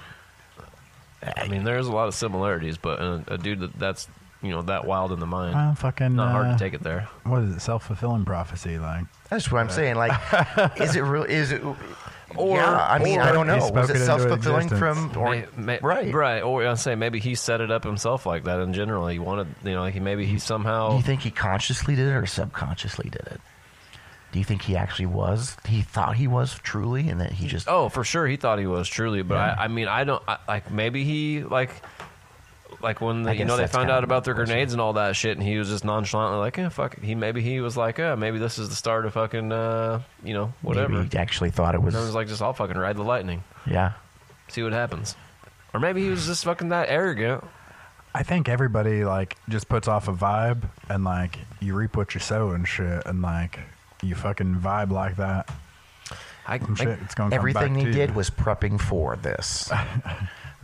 [1.36, 4.08] I mean, there's a lot of similarities, but a, a dude that that's
[4.46, 6.14] you know that wild in the mind, Well, fucking.
[6.16, 7.08] not hard uh, to take it there.
[7.24, 7.60] What is it?
[7.60, 8.78] Self fulfilling prophecy.
[8.78, 9.96] Like, that's what I'm saying.
[9.96, 10.12] Like,
[10.80, 11.24] is it real?
[11.24, 11.62] Is it?
[12.34, 13.60] Or- yeah, I mean, or I don't know.
[13.60, 15.16] spoke Was it it self fulfilling from?
[15.16, 16.42] Or, May- may- right, right.
[16.42, 19.06] Or I say maybe he set it up himself like that in general.
[19.06, 20.90] He wanted, you know, like he maybe he somehow.
[20.90, 23.40] Do you think he consciously did it or subconsciously did it?
[24.32, 25.56] Do you think he actually was?
[25.66, 27.68] He thought he was truly, and that he just.
[27.68, 29.54] Oh, for sure, he thought he was truly, but Yeah.
[29.56, 30.70] I, I mean, I don't I, like.
[30.70, 31.70] Maybe he like,
[32.82, 34.34] like when I they, you guess know they that's found kind out of about their
[34.34, 34.54] my question.
[34.54, 37.04] grenades and all that shit, and he was just nonchalantly like, "Yeah, fuck." It.
[37.04, 40.34] He maybe he was like, "Yeah, maybe this is the start of fucking, uh, you
[40.34, 41.94] know, whatever." Maybe he actually thought it was.
[41.94, 43.92] And I was like, "Just I'll fucking ride the lightning, yeah.
[44.48, 45.16] see what happens."
[45.74, 47.44] Or maybe he was just fucking that arrogant.
[48.14, 52.20] I think everybody like just puts off a vibe and like you reap what you
[52.20, 53.58] sow and shit, and like
[54.02, 55.50] you fucking vibe like that.
[56.46, 58.14] I, Some I- shit, it's gonna come Everything back he to did you.
[58.16, 59.70] was prepping for this.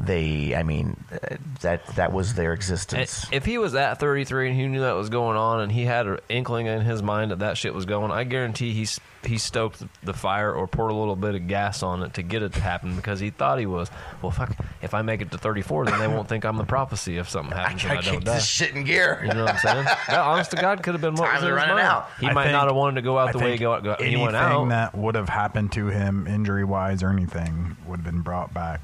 [0.05, 3.27] they, I mean, uh, that that was their existence.
[3.31, 6.07] If he was at 33 and he knew that was going on and he had
[6.07, 8.87] an inkling in his mind that that shit was going, I guarantee he
[9.25, 12.43] he stoked the fire or poured a little bit of gas on it to get
[12.43, 13.89] it to happen because he thought he was.
[14.21, 17.19] Well, fuck, if I make it to 34, then they won't think I'm the prophecy
[17.19, 18.35] if something I happens and I gotta don't keep die.
[18.35, 19.23] this shit in gear.
[19.25, 19.85] You know what I'm saying?
[20.09, 21.87] That, honest to God, could have been what Time's was in his running mind.
[21.87, 22.09] out.
[22.19, 23.61] He I might think- not have wanted to go out I the way he, think
[23.61, 24.69] go, go, he anything went out.
[24.71, 28.81] that would have happened to him, injury wise or anything, would have been brought back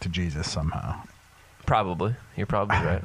[0.00, 1.00] to Jesus somehow.
[1.66, 2.14] Probably.
[2.36, 3.04] You're probably right.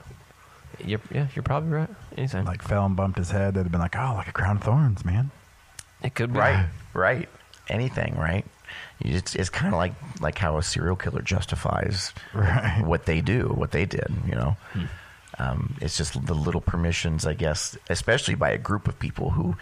[0.83, 1.89] You're, yeah, you're probably right.
[2.17, 2.45] Anytime.
[2.45, 4.63] Like fell and bumped his head, They'd have been like, oh, like a crown of
[4.63, 5.31] thorns, man.
[6.03, 6.39] it could be.
[6.39, 7.29] Right, right.
[7.69, 8.45] Anything, right?
[9.03, 12.81] You just, it's kind of like like how a serial killer justifies Right.
[12.83, 14.07] what they do, what they did.
[14.27, 14.57] You know,
[15.39, 19.55] um, it's just the little permissions, I guess, especially by a group of people who.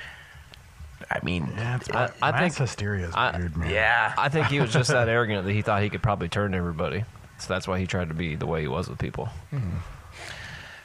[1.11, 3.69] I mean, Yeah, it's, I- I think- hysteria is weird, man.
[3.69, 4.13] yeah.
[4.17, 7.03] I think he was just that arrogant that he thought he could probably turn everybody.
[7.39, 9.29] So that's why he tried to be the way he was with people.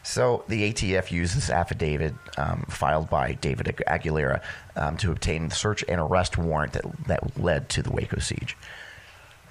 [0.03, 4.41] So the ATF used this affidavit um, filed by David Aguilera
[4.75, 8.57] um, to obtain the search and arrest warrant that that led to the Waco siege.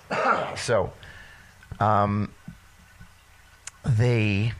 [0.55, 0.91] so,
[1.79, 2.33] um,
[3.85, 4.53] they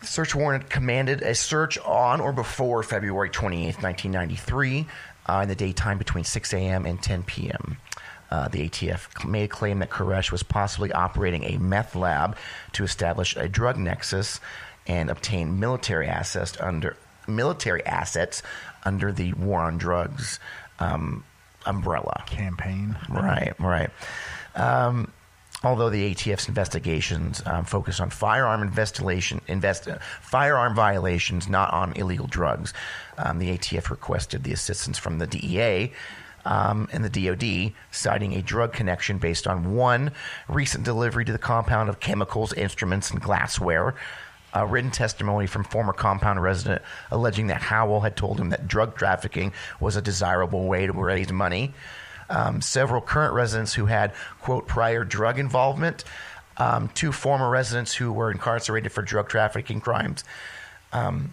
[0.00, 4.86] the search warrant commanded a search on or before February 28th, 1993,
[5.26, 6.86] uh, in the daytime between 6 a.m.
[6.86, 7.76] and 10 p.m.
[8.32, 12.34] Uh, the ATF made a claim that Koresh was possibly operating a meth lab
[12.72, 14.40] to establish a drug nexus
[14.86, 16.96] and obtain military assets under
[17.28, 18.42] military assets
[18.84, 20.40] under the war on drugs
[20.78, 21.24] um,
[21.66, 22.24] umbrella.
[22.24, 22.96] Campaign.
[23.10, 23.90] Right, right.
[24.54, 25.12] Um,
[25.62, 29.86] although the ATF's investigations um, focus on firearm investigation, invest,
[30.22, 32.72] firearm violations, not on illegal drugs,
[33.18, 35.92] um, the ATF requested the assistance from the DEA.
[36.44, 40.10] Um, and the DoD, citing a drug connection based on one
[40.48, 43.94] recent delivery to the compound of chemicals, instruments, and glassware.
[44.54, 48.96] A written testimony from former compound resident alleging that Howell had told him that drug
[48.96, 51.72] trafficking was a desirable way to raise money.
[52.28, 56.04] Um, several current residents who had, quote, prior drug involvement,
[56.56, 60.24] um, two former residents who were incarcerated for drug trafficking crimes,
[60.92, 61.32] um,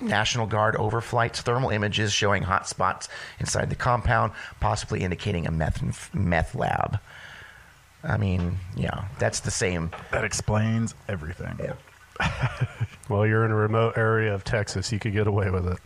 [0.00, 3.08] National Guard overflights, thermal images showing hot spots
[3.40, 6.98] inside the compound, possibly indicating a meth, meth lab.
[8.04, 9.90] I mean, yeah, that's the same.
[10.12, 11.58] That explains everything.
[13.08, 14.90] Well, you're in a remote area of Texas.
[14.90, 15.78] You could get away with it.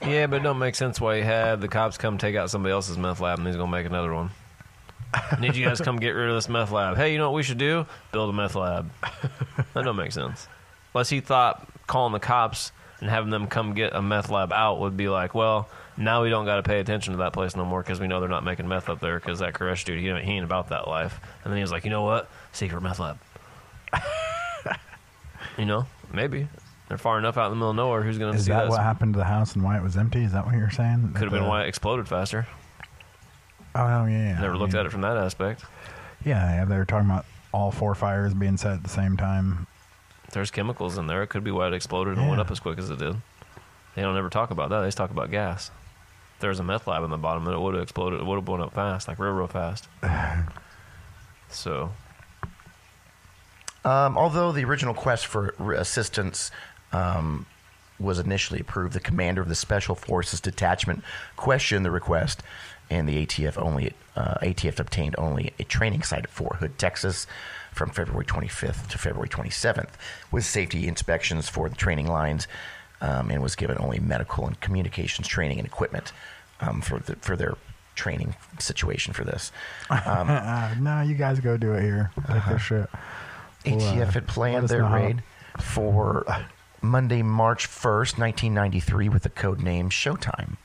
[0.00, 2.72] Yeah, but it don't make sense why you had the cops come take out somebody
[2.72, 4.30] else's meth lab and he's going to make another one.
[5.38, 6.96] Need you guys come get rid of this meth lab.
[6.96, 7.86] Hey, you know what we should do?
[8.10, 8.90] Build a meth lab.
[9.74, 10.48] That don't make sense.
[10.94, 14.80] Unless he thought calling the cops and having them come get a meth lab out
[14.80, 17.64] would be like, well, now we don't got to pay attention to that place no
[17.64, 20.08] more because we know they're not making meth up there because that Koresh dude, he,
[20.08, 21.20] ain't- he ain't about that life.
[21.44, 22.28] And then he was like, you know what?
[22.52, 23.18] Secret meth lab.
[25.58, 26.48] you know, maybe.
[26.88, 28.02] They're far enough out in the middle of nowhere.
[28.02, 28.68] Who's going to Is see that that?
[28.70, 30.22] what happened to the house and why it was empty?
[30.22, 31.12] Is that what you're saying?
[31.14, 32.46] Could have been why it exploded faster.
[33.74, 34.08] Oh, yeah.
[34.08, 34.40] yeah.
[34.40, 35.64] Never I looked mean, at it from that aspect.
[36.24, 39.66] Yeah, yeah, they were talking about all four fires being set at the same time.
[40.34, 41.22] There's chemicals in there.
[41.22, 43.16] It could be why it exploded and went up as quick as it did.
[43.94, 44.80] They don't ever talk about that.
[44.80, 45.70] They just talk about gas.
[46.34, 48.20] If there was a meth lab in the bottom, it would have exploded.
[48.20, 49.86] It would have blown up fast, like real, real fast.
[51.48, 51.92] so,
[53.84, 56.50] Um, although the original quest for assistance
[56.92, 57.46] um,
[58.00, 61.04] was initially approved, the commander of the Special Forces Detachment
[61.36, 62.42] questioned the request,
[62.94, 67.26] and the ATF only uh, ATF obtained only a training site at Fort Hood, Texas,
[67.72, 69.90] from February 25th to February 27th,
[70.30, 72.46] with safety inspections for the training lines,
[73.00, 76.12] um, and was given only medical and communications training and equipment.
[76.60, 77.54] um, for the, for their
[77.96, 79.50] training situation for this.
[79.90, 82.10] Uh, no, you guys go do it here.
[82.28, 82.88] Take shit.
[83.66, 85.22] Well, uh, ATF had planned their raid
[85.60, 86.24] for
[86.82, 90.56] Monday, March 1st, 1993, with the code name Showtime.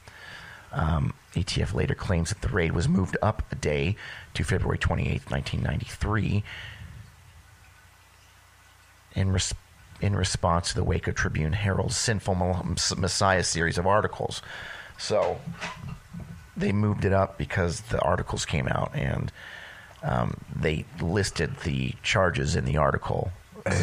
[0.72, 3.96] Um, ATF later claims that the raid was moved up a day
[4.34, 6.44] to February 28th, 1993,
[9.16, 9.54] in, res-
[10.02, 12.36] in response to the Waco Tribune Herald's Sinful
[12.98, 14.42] Messiah series of articles.
[14.98, 15.40] So
[16.58, 19.32] they moved it up because the articles came out and
[20.04, 23.32] um, they listed the charges in the article.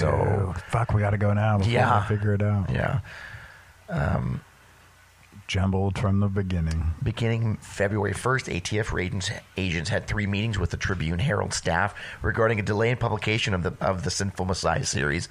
[0.00, 2.00] So fuck, we got to go now before Yeah.
[2.08, 2.70] we figure it out.
[2.70, 3.00] yeah,
[5.46, 6.94] Jumbled from the beginning.
[7.00, 12.58] beginning February 1st, ATF agents, agents had three meetings with the Tribune Herald staff regarding
[12.58, 15.28] a delay in publication of the of the Sinful Messiah series.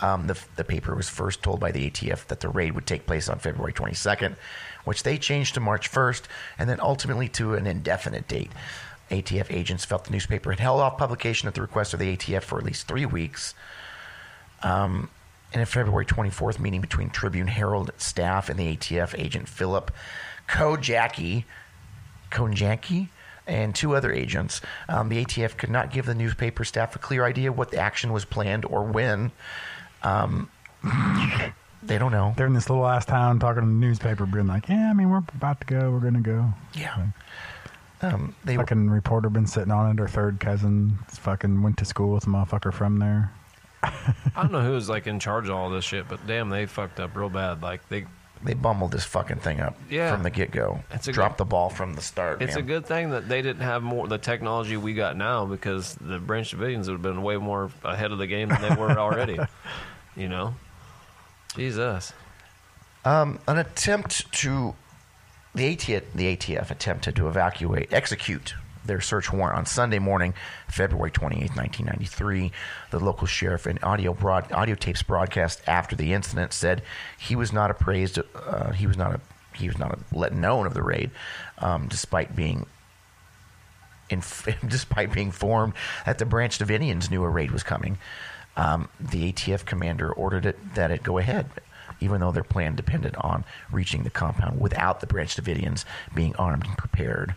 [0.00, 3.06] Um, the, the paper was first told by the ATF that the raid would take
[3.06, 4.36] place on February 22nd,
[4.84, 6.22] which they changed to March 1st,
[6.58, 8.52] and then ultimately to an indefinite date.
[9.10, 12.42] ATF agents felt the newspaper had held off publication at the request of the ATF
[12.42, 13.54] for at least three weeks.
[14.62, 15.10] Um,
[15.56, 19.90] in a February 24th meeting between Tribune Herald staff and the ATF agent Philip
[20.46, 21.44] Kojaki,
[22.30, 23.08] Konjaki,
[23.46, 27.24] and two other agents, um, the ATF could not give the newspaper staff a clear
[27.24, 29.32] idea what the action was planned or when.
[30.02, 30.50] Um,
[31.82, 32.34] they don't know.
[32.36, 35.08] They're in this little ass town talking to the newspaper, being like, "Yeah, I mean,
[35.08, 35.90] we're about to go.
[35.90, 37.06] We're gonna go." Yeah.
[38.02, 39.98] Um, they Fucking reporter been sitting on it.
[39.98, 43.32] Her third cousin fucking went to school with a motherfucker from there.
[44.34, 47.00] I don't know who's like in charge of all this shit, but damn, they fucked
[47.00, 47.62] up real bad.
[47.62, 48.04] Like they,
[48.44, 50.12] they bumbled this fucking thing up Yeah.
[50.12, 50.80] from the get go.
[50.90, 52.42] It's a Dropped good- the ball from the start.
[52.42, 55.94] it's a good thing that they didn't have more the technology we got now because
[56.00, 58.90] the Branch Davidians would have been way more ahead of the game than they were
[58.98, 59.38] already.
[60.16, 60.54] you know,
[61.54, 62.12] Jesus.
[63.04, 64.74] Um, an attempt to
[65.54, 68.54] the ATF, the ATF attempted to evacuate, execute
[68.86, 70.34] their search warrant on Sunday morning,
[70.68, 72.52] February 28, 1993.
[72.90, 76.82] The local sheriff in audio broad, audio tapes broadcast after the incident said
[77.18, 78.18] he was not appraised.
[78.34, 79.20] Uh, he was not a,
[79.54, 81.10] he was not let known of the raid,
[81.58, 82.66] um, despite being.
[84.08, 85.72] Inf- despite being informed
[86.04, 87.98] that the Branch Davidians knew a raid was coming,
[88.56, 91.46] um, the ATF commander ordered it that it go ahead,
[92.00, 95.84] even though their plan depended on reaching the compound without the Branch Davidians
[96.14, 97.34] being armed and prepared.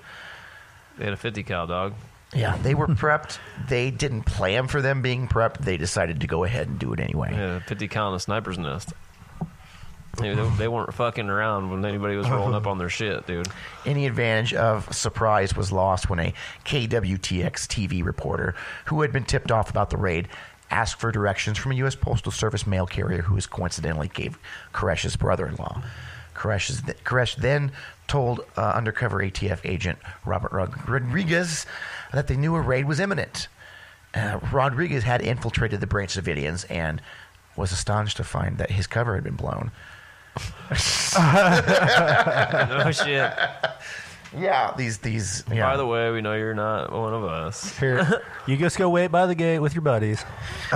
[0.99, 1.93] They had a 50 cal dog.
[2.35, 3.39] Yeah, they were prepped.
[3.69, 5.59] They didn't plan for them being prepped.
[5.59, 7.33] They decided to go ahead and do it anyway.
[7.33, 8.93] A 50 cal in a sniper's nest.
[10.17, 13.47] They, weren't fucking around when anybody was rolling up on their shit, dude.
[13.85, 16.33] Any advantage of surprise was lost when a
[16.65, 18.53] KWTX TV reporter
[18.85, 20.27] who had been tipped off about the raid
[20.69, 21.95] asked for directions from a U.S.
[21.95, 24.37] Postal Service mail carrier who was coincidentally gave
[24.73, 25.81] Koresh's brother-in-law.
[26.35, 27.71] Koresh, is Koresh then
[28.09, 31.65] told uh, undercover ATF agent Robert Rodriguez
[32.11, 33.47] that they knew a raid was imminent.
[34.13, 37.01] Uh, Rodriguez had infiltrated the Branch Davidians and
[37.55, 39.71] was astonished to find that his cover had been blown.
[40.69, 40.75] No
[42.91, 43.33] shit.
[44.37, 45.43] Yeah, these these.
[45.51, 45.65] Yeah.
[45.69, 47.77] By the way, we know you're not one of us.
[47.79, 50.23] Here, you just go wait by the gate with your buddies.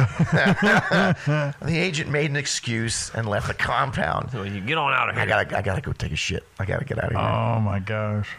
[1.63, 4.31] The agent made an excuse and left the compound.
[4.31, 5.23] So you get on out of here.
[5.23, 6.43] I gotta, I gotta go take a shit.
[6.59, 7.19] I gotta get out of here.
[7.19, 8.29] Oh my gosh,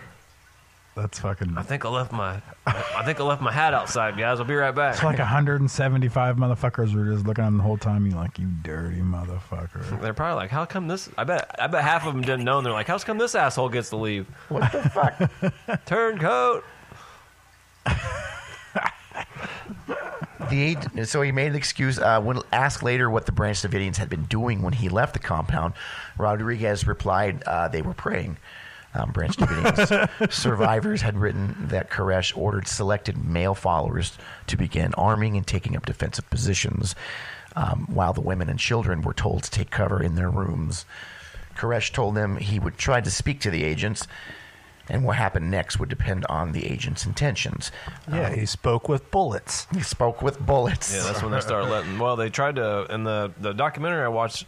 [0.95, 1.55] that's fucking.
[1.57, 4.39] I think I left my I think I left my hat outside, guys.
[4.39, 4.95] I'll be right back.
[4.95, 8.07] It's like 175 motherfuckers were just looking at him the whole time.
[8.07, 10.01] You like, you dirty motherfucker.
[10.01, 12.59] They're probably like, "How come this?" I bet I bet half of them didn't know.
[12.59, 15.85] And they're like, "How's come this asshole gets to leave?" What the fuck?
[15.87, 16.65] Turncoat.
[20.51, 21.99] the agent, so he made an excuse.
[21.99, 25.19] Uh, when asked later what the Branch Davidians had been doing when he left the
[25.19, 25.75] compound,
[26.19, 28.37] Rodriguez replied uh, they were praying.
[28.95, 34.16] Um, Branch Davidians survivors had written that Koresh ordered selected male followers
[34.47, 36.95] to begin arming and taking up defensive positions,
[37.57, 40.87] um, while the women and children were told to take cover in their rooms.
[41.57, 44.07] Koresh told them he would try to speak to the agents,
[44.89, 47.73] and what happened next would depend on the agent's intentions.
[48.11, 49.66] Yeah, he spoke with bullets.
[49.73, 50.95] He spoke with bullets.
[50.95, 51.99] Yeah, that's when they started letting.
[51.99, 54.47] Well, they tried to in the the documentary I watched.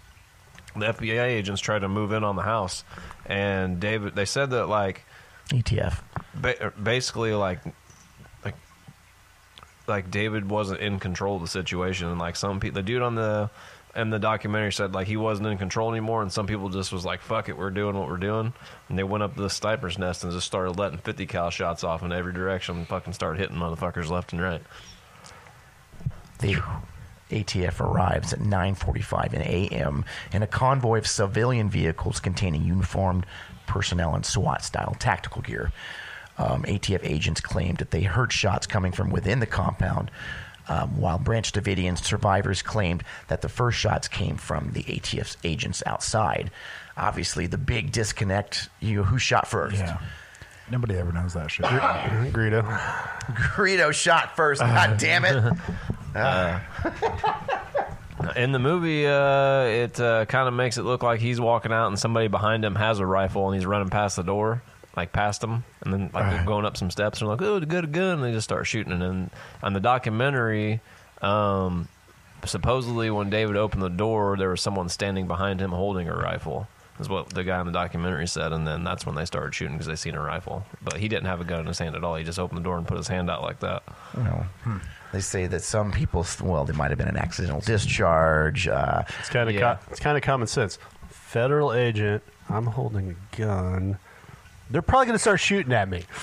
[0.75, 2.85] The FBI agents tried to move in on the house,
[3.27, 4.15] and David.
[4.15, 5.05] They said that like
[5.51, 6.01] ETF.
[6.35, 7.61] ba- basically like
[8.45, 8.55] like
[9.87, 13.15] like David wasn't in control of the situation, and like some people, the dude on
[13.15, 13.51] the
[13.95, 17.05] and the documentary said like he wasn't in control anymore, and some people just was
[17.05, 18.53] like, "Fuck it, we're doing what we're doing,"
[18.89, 21.83] and they went up to the sniper's nest and just started letting fifty cal shots
[21.85, 24.63] off in every direction, and fucking started hitting motherfuckers left and right.
[27.31, 30.05] ATF arrives at 9:45 a.m.
[30.33, 33.27] in a convoy of civilian vehicles containing uniformed
[33.67, 35.73] personnel and SWAT-style tactical gear.
[36.39, 40.11] Um, ATF agents claimed that they heard shots coming from within the compound,
[40.69, 45.83] um, while Branch Davidian survivors claimed that the first shots came from the ATF's agents
[45.87, 46.51] outside.
[46.97, 48.69] Obviously, the big disconnect.
[48.81, 49.77] You know, who shot first?
[49.77, 49.99] Yeah.
[50.71, 51.65] Nobody ever knows that shit.
[51.67, 52.63] Greedo.
[53.55, 54.61] Greedo shot first.
[54.61, 55.37] God damn it!
[58.37, 61.89] In the movie, uh, it uh, kind of makes it look like he's walking out
[61.89, 64.63] and somebody behind him has a rifle and he's running past the door,
[64.97, 67.85] like past him, and then like they're going up some steps and like, oh, good
[67.85, 68.93] a gun, and they just start shooting.
[68.93, 69.31] And then
[69.63, 70.81] on the documentary,
[71.23, 71.89] um,
[72.45, 76.67] supposedly when David opened the door, there was someone standing behind him holding a rifle.
[76.99, 79.75] Is what the guy in the documentary said, and then that's when they started shooting
[79.75, 80.65] because they seen a rifle.
[80.83, 82.17] But he didn't have a gun in his hand at all.
[82.17, 83.83] He just opened the door and put his hand out like that.
[84.17, 84.47] You know,
[85.13, 88.67] they say that some people, well, there might have been an accidental discharge.
[88.67, 89.77] Uh, It's kind of Yeah.
[89.91, 90.79] it's kind of common sense.
[91.11, 93.99] Federal agent, I'm holding a gun.
[94.71, 96.05] They're probably going to start shooting at me.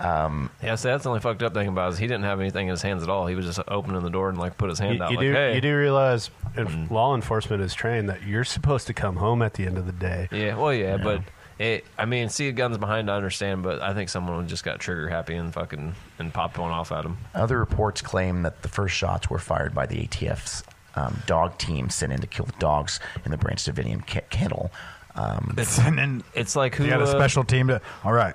[0.00, 2.66] Yeah, so that's the only fucked up thing about it is he didn't have anything
[2.66, 3.26] in his hands at all.
[3.26, 5.26] He was just opening the door and like put his hand You, out you like,
[5.26, 5.54] do hey.
[5.54, 9.54] you do realize if law enforcement is trained that you're supposed to come home at
[9.54, 10.28] the end of the day.
[10.32, 11.22] Yeah, well, yeah, but
[11.58, 11.84] it.
[11.98, 15.34] I mean, see, guns behind, I understand, but I think someone just got trigger happy
[15.34, 17.18] and fucking and popped one off at him.
[17.34, 20.64] Other reports claim that the first shots were fired by the ATF's
[20.96, 24.72] um, dog team sent in to kill the dogs in the Branch Davidian ke- kennel.
[25.14, 27.80] Um, and then It's like who you got a uh, special team to.
[28.04, 28.34] All right,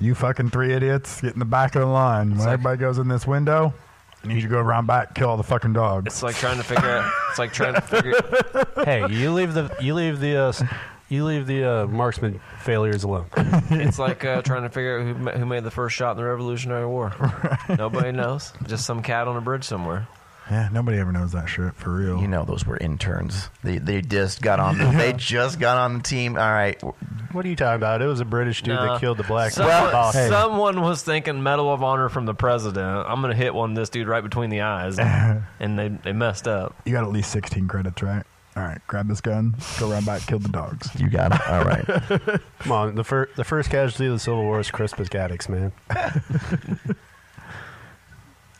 [0.00, 2.30] you fucking three idiots, get in the back of the line.
[2.30, 3.72] When like- everybody goes in this window,
[4.24, 6.06] I need you to go around back, kill all the fucking dogs.
[6.06, 7.12] It's like trying to figure out.
[7.30, 8.14] It's like trying to figure.
[8.84, 10.62] hey, you leave the you leave the uh, s-
[11.08, 13.26] you leave the uh, marksman failures alone.
[13.70, 16.16] It's like uh, trying to figure out who ma- who made the first shot in
[16.18, 17.12] the Revolutionary War.
[17.78, 18.52] Nobody knows.
[18.66, 20.06] Just some cat on a bridge somewhere.
[20.50, 22.20] Yeah, nobody ever knows that shit for real.
[22.20, 23.48] you know, those were interns.
[23.62, 24.78] They they just got on.
[24.78, 26.36] The, they just got on the team.
[26.36, 26.80] All right,
[27.32, 28.02] What are you talking about?
[28.02, 28.94] It was a British dude Nah.
[28.94, 30.14] that killed the black Someone, boss.
[30.14, 30.28] hey.
[30.28, 33.06] someone was thinking Medal of Honor from the president.
[33.08, 36.74] I'm gonna hit one this dude right between the eyes, and they they messed up.
[36.84, 38.24] you got at least 16 credits, right?
[38.54, 40.86] All right, grab this gun, go around back, kill the dogs.
[41.00, 41.40] you got it.
[41.48, 41.86] All right.
[42.58, 45.72] Come on, the first the first casualty of the Civil War is Crispus Attucks, man.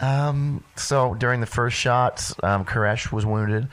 [0.03, 3.69] Um, so during the first shots, um, Koresh was wounded,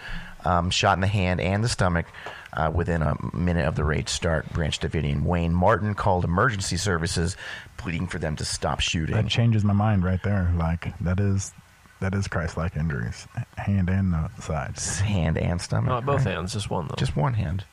[0.45, 2.05] um, shot in the hand and the stomach.
[2.51, 7.37] Uh, within a minute of the raid start, Branch Davidian Wayne Martin called emergency services,
[7.77, 9.15] pleading for them to stop shooting.
[9.15, 10.51] That changes my mind right there.
[10.57, 11.51] Like that is
[12.01, 14.99] that is Christ-like injuries, hand and the sides.
[14.99, 15.89] Hand and stomach.
[15.89, 16.33] Not both right?
[16.33, 16.95] hands, just one though.
[16.97, 17.65] Just one hand.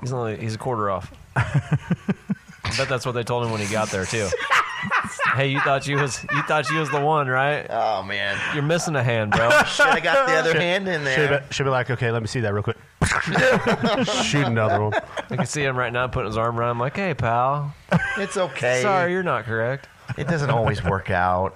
[0.00, 1.14] he's only he's a quarter off.
[1.36, 4.28] I bet that's what they told him when he got there too.
[5.34, 7.66] hey, you thought you was you thought you was the one, right?
[7.70, 9.50] Oh man, You're missing a hand, bro.
[9.66, 11.40] should have got the other hand in Should there.
[11.40, 12.76] be, should be like, okay, let me see that real quick.
[14.24, 14.92] Shoot another one.
[15.30, 17.74] I can see him right now putting his arm around him like, "Hey, pal,
[18.18, 18.82] It's okay.
[18.82, 21.54] sorry, you're not correct." It doesn't always work out.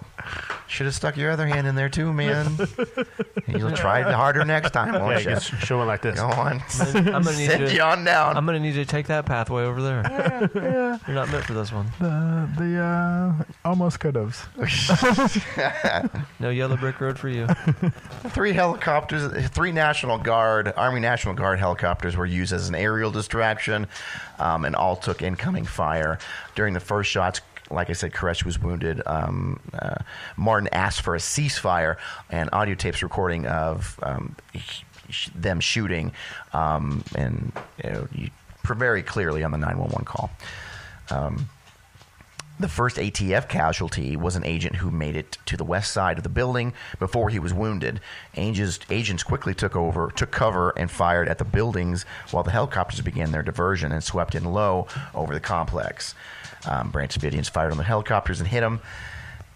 [0.69, 2.57] Should have stuck your other hand in there too, man.
[3.49, 5.37] You'll try it harder next time, Yeah, won't you you?
[5.37, 6.21] just show one like this.
[6.21, 6.63] Go on.
[6.81, 7.77] I'm gonna need Send you.
[7.77, 8.37] you on down.
[8.37, 11.01] I'm gonna need you to take that pathway over there.
[11.07, 11.87] You're not meant for this one.
[11.99, 14.49] The the uh, almost could have.
[16.41, 17.47] No yellow brick road for you.
[18.29, 23.87] Three helicopters, three National Guard, Army National Guard helicopters were used as an aerial distraction,
[24.39, 26.19] um, and all took incoming fire.
[26.55, 27.41] During the first shots,
[27.71, 29.03] like I said, Koresh was wounded.
[29.07, 29.97] Um, uh,
[30.37, 31.97] Martin asked for a ceasefire,
[32.31, 34.37] and audio tapes recording of um,
[35.09, 36.13] sh- them shooting,
[36.53, 37.53] um, and
[37.85, 38.31] you know, you,
[38.65, 40.31] very clearly on the 911 call.
[42.61, 46.25] The first ATF casualty was an agent who made it to the west side of
[46.25, 48.01] the building before he was wounded.
[48.37, 53.01] Agents, agents quickly took over, took cover, and fired at the buildings while the helicopters
[53.01, 56.15] began their diversion and swept in low over the complex.
[56.67, 58.81] Um, Branch Davidians fired on the helicopters and hit them,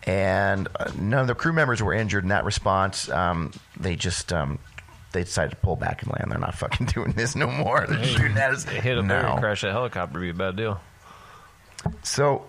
[0.05, 3.09] and uh, none of the crew members were injured in that response.
[3.11, 4.59] Um, they just um,
[5.13, 6.31] they decided to pull back and land.
[6.31, 7.87] They're not fucking doing this no more.
[7.87, 8.65] They're shooting at us.
[8.65, 9.33] Hit there now.
[9.33, 10.81] and crash that helicopter be a bad deal.
[12.03, 12.45] So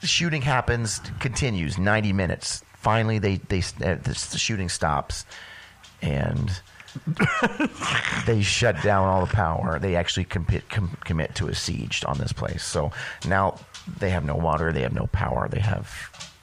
[0.00, 2.62] the shooting happens, continues 90 minutes.
[2.74, 5.24] Finally, they they uh, this, the shooting stops,
[6.00, 6.50] and
[8.26, 9.78] they shut down all the power.
[9.78, 12.64] They actually commit com, commit to a siege on this place.
[12.64, 12.92] So
[13.26, 13.58] now
[13.98, 15.90] they have no water, they have no power, they have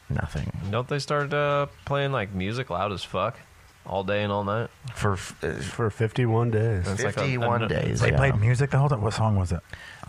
[0.09, 3.37] nothing Don't they start uh, playing like music loud as fuck
[3.85, 4.69] all day and all night?
[4.93, 6.87] for uh, For 51 days.
[6.87, 8.01] It's like a- 51 days.
[8.01, 8.17] They yeah.
[8.17, 9.01] played music the whole time.
[9.01, 9.61] What song was it?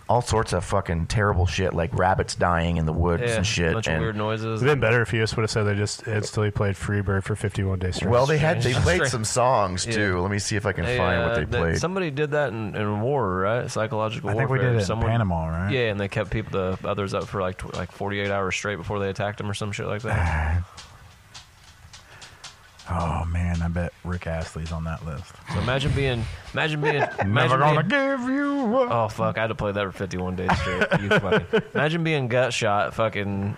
[0.09, 3.73] All sorts of fucking terrible shit, like rabbits dying in the woods Yeah, and shit.
[3.73, 4.63] bunch of and- weird noises.
[4.63, 7.35] It'd been better if you just would have said they just instantly played Freebird for
[7.35, 8.11] 51 days straight.
[8.11, 9.93] Well, they had they played some songs Yeah.
[9.95, 10.21] too.
[10.21, 11.79] Let me see if I can Hey, find what uh, they that- played.
[11.79, 13.71] Somebody did that in, in war, right?
[13.71, 14.71] Psychological I think we warfare.
[14.71, 15.73] did it in Someone, Panama, right?
[15.73, 18.77] Yeah, and they kept people, the others, up for like tw- like 48 hours straight
[18.77, 20.63] before they attacked them or some shit like that.
[22.89, 25.33] Oh man, I bet Rick Astley's on that list.
[25.53, 28.91] So imagine being, imagine being, Never gonna being, give you up.
[28.91, 29.39] Oh fuck!
[29.39, 30.87] I had to play that for 51 days straight.
[31.01, 33.57] You fucking imagine being gut shot, fucking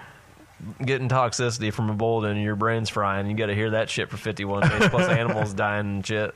[0.84, 3.28] getting toxicity from a bullet and your brain's frying.
[3.28, 6.34] You got to hear that shit for 51 days, plus animals dying and shit.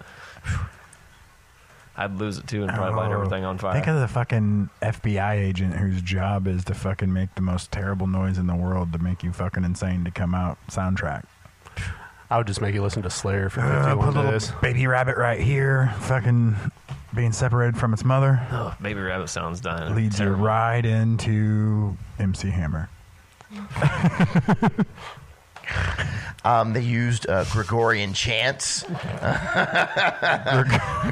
[1.96, 3.74] I'd lose it too and probably light Oh, everything on fire.
[3.74, 8.06] Think of the fucking FBI agent whose job is to fucking make the most terrible
[8.06, 11.24] noise in the world to make you fucking insane to come out soundtrack.
[12.32, 14.52] I would just make you listen to Slayer for Uh, 51 put a days.
[14.62, 16.56] baby rabbit right here, fucking
[17.14, 19.94] being separated from its mother, oh, baby rabbit sounds dying.
[19.94, 20.44] leads you Terrible.
[20.46, 22.88] right into MC Hammer.
[26.44, 28.82] Um, they used uh, Gregorian chants.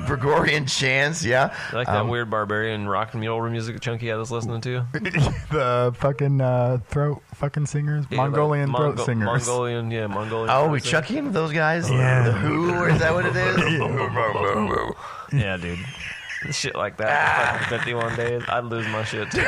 [0.06, 1.54] Gregorian chants, yeah.
[1.72, 4.84] Like that Um, weird barbarian rock and roll music chunky I was listening to.
[4.92, 9.46] the fucking uh, throat fucking singers, Yeah, like Mongolian throat Mongo- singers.
[9.46, 10.50] Mongolian, yeah, Mongolian.
[10.50, 11.08] Oh, throat we singers.
[11.08, 11.88] chuck those guys?
[11.90, 12.24] Yeah.
[12.24, 13.56] The Who, or is that what it is?
[15.32, 15.78] Yeah, dude.
[16.50, 17.60] Shit like that.
[17.68, 18.42] Fucking 51 days.
[18.48, 19.46] I'd lose my shit too.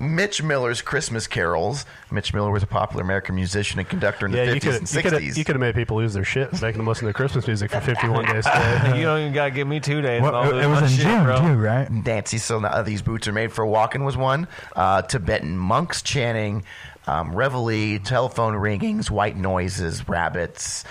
[0.00, 1.84] Mitch Miller's Christmas carols.
[2.10, 4.74] Mitch Miller was a popular American musician and conductor in the Yeah, you 50s could
[4.80, 5.36] and you could 60s.
[5.36, 7.80] you could have made people lose their shit, making them listen to Christmas music for
[7.80, 8.96] 51 days straight.
[8.96, 10.22] you don't even gotta give me two days.
[10.22, 11.38] Well, it, it was in shit, June bro.
[11.40, 11.90] too, right?
[11.90, 14.48] Nancy, Sinatra these boots are made for walking was one.
[14.74, 16.64] Uh, Tibetan monks chanting,
[17.06, 20.84] um, reveille, telephone ringings, white noises, rabbits.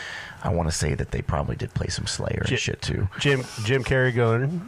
[0.44, 3.10] I want to say that they probably did play some Slayer and shit too.
[3.19, 4.61] Jim Jim Carrey going.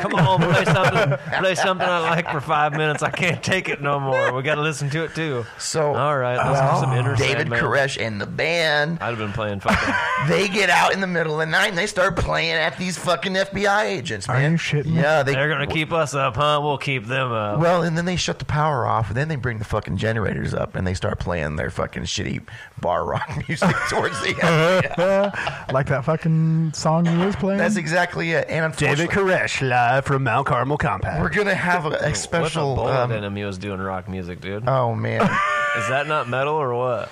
[0.00, 1.18] Come on, play something.
[1.38, 3.02] Play something I like for five minutes.
[3.02, 4.32] I can't take it no more.
[4.32, 5.44] We got to listen to it too.
[5.58, 7.60] So, all right, let's well, do some inner David Sandman.
[7.60, 9.94] Koresh and the band, I'd have been playing fucking.
[10.28, 12.98] they get out in the middle of the night and they start playing at these
[12.98, 15.00] fucking FBI agents, Are you shitting me?
[15.00, 16.60] Yeah, they, They're gonna keep us up, huh?
[16.62, 17.60] We'll keep them up.
[17.60, 20.54] Well, and then they shut the power off, and then they bring the fucking generators
[20.54, 22.42] up, and they start playing their fucking shitty
[22.80, 25.72] bar rock music towards the end.
[25.72, 27.58] like that fucking song you was playing.
[27.58, 28.46] That's exactly it.
[28.48, 31.20] And David unfortunately, Koresh live from Mount Carmel Compound.
[31.22, 32.72] we're gonna have a, a what special.
[32.72, 34.68] if a bullet Um, enemy was doing rock music, dude?
[34.68, 35.20] oh man!
[35.78, 37.08] Is that not metal or what?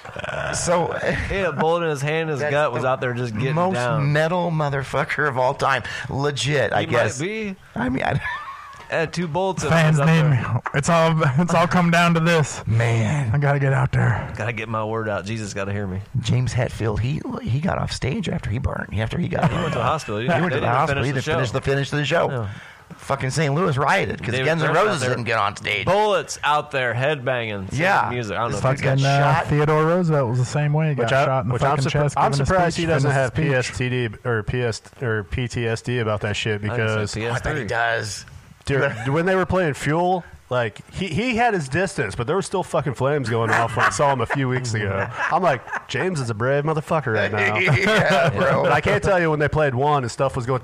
[0.57, 0.89] So
[1.29, 2.29] He had a bullet in his hand.
[2.31, 4.13] His gut was out there just getting most down.
[4.13, 5.83] metal motherfucker of all time.
[6.11, 7.21] Legit, I guess.
[7.21, 7.57] might be.
[7.77, 8.21] I mean, I,
[8.90, 9.62] Had two bolts.
[9.65, 9.73] in him.
[9.73, 10.60] Fans He's up name.
[10.74, 11.15] It's all.
[11.40, 12.66] It's all come down to this.
[12.66, 14.32] man, I gotta get out there.
[14.36, 15.24] Gotta get my word out.
[15.24, 16.01] Jesus got to hear me.
[16.20, 18.98] James Hetfield, he he got off stage after he burned.
[18.98, 20.19] After he got He went to the hospital.
[20.20, 21.02] He, He went to the hospital.
[21.05, 22.31] He finish didn't the finish the finish of the show.
[22.31, 22.48] Yeah.
[22.97, 23.55] Fucking St.
[23.55, 25.85] Louis rioted because Guns N' Roses didn't get on stage.
[25.85, 27.69] Bullets out there headbanging.
[27.69, 28.09] singing Yeah.
[28.10, 28.36] music.
[28.36, 28.56] I don't know.
[28.56, 29.47] It's if like- he's got Fucking uh, shot.
[29.48, 30.89] Theodore Roosevelt was the same way.
[30.90, 32.15] He got Which, I, shot in the which I'm, surpri- chest.
[32.19, 33.93] I'm surprised he doesn't have finished his speech.
[33.93, 38.24] PSTD or PS or PTSD about that shit because say I bet he does.
[38.69, 42.43] Dude, when they were playing Fuel, like he, he had his distance, but there were
[42.43, 45.09] still fucking flames going off when I saw him a few weeks ago.
[45.31, 47.59] I'm like, James is a brave motherfucker right now.
[47.59, 48.62] yeah, bro.
[48.69, 50.62] But I can't tell you when they played one and stuff was going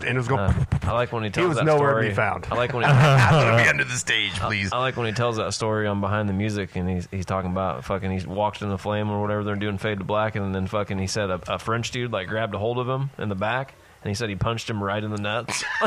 [0.00, 0.40] and it was going.
[0.40, 2.46] Uh, I like when he tells He was that nowhere to be found.
[2.50, 4.72] I like when he, I'm gonna be under the stage, please.
[4.72, 7.50] I like when he tells that story on behind the music, and he's he's talking
[7.50, 10.54] about fucking he walked in the flame or whatever they're doing fade to black, and
[10.54, 13.28] then fucking he said a, a French dude like grabbed a hold of him in
[13.28, 13.74] the back,
[14.04, 15.64] and he said he punched him right in the nuts.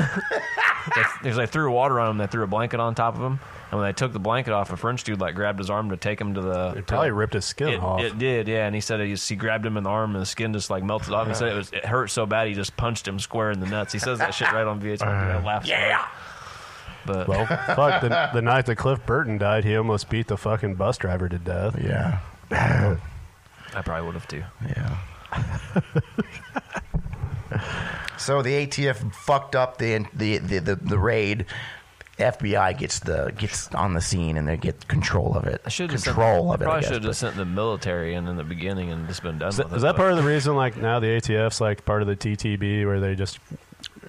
[1.22, 3.42] Because I threw water on him, they threw a blanket on top of him,
[3.72, 5.98] and when they took the blanket off, a French dude like grabbed his arm to
[5.98, 6.76] take him to the.
[6.78, 8.00] It probably ripped his skin It, off.
[8.00, 8.66] it did, yeah.
[8.66, 10.70] And he said he, just, he grabbed him in the arm and the skin just
[10.70, 11.28] like melted off.
[11.28, 13.66] He said it was it hurt so bad he just punched him square in the
[13.66, 13.92] nuts.
[13.92, 15.02] He says that shit right on VH1.
[15.06, 15.68] I laughed.
[15.68, 16.08] Yeah.
[17.06, 20.76] But well, fuck the, the night that Cliff Burton died, he almost beat the fucking
[20.76, 21.76] bus driver to death.
[21.84, 22.20] yeah,
[22.50, 24.44] I probably would have too.
[24.66, 24.98] yeah.
[28.18, 31.46] so the ATF fucked up the the the, the, the raid.
[32.18, 35.62] FBI gets the gets on the scene and they get control of it.
[35.68, 36.64] I should have control sent, of it.
[36.64, 39.22] I Probably guess, should but- have sent the military in in the beginning and just
[39.22, 39.86] been done Is that, with is it.
[39.86, 43.00] that part of the reason, like now the ATF's like part of the TTB, where
[43.00, 43.38] they just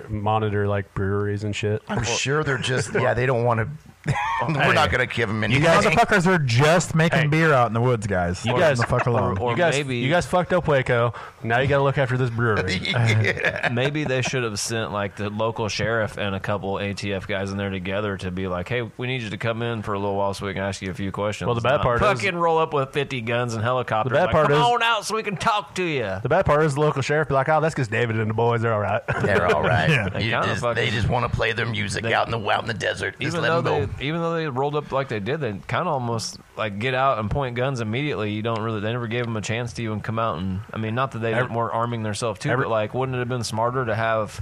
[0.09, 1.83] monitor like breweries and shit?
[1.87, 3.13] I'm sure they're just yeah.
[3.13, 3.69] They don't want to.
[4.49, 5.55] We're not going to give him any.
[5.55, 7.27] You motherfuckers are just making Hey.
[7.27, 8.45] beer out in the woods, guys.
[8.45, 9.37] You Leave guys- the fuck alone.
[9.39, 11.13] or- you guys, maybe- you guys fucked up Waco.
[11.43, 12.81] Now you got to look after this brewery.
[13.73, 17.57] Maybe they should have sent like the local sheriff and a couple ATF guys in
[17.59, 20.17] there together to be like, "Hey, we need you to come in for a little
[20.17, 22.09] while so we can ask you a few questions." Well, the bad Not part is-
[22.09, 24.11] fucking roll up with fifty guns and helicopters.
[24.11, 26.19] The bad like, part come is- on out so we can talk to you.
[26.23, 28.35] the bad part is the local sheriff be like, "Oh, that's because David and the
[28.35, 29.89] boys are all right." They're all right.
[29.99, 30.09] Yeah.
[30.09, 32.51] They You kinda just- fucking- they just want to play their music out in the
[32.51, 33.15] out in the desert.
[33.21, 33.98] Just Even let though them they, go.
[34.01, 37.19] Even though they rolled up like they did, they kind of almost like get out
[37.19, 38.33] and point guns immediately.
[38.33, 38.81] You don't really.
[38.81, 40.61] They never gave them a chance to even come out and.
[40.73, 43.19] I mean, not that they Every- weren't arming themselves too, every- but like, wouldn't it
[43.21, 44.41] have been smarter to have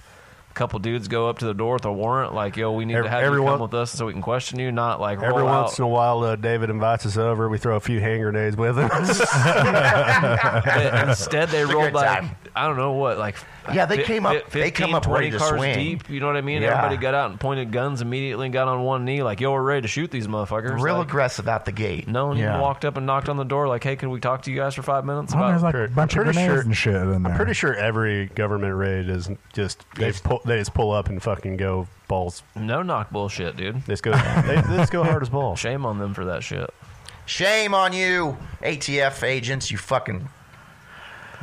[0.57, 3.09] couple dudes go up to the door with a warrant, like, "Yo, we need Every-
[3.09, 5.43] to have you everyone- come with us so we can question you," not like Every
[5.43, 5.79] roll once out.
[5.79, 7.49] in a while, uh, David invites us over.
[7.49, 8.91] We throw a few hand grenades with him.
[11.09, 12.31] Instead, they a rolled like time.
[12.55, 13.37] I don't know what, like
[13.73, 15.75] Yeah, they fi- came up- fi- they come up 20 ready to cars swing.
[15.75, 16.09] deep.
[16.11, 16.63] You know what I mean?
[16.63, 16.71] Yeah.
[16.77, 19.63] Everybody got out and pointed guns immediately and got on one knee, like, "Yo, we're
[19.63, 22.09] ready to shoot these motherfuckers." Real like, aggressive out the gate.
[22.09, 22.51] No one yeah.
[22.51, 24.57] even walked up and knocked on the door, like, "Hey, can we talk to you
[24.57, 26.77] guys for five minutes?" About there's like a bunch I'm of pretty grenades sure- and
[26.77, 27.33] shit in there.
[27.33, 30.21] I'm pretty sure every government raid is just they Yes.
[30.21, 32.43] pull, they just pull up and fucking go balls.
[32.55, 33.83] no knock bullshit, dude.
[33.83, 35.59] They just go they, they just go hard as balls.
[35.59, 36.71] Shame on them for that shit.
[37.27, 39.71] Shame on you, ATF agents.
[39.71, 40.29] You fucking.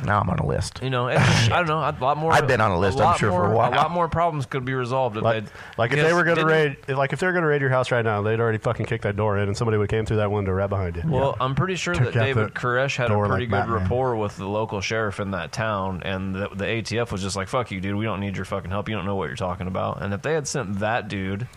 [0.04, 0.80] Now I'm on a list.
[0.82, 1.78] You know, it's just- I don't know.
[1.80, 2.32] A lot more.
[2.32, 3.72] I've been on a list, I'm sure, for a while.
[3.72, 6.36] A lot more problems could be resolved if Like, they like if they were going
[6.38, 8.86] to raid, like if they're going to raid your house right now, they'd already fucking
[8.86, 11.02] kicked that door in, and somebody would came through that window right behind you.
[11.06, 13.74] Well, I'm pretty sure Took that David Koresh had a pretty like good Batman.
[13.82, 17.48] rapport with the local sheriff in that town, and the, the ATF was just like,
[17.48, 17.96] "Fuck you, dude.
[17.96, 18.88] We don't need your fucking help.
[18.88, 21.48] You don't know what you're talking about." And if they had sent that dude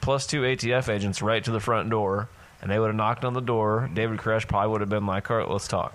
[0.00, 2.28] plus two ATF agents right to the front door,
[2.62, 5.30] and they would have knocked on the door, David Koresh probably would have been like,
[5.30, 5.94] "All right, let's talk."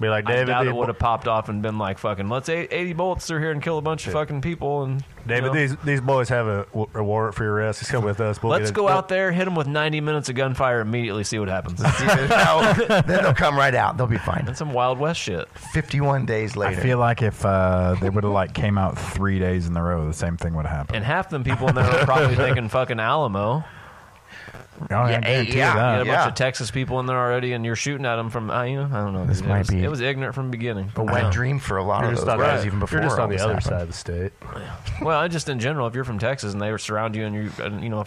[0.00, 0.34] Be like David.
[0.36, 2.92] I David, doubt it would have popped off and been like, "Fucking, let's eight- 80
[2.92, 5.52] bullets through here and kill a bunch of fucking people." And you David, know.
[5.54, 7.80] these these boys have a, a warrant for your arrest.
[7.80, 8.40] Just come with us.
[8.40, 8.92] We'll Let's go it.
[8.92, 11.80] out there, hit them with 90 minutes of gunfire, immediately see what happens.
[12.38, 13.96] No, then they'll come right out.
[13.96, 14.44] They'll be fine.
[14.46, 15.48] That's some Wild West shit.
[15.72, 19.38] 51 days later, I feel like if uh, they would have like came out three
[19.38, 20.96] days in a row, the same thing would have happened.
[20.96, 23.64] And half them people in there are probably thinking fucking Alamo.
[24.80, 25.74] Oh, yeah, Yeah, I guarantee yeah, you that.
[25.74, 26.16] You got a yeah.
[26.16, 28.76] bunch of Texas people in there already, and you're shooting at them from, uh, you
[28.76, 29.26] know, I don't know.
[29.26, 29.48] This dude.
[29.48, 30.92] might it, was, be it was ignorant from the beginning.
[30.96, 32.98] a wet dream for a lot You're of just those on guys, the, even before
[32.98, 33.64] you're just on the other happened.
[33.64, 34.32] side of the state.
[35.02, 37.50] Well, I just in general, if you're from Texas and they surround you and you,
[37.62, 38.04] and, you know, a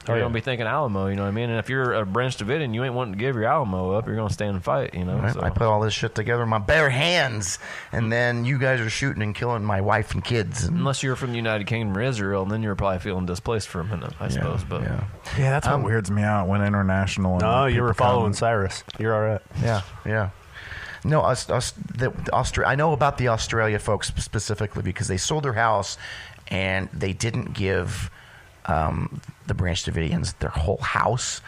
[0.00, 0.24] fort, you're Oh, yeah.
[0.24, 1.06] gonna be thinking Alamo.
[1.08, 1.50] You know what I mean?
[1.50, 4.06] And if you're a Branch Davidian, you ain't wanting to give your Alamo up.
[4.06, 4.94] You're gonna stand and fight.
[4.94, 5.18] You know.
[5.18, 5.32] Right?
[5.32, 5.42] So.
[5.42, 7.58] I put all this shit together in my bare hands,
[7.92, 10.64] and then you guys are shooting and killing my wife and kids.
[10.64, 13.68] And, Unless you're from the United Kingdom or Israel, and then you're probably feeling displaced
[13.68, 14.64] for a minute, I suppose.
[14.64, 15.04] But yeah,
[15.38, 17.32] Yeah, that's what um, weirds me out when international.
[17.34, 18.34] and No, you were following come.
[18.34, 18.84] Cyrus.
[18.98, 19.40] You're all right.
[19.62, 20.30] yeah, yeah.
[21.02, 25.16] No, us, us, the, the Austra- I know about the Australia folks specifically because they
[25.16, 25.96] sold their house
[26.48, 28.10] and they didn't give
[28.66, 31.40] um, the Branch Davidians their whole house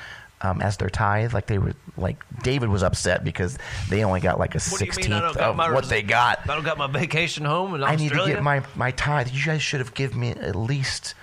[0.43, 1.33] um, as their tithe.
[1.33, 3.59] Like they were, like David was upset because
[3.89, 6.03] they only got like a What do you mean I sixteenth of my what they
[6.03, 6.41] got.
[6.49, 9.29] I don't got my vacation home in I need to get my, my tithe.
[9.33, 11.15] You guys should have given me at least,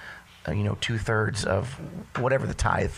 [0.47, 1.67] uh, you know, two thirds of
[2.17, 2.93] whatever the tithe,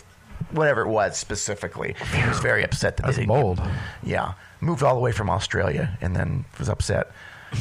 [0.52, 1.94] whatever it was specifically.
[2.14, 3.60] He was very upset that That's they didn't bold.
[4.02, 7.10] yeah, moved all the way from Australia and then was upset.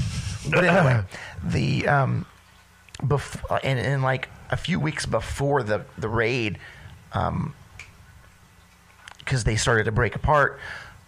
[0.49, 1.03] But anyway,
[1.43, 2.25] the um,
[3.03, 6.59] bef- and, and like a few weeks before the the raid,
[7.13, 7.55] um,
[9.19, 10.59] because they started to break apart.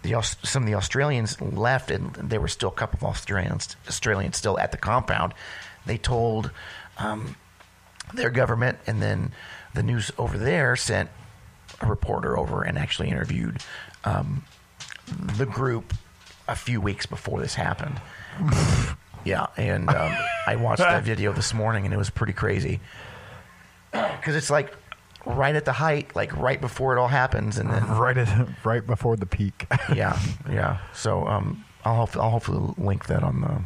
[0.02, 4.38] The, some of the Australians left, and there were still a couple of Australians Australians
[4.38, 5.34] still at the compound.
[5.86, 6.52] They told
[6.98, 7.36] um,
[8.14, 9.34] their government, and then
[9.74, 11.10] the news over there sent
[11.82, 13.62] a reporter over and actually interviewed
[14.04, 14.44] um,
[15.08, 15.94] the group
[16.48, 18.00] a few weeks before this happened.
[19.26, 20.14] yeah, and um,
[20.46, 22.82] I watched that video this morning, and it was pretty crazy
[23.94, 24.74] because it's like
[25.26, 28.86] right at the height, like right before it all happens, and then right at, right
[28.86, 29.68] before the peak.
[29.96, 30.80] yeah, yeah.
[30.94, 33.62] So um, I'll hope, I'll hopefully link that on the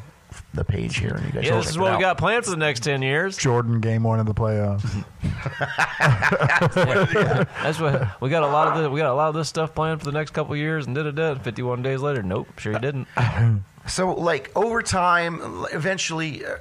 [0.54, 1.46] the page here, and you guys.
[1.46, 2.02] yeah, this is what we out.
[2.02, 3.38] got planned for the next ten years.
[3.38, 4.84] Jordan game one of the playoffs.
[7.64, 8.90] That's what we got a lot of this.
[8.90, 10.94] We got a lot of this stuff planned for the next couple of years, and
[10.94, 11.42] did it did.
[11.42, 13.08] Fifty-one days later, nope, sure you didn't.
[13.88, 16.58] So, like over time, eventually, uh,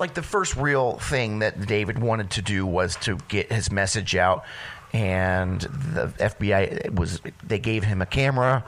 [0.00, 4.16] like the first real thing that David wanted to do was to get his message
[4.16, 4.44] out,
[4.92, 8.64] and the FBI was they gave him a camera.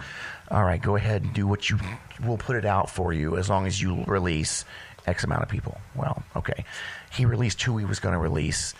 [0.50, 1.78] All right, go ahead and do what you.
[2.22, 4.66] We'll put it out for you as long as you release
[5.06, 5.80] X amount of people.
[5.96, 6.64] Well, okay,
[7.10, 8.74] he released who he was going to release,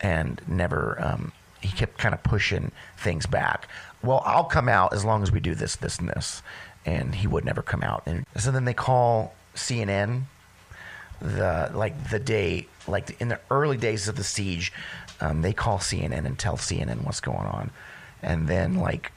[0.00, 0.96] and never.
[1.00, 3.68] Um, he kept kind of pushing things back.
[4.00, 6.40] Well, I'll come out as long as we do this, this, and this.
[6.86, 8.04] And he would never come out.
[8.06, 10.22] And so then they call CNN
[11.20, 14.72] the like the day like in the early days of the siege
[15.20, 17.70] Um, they call CNN and tell CNN what's going on,
[18.22, 19.12] and then like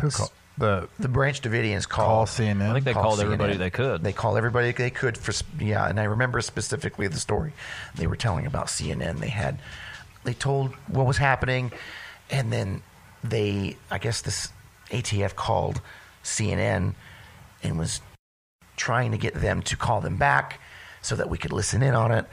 [0.00, 2.70] Who call, the the Branch Davidians call, call CNN?
[2.70, 4.02] I think they call called everybody they could.
[4.02, 7.52] They called everybody they could for yeah, and I remember specifically the story
[7.94, 9.20] they were telling about CNN.
[9.20, 9.58] They had
[10.24, 11.72] they told what was happening,
[12.30, 12.82] and then
[13.22, 14.48] they I guess this
[14.90, 15.80] ATF called
[16.24, 16.94] CNN
[17.62, 18.00] and was
[18.80, 20.58] trying to get them to call them back
[21.02, 22.26] so that we could listen in on it.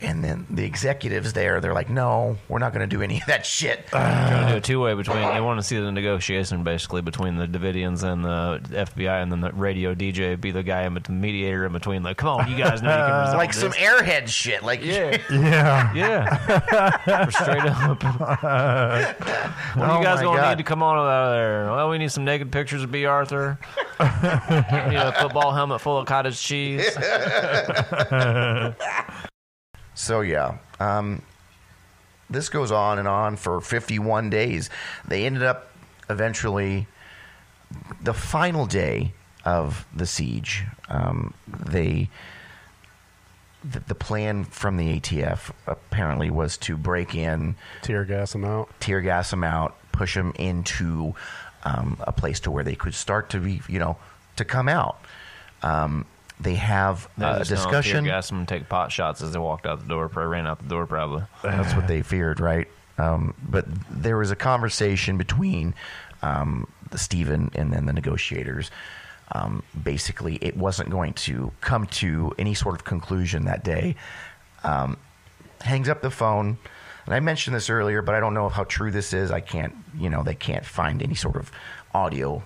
[0.00, 3.26] And then the executives there, they're like, "No, we're not going to do any of
[3.26, 5.16] that shit." Trying to do a two way between.
[5.22, 9.40] They want to see the negotiation basically between the Davidians and the FBI, and then
[9.40, 12.02] the radio DJ be the guy in bet- mediator in between.
[12.02, 14.62] Like, come on, you guys know you can resolve like some airhead shit.
[14.62, 15.16] Like, Yeah,
[15.94, 17.00] yeah.
[17.06, 18.02] yeah, straight up.
[19.74, 20.48] What Oh you guys my gonna God.
[20.50, 21.64] need to come on out of there?
[21.72, 23.58] Well, we need some naked pictures of Bea Arthur.
[23.98, 26.86] we need a football helmet full of cottage cheese.
[29.94, 31.22] So yeah, um,
[32.28, 34.70] this goes on and on for 51 days.
[35.06, 35.70] They ended up
[36.10, 36.86] eventually
[38.02, 39.12] the final day
[39.44, 40.64] of the siege.
[40.88, 42.10] Um, they
[43.62, 48.68] the, the plan from the ATF apparently was to break in, Tear gas them out.
[48.78, 51.14] tear gas them out, push them into
[51.64, 53.96] um, a place to where they could start to be, you know,
[54.36, 55.00] to come out.
[55.62, 56.04] Um,
[56.44, 58.04] they have uh, a discussion.
[58.04, 60.08] Gas them and take pot shots as they walked out the door.
[60.08, 60.86] Probably ran out the door.
[60.86, 61.24] Probably.
[61.42, 62.68] That's what they feared, right?
[62.98, 65.74] Um, but there was a conversation between
[66.22, 68.70] um, the Stephen and then the negotiators.
[69.32, 73.96] Um, basically, it wasn't going to come to any sort of conclusion that day.
[74.62, 74.96] Um,
[75.60, 76.58] hangs up the phone,
[77.06, 79.30] and I mentioned this earlier, but I don't know how true this is.
[79.30, 81.50] I can't, you know, they can't find any sort of
[81.94, 82.42] audio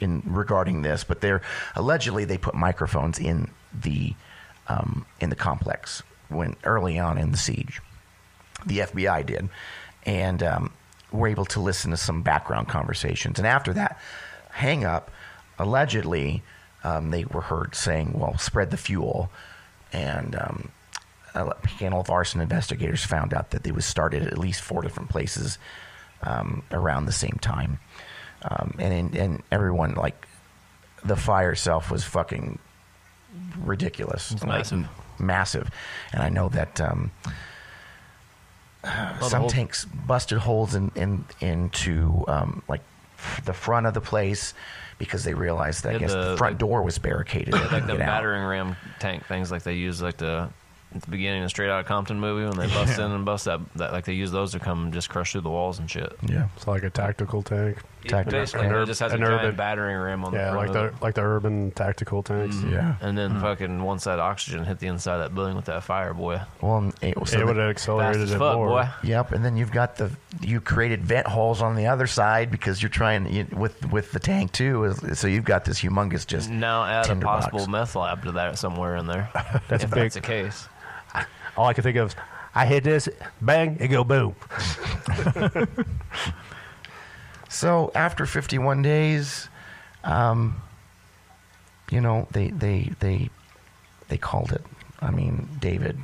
[0.00, 1.42] in regarding this, but they're
[1.76, 4.14] allegedly they put microphones in the
[4.68, 7.80] um, in the complex when early on in the siege.
[8.66, 9.48] The FBI did,
[10.04, 10.72] and um,
[11.12, 13.38] were able to listen to some background conversations.
[13.38, 13.98] And after that
[14.50, 15.10] hang up,
[15.58, 16.42] allegedly
[16.84, 19.30] um, they were heard saying, "Well, spread the fuel,"
[19.92, 20.70] and um,
[21.34, 25.08] a panel of arson investigators found out that it was started at least four different
[25.08, 25.58] places
[26.22, 27.78] um, around the same time,
[28.42, 30.26] um, and and everyone like
[31.04, 32.58] the fire itself was fucking
[33.58, 34.88] ridiculous, like, massive.
[35.18, 35.70] massive.
[36.12, 37.10] And I know that um,
[38.82, 42.82] the some tanks busted holes in, in into um, like
[43.18, 44.54] f- the front of the place
[44.98, 47.52] because they realized that I guess the, the- front like- door was barricaded.
[47.54, 50.48] Like the battering ram tank things like they use like the
[50.94, 53.60] at the beginning of Straight Outta Compton movie when they bust in and bust that,
[53.76, 56.12] that like they use those to come just crush through the walls and shit.
[56.28, 57.78] Yeah, It's like a tactical tank.
[58.06, 58.40] Tactical.
[58.40, 60.68] Basically, An it just has a an giant urban- battering ram on the Yeah, like
[60.68, 60.94] of the it.
[61.02, 62.56] like the urban tactical tanks.
[62.56, 62.72] Mm-hmm.
[62.72, 62.94] yeah.
[63.02, 63.42] And then mm-hmm.
[63.42, 66.40] fucking once that oxygen hit the inside of that building with that fire, boy.
[66.62, 68.68] Well, it, was it would have Fast accelerated as it fuck, more.
[68.68, 68.88] boy.
[69.04, 70.10] Yep, and then you've got the
[70.40, 74.18] you created vent holes on the other side because you're trying you, with with the
[74.18, 74.94] tank too.
[75.12, 77.48] So you've got this humongous just Now add a tinderbox.
[77.48, 79.28] possible meth lab to that somewhere in there.
[79.68, 80.04] That's if big.
[80.04, 80.68] that's the case.
[81.60, 82.16] All I can think of is,
[82.54, 83.06] I hit this,
[83.42, 84.34] bang, it go boom.
[87.50, 89.48] So after 51 days,
[90.04, 90.62] um,
[91.90, 93.28] you know, they they they
[94.08, 94.64] they called it.
[95.00, 95.98] I mean, David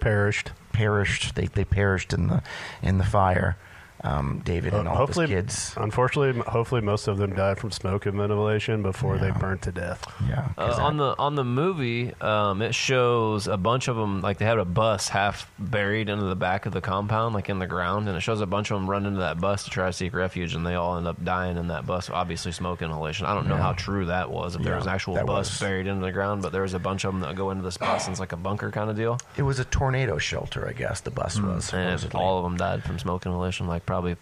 [0.00, 0.52] Perished.
[0.72, 1.34] perished.
[1.34, 2.42] They they perished in the
[2.82, 3.56] in the fire.
[4.04, 5.74] Um, David and Uh, all of his kids.
[5.76, 10.04] unfortunately, hopefully most of them died from smoke and ventilation before they burned to death.
[10.28, 14.20] Yeah, 'cause Uh, on the on the movie, um, it shows a bunch of them
[14.20, 17.58] like they had a bus half buried into the back of the compound, like in
[17.60, 19.86] the ground, and it shows a bunch of them run into that bus to try
[19.86, 22.10] to seek refuge, and they all end up dying in that bus.
[22.10, 23.26] Obviously, smoke inhalation.
[23.26, 23.62] I don't know Yeah.
[23.62, 24.56] how true that was.
[24.56, 25.60] If there was an actual bus was.
[25.60, 27.76] buried into the ground, but there was a bunch of them that go into this
[27.76, 30.72] bus and it's like a bunker kind of deal, it was a tornado shelter, I
[30.72, 31.00] guess.
[31.00, 31.76] The bus was Hmm.
[31.76, 33.66] and all of them died from smoke inhalation.
[33.68, 34.16] Like probably,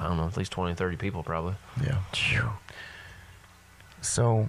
[0.00, 1.54] I don't know, at least 20, 30 people probably.
[1.86, 1.98] Yeah.
[4.00, 4.48] So,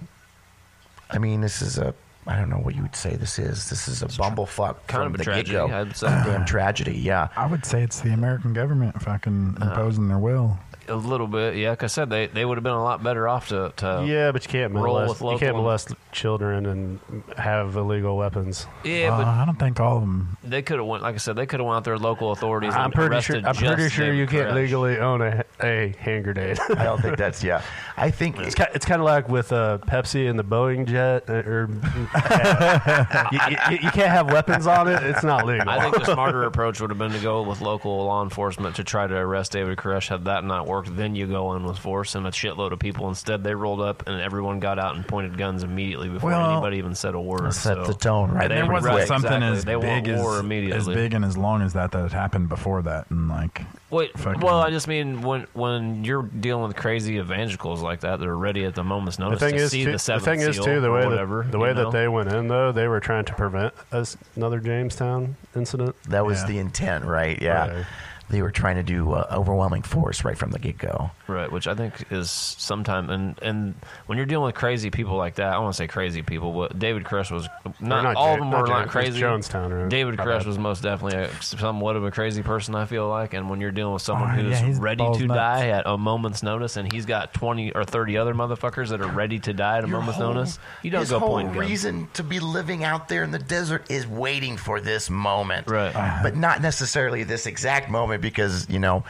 [1.10, 1.94] I mean, this is a.
[2.26, 3.68] I don't know what you would say this is.
[3.70, 5.80] This is a bumblefuck kind from of a the tragedy, get-go.
[5.80, 6.06] I'd say.
[6.08, 7.28] Damn tragedy, yeah.
[7.36, 9.70] I would say it's the American government fucking Uh-huh.
[9.70, 10.58] imposing their will.
[10.88, 11.70] A little bit, yeah.
[11.70, 14.32] Like I said, they they would have been a lot better off to, to yeah,
[14.32, 15.20] but you can't roll molest.
[15.20, 17.00] with You can't local- molest children and
[17.36, 18.66] have illegal weapons.
[18.84, 20.36] Yeah, Uh, but I don't think all of them.
[20.44, 22.72] They could have went, like I said, they could have went out there, local authorities.
[22.74, 23.48] I'm and pretty arrested sure.
[23.48, 24.54] I'm just pretty sure David you can't Koresh.
[24.54, 26.58] legally own a, a hand grenade.
[26.76, 27.62] I don't think that's yeah.
[27.96, 31.28] I think It's kind, it's kind of like with uh, Pepsi and the Boeing jet.
[31.28, 31.68] uh, Or
[33.32, 33.38] you,
[33.72, 35.02] you, you can't have weapons on it.
[35.02, 35.68] It's not legal.
[35.68, 38.84] I think the smarter approach would have been to go with local law enforcement to
[38.84, 40.08] try to arrest David Koresh.
[40.08, 43.08] Had that not worked, then you go in with force and a shitload of people.
[43.08, 46.78] Instead, they rolled up and everyone got out and pointed guns immediately before Well, anybody
[46.78, 47.52] even said a word.
[47.54, 48.48] set so- the tone, right?
[48.48, 49.58] They There There wasn't right, something exactly.
[49.58, 50.76] as they big want war as, immediately.
[50.78, 54.18] as big and as long as that that had happened before that, and like Wait,
[54.18, 58.34] fucking- well, I just mean when when you're dealing with crazy evangelicals like that, they're
[58.36, 60.40] ready at the moment's The notice thing to is, see too, the the seventh thing
[60.40, 61.42] is too the way whatever.
[61.44, 61.84] that the way know?
[61.84, 65.94] that they went in though, they were trying to prevent us, another Jamestown incident.
[66.08, 66.46] That was Yeah.
[66.48, 67.40] the intent, right?
[67.40, 67.68] Yeah.
[67.68, 67.86] Right.
[68.30, 71.10] They were trying to do uh, overwhelming force right from the get go.
[71.26, 73.74] Right, which I think is sometime and and
[74.04, 76.78] when you're dealing with crazy people like that, I want to say crazy people, but
[76.78, 77.48] David Koresh was
[77.80, 79.20] not, not all Ja- of them not were Ja- not crazy.
[79.22, 79.88] Jonestown, right?
[79.88, 80.46] David My Koresh bad.
[80.46, 82.74] was most definitely a, somewhat of a crazy person.
[82.74, 85.38] I feel like, and when you're dealing with someone Oh, who's yeah, ready to nuts.
[85.38, 89.08] die at a moment's notice, and he's got twenty or thirty other motherfuckers that are
[89.10, 91.54] ready to die at a Your moment's whole- notice, you don't his go whole point
[91.54, 91.58] guns.
[91.70, 96.20] reason to be living out there in the desert is waiting for this moment, Right.
[96.22, 99.04] But not necessarily this exact moment because you know,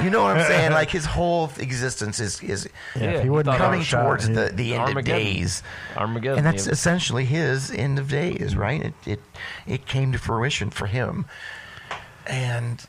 [0.00, 0.72] you know what I'm saying.
[0.72, 4.26] Like his whole existence is is Yeah, Yeah, if he he wouldn't coming shot, towards
[4.26, 4.98] he- the the end Armageddon.
[4.98, 5.04] of
[5.34, 5.62] days.
[5.96, 6.72] Armageddon, and that's yeah.
[6.72, 8.82] essentially his end of days, right?
[8.86, 9.20] It it
[9.66, 11.26] it came to fruition for him,
[12.26, 12.84] and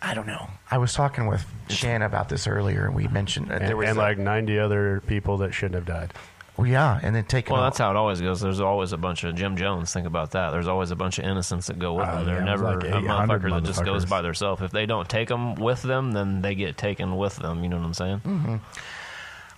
[0.00, 0.48] I don't know.
[0.70, 3.88] I was talking with Shanna about this earlier, and we mentioned that And, there was
[3.88, 6.12] and a- like 90 other people that shouldn't have died.
[6.58, 8.40] Well, yeah, and then taking Well, that's how it always goes.
[8.40, 9.92] There's always a bunch of Jim Jones.
[9.92, 10.50] Think about that.
[10.50, 12.26] There's always a bunch of innocents that go with Oh, them.
[12.26, 14.60] They're yeah, never like a motherfucker that just goes by themselves.
[14.60, 17.62] If they don't take them with them, then they get taken with them.
[17.62, 18.20] You know what I'm saying?
[18.26, 18.56] Mm-hmm.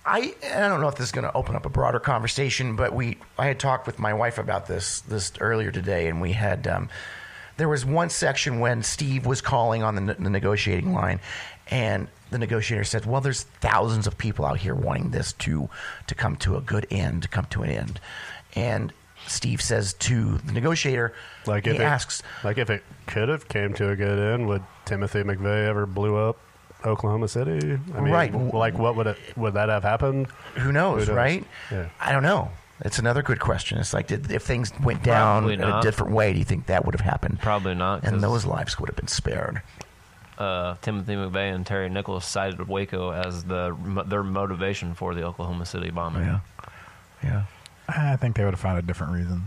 [0.05, 2.93] I I don't know if this is going to open up a broader conversation, but
[2.93, 6.67] we I had talked with my wife about this this earlier today, and we had
[6.67, 6.89] um,
[7.57, 11.19] there was one section when Steve was calling on the, the negotiating line,
[11.67, 15.69] and the negotiator said, "Well, there's thousands of people out here wanting this to
[16.07, 17.99] to come to a good end, to come to an end,"
[18.55, 18.91] and
[19.27, 21.13] Steve says to the negotiator,
[21.45, 24.47] Like he if it, asks, like if it could have came to a good end,
[24.47, 26.37] would Timothy McVeigh ever blew up
[26.85, 27.79] Oklahoma City?
[27.95, 28.33] I mean, Right.
[28.33, 30.27] Like what would it would that have happened?
[30.55, 31.17] Who knows, Who knows?
[31.17, 31.45] right?
[31.71, 31.89] Yeah.
[31.99, 32.49] I don't know.
[32.83, 33.77] It's another good question.
[33.77, 36.83] It's like, did, if things went down in a different way, do you think that
[36.83, 37.39] would have happened?
[37.39, 38.03] Probably not.
[38.03, 39.61] And those lives would have been spared.
[40.41, 43.75] Uh, Timothy McVeigh and Terry Nicholas cited Waco as the
[44.07, 46.23] their motivation for the Oklahoma City bombing.
[46.23, 46.39] Yeah.
[47.23, 47.43] Yeah.
[47.87, 49.43] I think they would have found a different reason.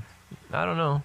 [0.53, 1.03] I don't know.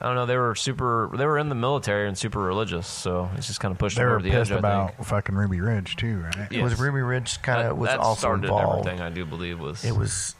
[0.00, 0.24] I don't know.
[0.24, 1.10] They were super.
[1.14, 4.04] They were in the military and super religious, so it's just kind of pushed They
[4.04, 4.56] over the pissed edge.
[4.56, 5.06] I about think.
[5.08, 6.48] fucking Ruby Ridge too, right?
[6.50, 6.62] Yes.
[6.62, 8.86] Was Ruby Ridge kind of was that also started involved?
[8.86, 9.02] everything.
[9.04, 10.34] I do believe was It was,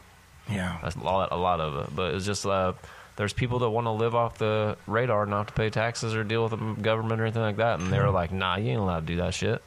[0.51, 0.78] yeah.
[0.82, 1.94] a lot, a lot of it.
[1.94, 2.73] But it's just uh,
[3.20, 6.14] there's people that want to live off the radar, and not have to pay taxes
[6.14, 8.14] or deal with the government or anything like that, and they were hmm.
[8.14, 9.62] like, "Nah, you ain't allowed to do that shit."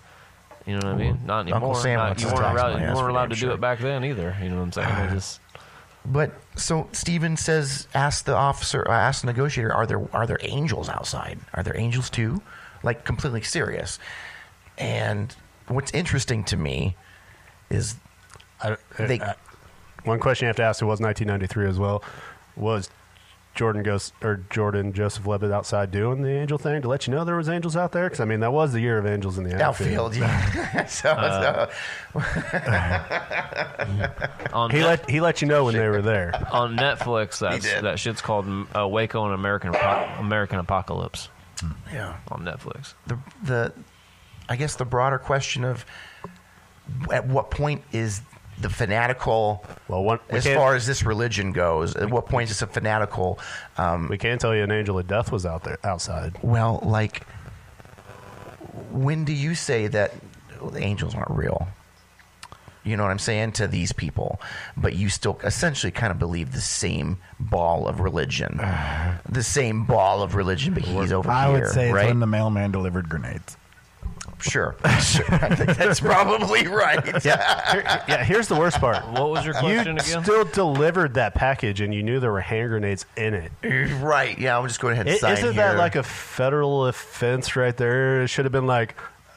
[0.66, 1.20] You know what I mean?
[1.24, 1.76] Not Uncle.
[1.76, 2.82] Sam Not- wants you his weren't tax allowed.
[2.82, 4.36] You weren't allowed damn to do it back then either.
[4.42, 4.88] You know what I'm saying?
[4.88, 5.14] They uh-huh.
[5.14, 5.40] just
[6.04, 10.40] But so Steven says, ask the officer, uh, ask the negotiator, are there are there
[10.42, 11.38] angels outside?
[11.54, 12.42] Are there angels too?
[12.82, 14.00] Like completely serious.
[14.80, 15.36] And
[15.68, 16.96] what's interesting to me
[17.70, 17.98] is
[18.64, 19.36] I, uh, They- I-
[20.06, 22.04] one question you have to ask: It was 1993 as well.
[22.56, 22.90] Was
[23.56, 27.24] Jordan Ghost or Jordan Joseph Levitt outside doing the angel thing to let you know
[27.24, 28.06] there was angels out there?
[28.06, 30.16] Because I mean, that was the year of angels in the outfield.
[30.16, 30.18] outfield.
[30.18, 30.86] Yeah.
[30.88, 31.70] so, Uh,
[32.14, 32.20] so
[34.54, 36.32] on He Net- let he let you know when they were there.
[36.52, 37.40] on Netflix.
[37.40, 41.30] That's that shit's called uh, Waco and American Apo- American Apocalypse
[41.92, 42.18] yeah.
[42.32, 42.94] on Netflix.
[43.08, 43.74] the the
[44.50, 45.86] I guess the broader question of
[47.12, 48.22] at what point is
[48.60, 52.62] the fanatical Well, one, we as far as this religion goes at what point is
[52.62, 53.40] a fanatical
[53.78, 56.38] um, we can't tell you an angel of death was out there outside.
[56.44, 57.26] well like
[58.92, 60.14] when do you say that
[60.72, 61.68] the angels aren't real
[62.84, 64.42] you know what I'm saying to these people,
[64.76, 68.58] but you still essentially kind of believe the same ball of religion,
[69.30, 72.08] the same ball of religion, but he's over I here, would say it's right?
[72.08, 73.56] when the mailman delivered grenades.
[74.44, 75.26] Sure, sure.
[75.34, 77.04] I think that's probably right.
[77.26, 78.24] Yeah, here- yeah.
[78.24, 79.06] Here's the worst part.
[79.12, 80.06] What was your question again?
[80.06, 80.24] You again?
[80.24, 83.52] still delivered that package, and you knew there were hand grenades in it.
[84.02, 84.38] Right.
[84.38, 85.64] Yeah, I'm just going ahead and I- sign Isn't here.
[85.74, 88.24] that like a federal offense right there?
[88.24, 88.96] It should have been like,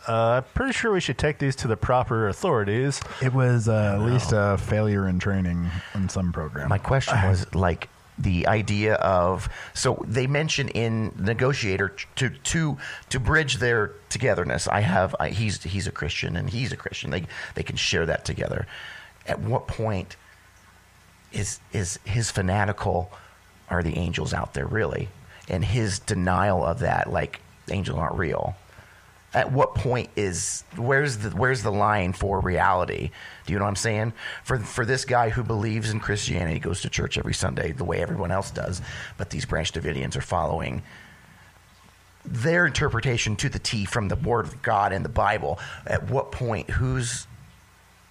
[0.08, 3.00] uh, I'm pretty sure we should take these to the proper authorities.
[3.22, 6.68] It was uh, at least a failure in training in some program.
[6.68, 7.88] My question was like
[8.18, 12.78] the idea of so they mention in negotiator to to
[13.10, 14.66] to bridge their togetherness.
[14.68, 17.10] I have I, he's he's a Christian and he's a Christian.
[17.10, 17.24] They
[17.54, 18.66] they can share that together.
[19.26, 20.16] At what point
[21.32, 23.10] is is his fanatical
[23.68, 25.08] are the angels out there really?
[25.48, 27.40] And his denial of that like
[27.70, 28.56] angels aren't real.
[29.34, 33.10] At what point is where's the where's the line for reality?
[33.46, 34.12] Do you know what I'm saying?
[34.44, 38.00] For for this guy who believes in Christianity, goes to church every Sunday the way
[38.00, 38.82] everyone else does,
[39.16, 40.82] but these Branch Davidians are following
[42.24, 45.58] their interpretation to the T from the Word of God and the Bible.
[45.86, 47.26] At what point, who's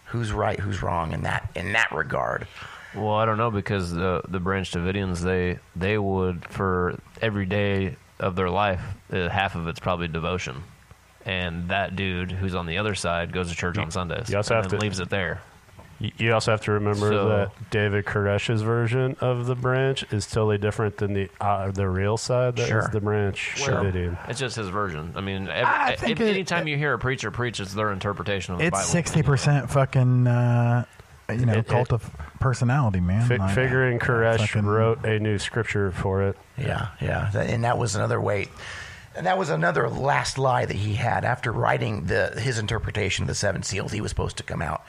[0.05, 2.47] who's right, who's wrong in that in that regard?
[2.95, 7.97] Well, I don't know because the the Branch Davidians they they would for every day
[8.19, 8.81] of their life,
[9.11, 10.63] uh, half of it's probably devotion,
[11.25, 14.29] and that dude who's on the other side goes to church on Sundays.
[14.29, 15.41] you also and have then to- leaves it there.
[15.97, 20.57] You also have to remember So- that David Koresh's version of the branch is totally
[20.57, 22.89] different than the uh, the real side that is Sure.
[22.91, 24.17] the branch Well, Davidian.
[24.27, 25.13] It's just his version.
[25.15, 28.53] I mean, ev I if, it- anytime you hear a preacher preach, it's their interpretation
[28.53, 28.85] of the It's Bible.
[28.85, 30.83] sixty percent fucking, uh,
[31.29, 32.11] you know, It- it- cult of
[32.41, 33.29] personality, man.
[33.29, 36.37] Fi- Like, figuring Koresh fucking- wrote a new scripture for it.
[36.57, 38.49] Yeah, yeah, and that was another way.
[39.15, 43.27] And that was another last lie that he had after writing the his interpretation of
[43.27, 43.91] the seven seals.
[43.91, 44.83] He was supposed to come out.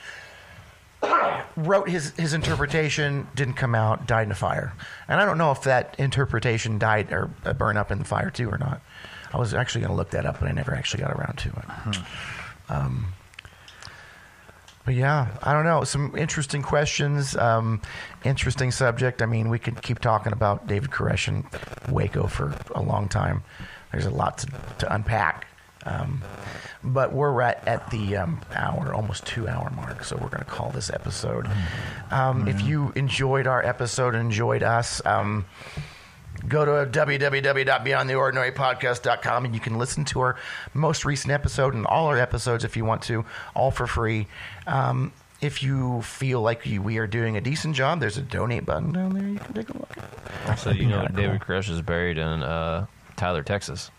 [1.57, 4.73] Wrote his his interpretation, didn't come out, died in a fire.
[5.09, 8.31] And I don't know if that interpretation died or uh, burned up in the fire
[8.31, 8.81] too or not.
[9.33, 11.49] I was actually going to look that up, but I never actually got around to
[11.51, 11.99] it.
[12.69, 13.13] Um,
[14.87, 15.83] but yeah, I don't know.
[15.83, 17.83] Some interesting questions, um,
[18.25, 19.21] interesting subject.
[19.21, 21.45] I mean, we could keep talking about David Koresh and
[21.93, 23.43] Waco for a long time.
[23.93, 24.47] There's a lot to,
[24.79, 25.47] to unpack.
[25.85, 26.23] Um,
[26.83, 30.51] but we're at, at the um, hour, almost two hour mark, so we're going to
[30.51, 31.49] call this episode.
[32.11, 35.45] Um, If you enjoyed our episode and enjoyed us, um,
[36.49, 40.37] go to www.beyondtheordinarypodcast.com and you can listen to our
[40.75, 44.27] most recent episode and all our episodes if you want to, all for free.
[44.67, 48.65] Um, if you feel like you, we are doing a decent job, there's a donate
[48.65, 49.29] button down there.
[49.29, 49.95] You can take a look.
[50.59, 51.41] So you know, David.
[51.43, 52.87] Koresh is buried in uh,
[53.17, 53.91] Tyler, Texas.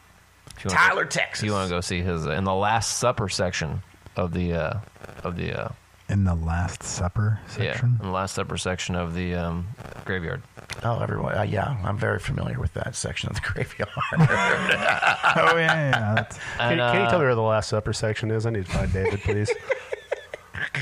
[0.58, 1.44] If you Tyler, go, Texas.
[1.44, 3.84] If you want to go see his in the Last Supper section
[4.16, 4.80] of the uh,
[5.24, 5.70] of the uh,
[6.10, 7.98] in the Last Supper yeah section.
[8.00, 9.68] in the Last Supper section of the um,
[10.06, 10.42] graveyard.
[10.84, 11.36] Oh, everyone.
[11.38, 13.90] Uh, yeah, I'm very familiar with that section of the graveyard.
[14.14, 16.14] oh yeah, yeah.
[16.16, 18.46] That's, Can, And, can you uh, tell me where the Last Supper section is?
[18.46, 19.52] I need to find David, please.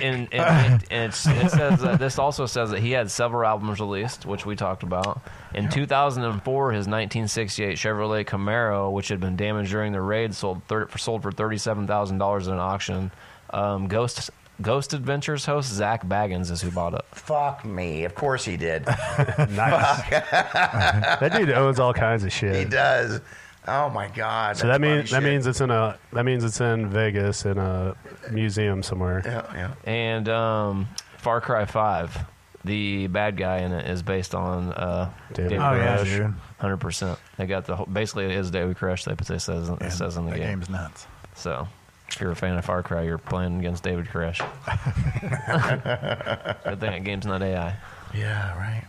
[0.01, 3.79] and, and, it, it's, it says that this also says that he had several albums
[3.79, 5.21] released, which we talked about.
[5.53, 10.87] In 2004, his 1968 Chevrolet Camaro, which had been damaged during the raid, sold thir-
[10.87, 13.11] for, sold for $37,000 at an auction.
[13.51, 14.29] Um, Ghost
[14.61, 17.03] Ghost Adventures host Zach Bagans is who bought it.
[17.11, 18.05] Fuck me.
[18.05, 18.85] Of course he did.
[18.87, 20.09] nice.
[20.09, 22.55] that dude owns all kinds of shit.
[22.55, 23.19] he does.
[23.67, 24.57] Oh my god.
[24.57, 25.29] So that means that shit.
[25.31, 27.95] means it's in a that means it's in Vegas in a
[28.31, 29.21] museum somewhere.
[29.25, 29.73] Yeah, yeah.
[29.91, 30.87] And um,
[31.17, 32.17] Far Cry 5,
[32.63, 37.17] the bad guy in it is based on uh, David David oh yeah, Hundred percent.
[37.37, 39.05] They got the whole, basically it is David Koresh.
[39.05, 40.47] They it says it says in the that game.
[40.49, 41.07] game's nuts.
[41.35, 41.67] So
[42.09, 44.39] if you're a fan of Far Cry, you're playing against David Koresh.
[46.63, 47.75] Good thing that game's not AI.
[48.13, 48.83] Yeah, right.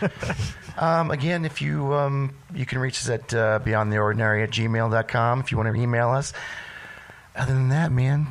[0.00, 0.10] Well.
[0.78, 5.50] um, again, if you um, you can reach us at uh, beyondtheordinary at gmail.com if
[5.50, 6.32] you want to email us.
[7.34, 8.28] Other than that, man,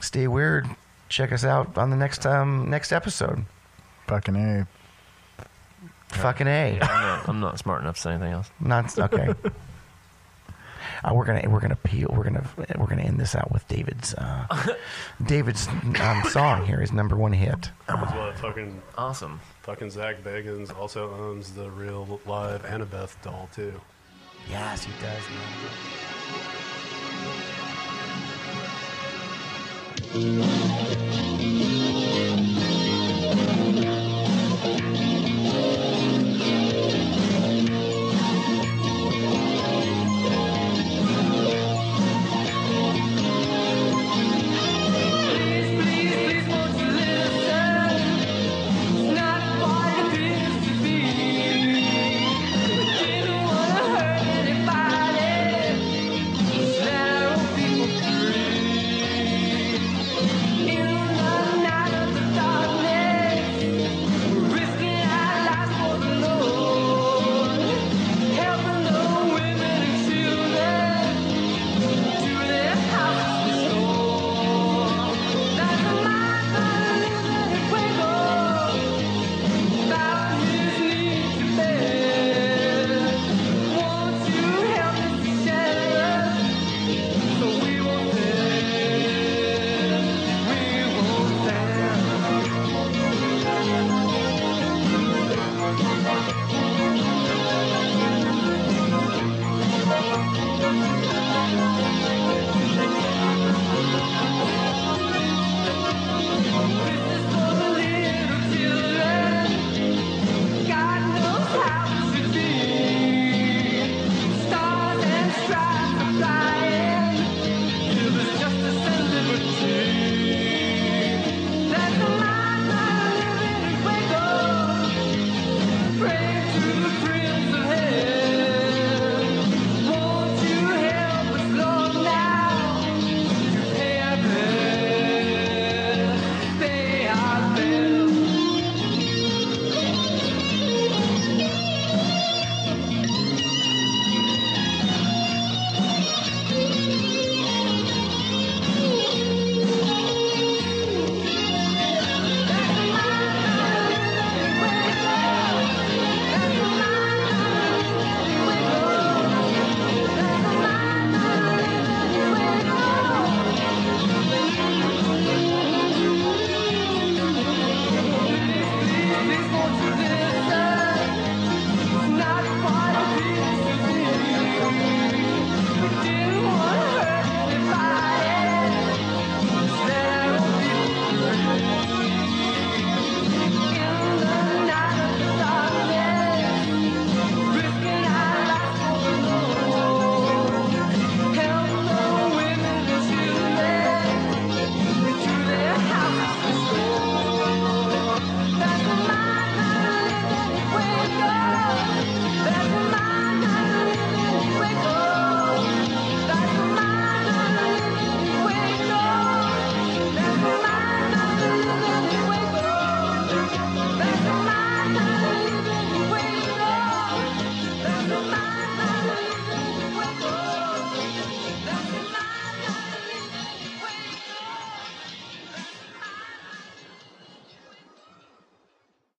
[0.00, 0.66] stay weird.
[1.08, 3.44] Check us out on the next um, next episode.
[4.06, 4.66] Fucking a.
[6.08, 6.78] Fucking A.
[6.80, 8.50] I'm not, I'm not smart enough to say anything else.
[8.60, 9.32] Not okay.
[11.04, 12.46] Uh, we're gonna we're gonna peel we're gonna
[12.78, 14.46] we're gonna end this out with David's uh,
[15.26, 17.70] David's um, song here, his number one hit.
[17.88, 19.40] That's what fucking Awesome.
[19.62, 23.80] fucking Zach Bagans also owns the real live Annabeth doll too.
[24.48, 25.22] Yes, he does.
[25.30, 25.42] Man.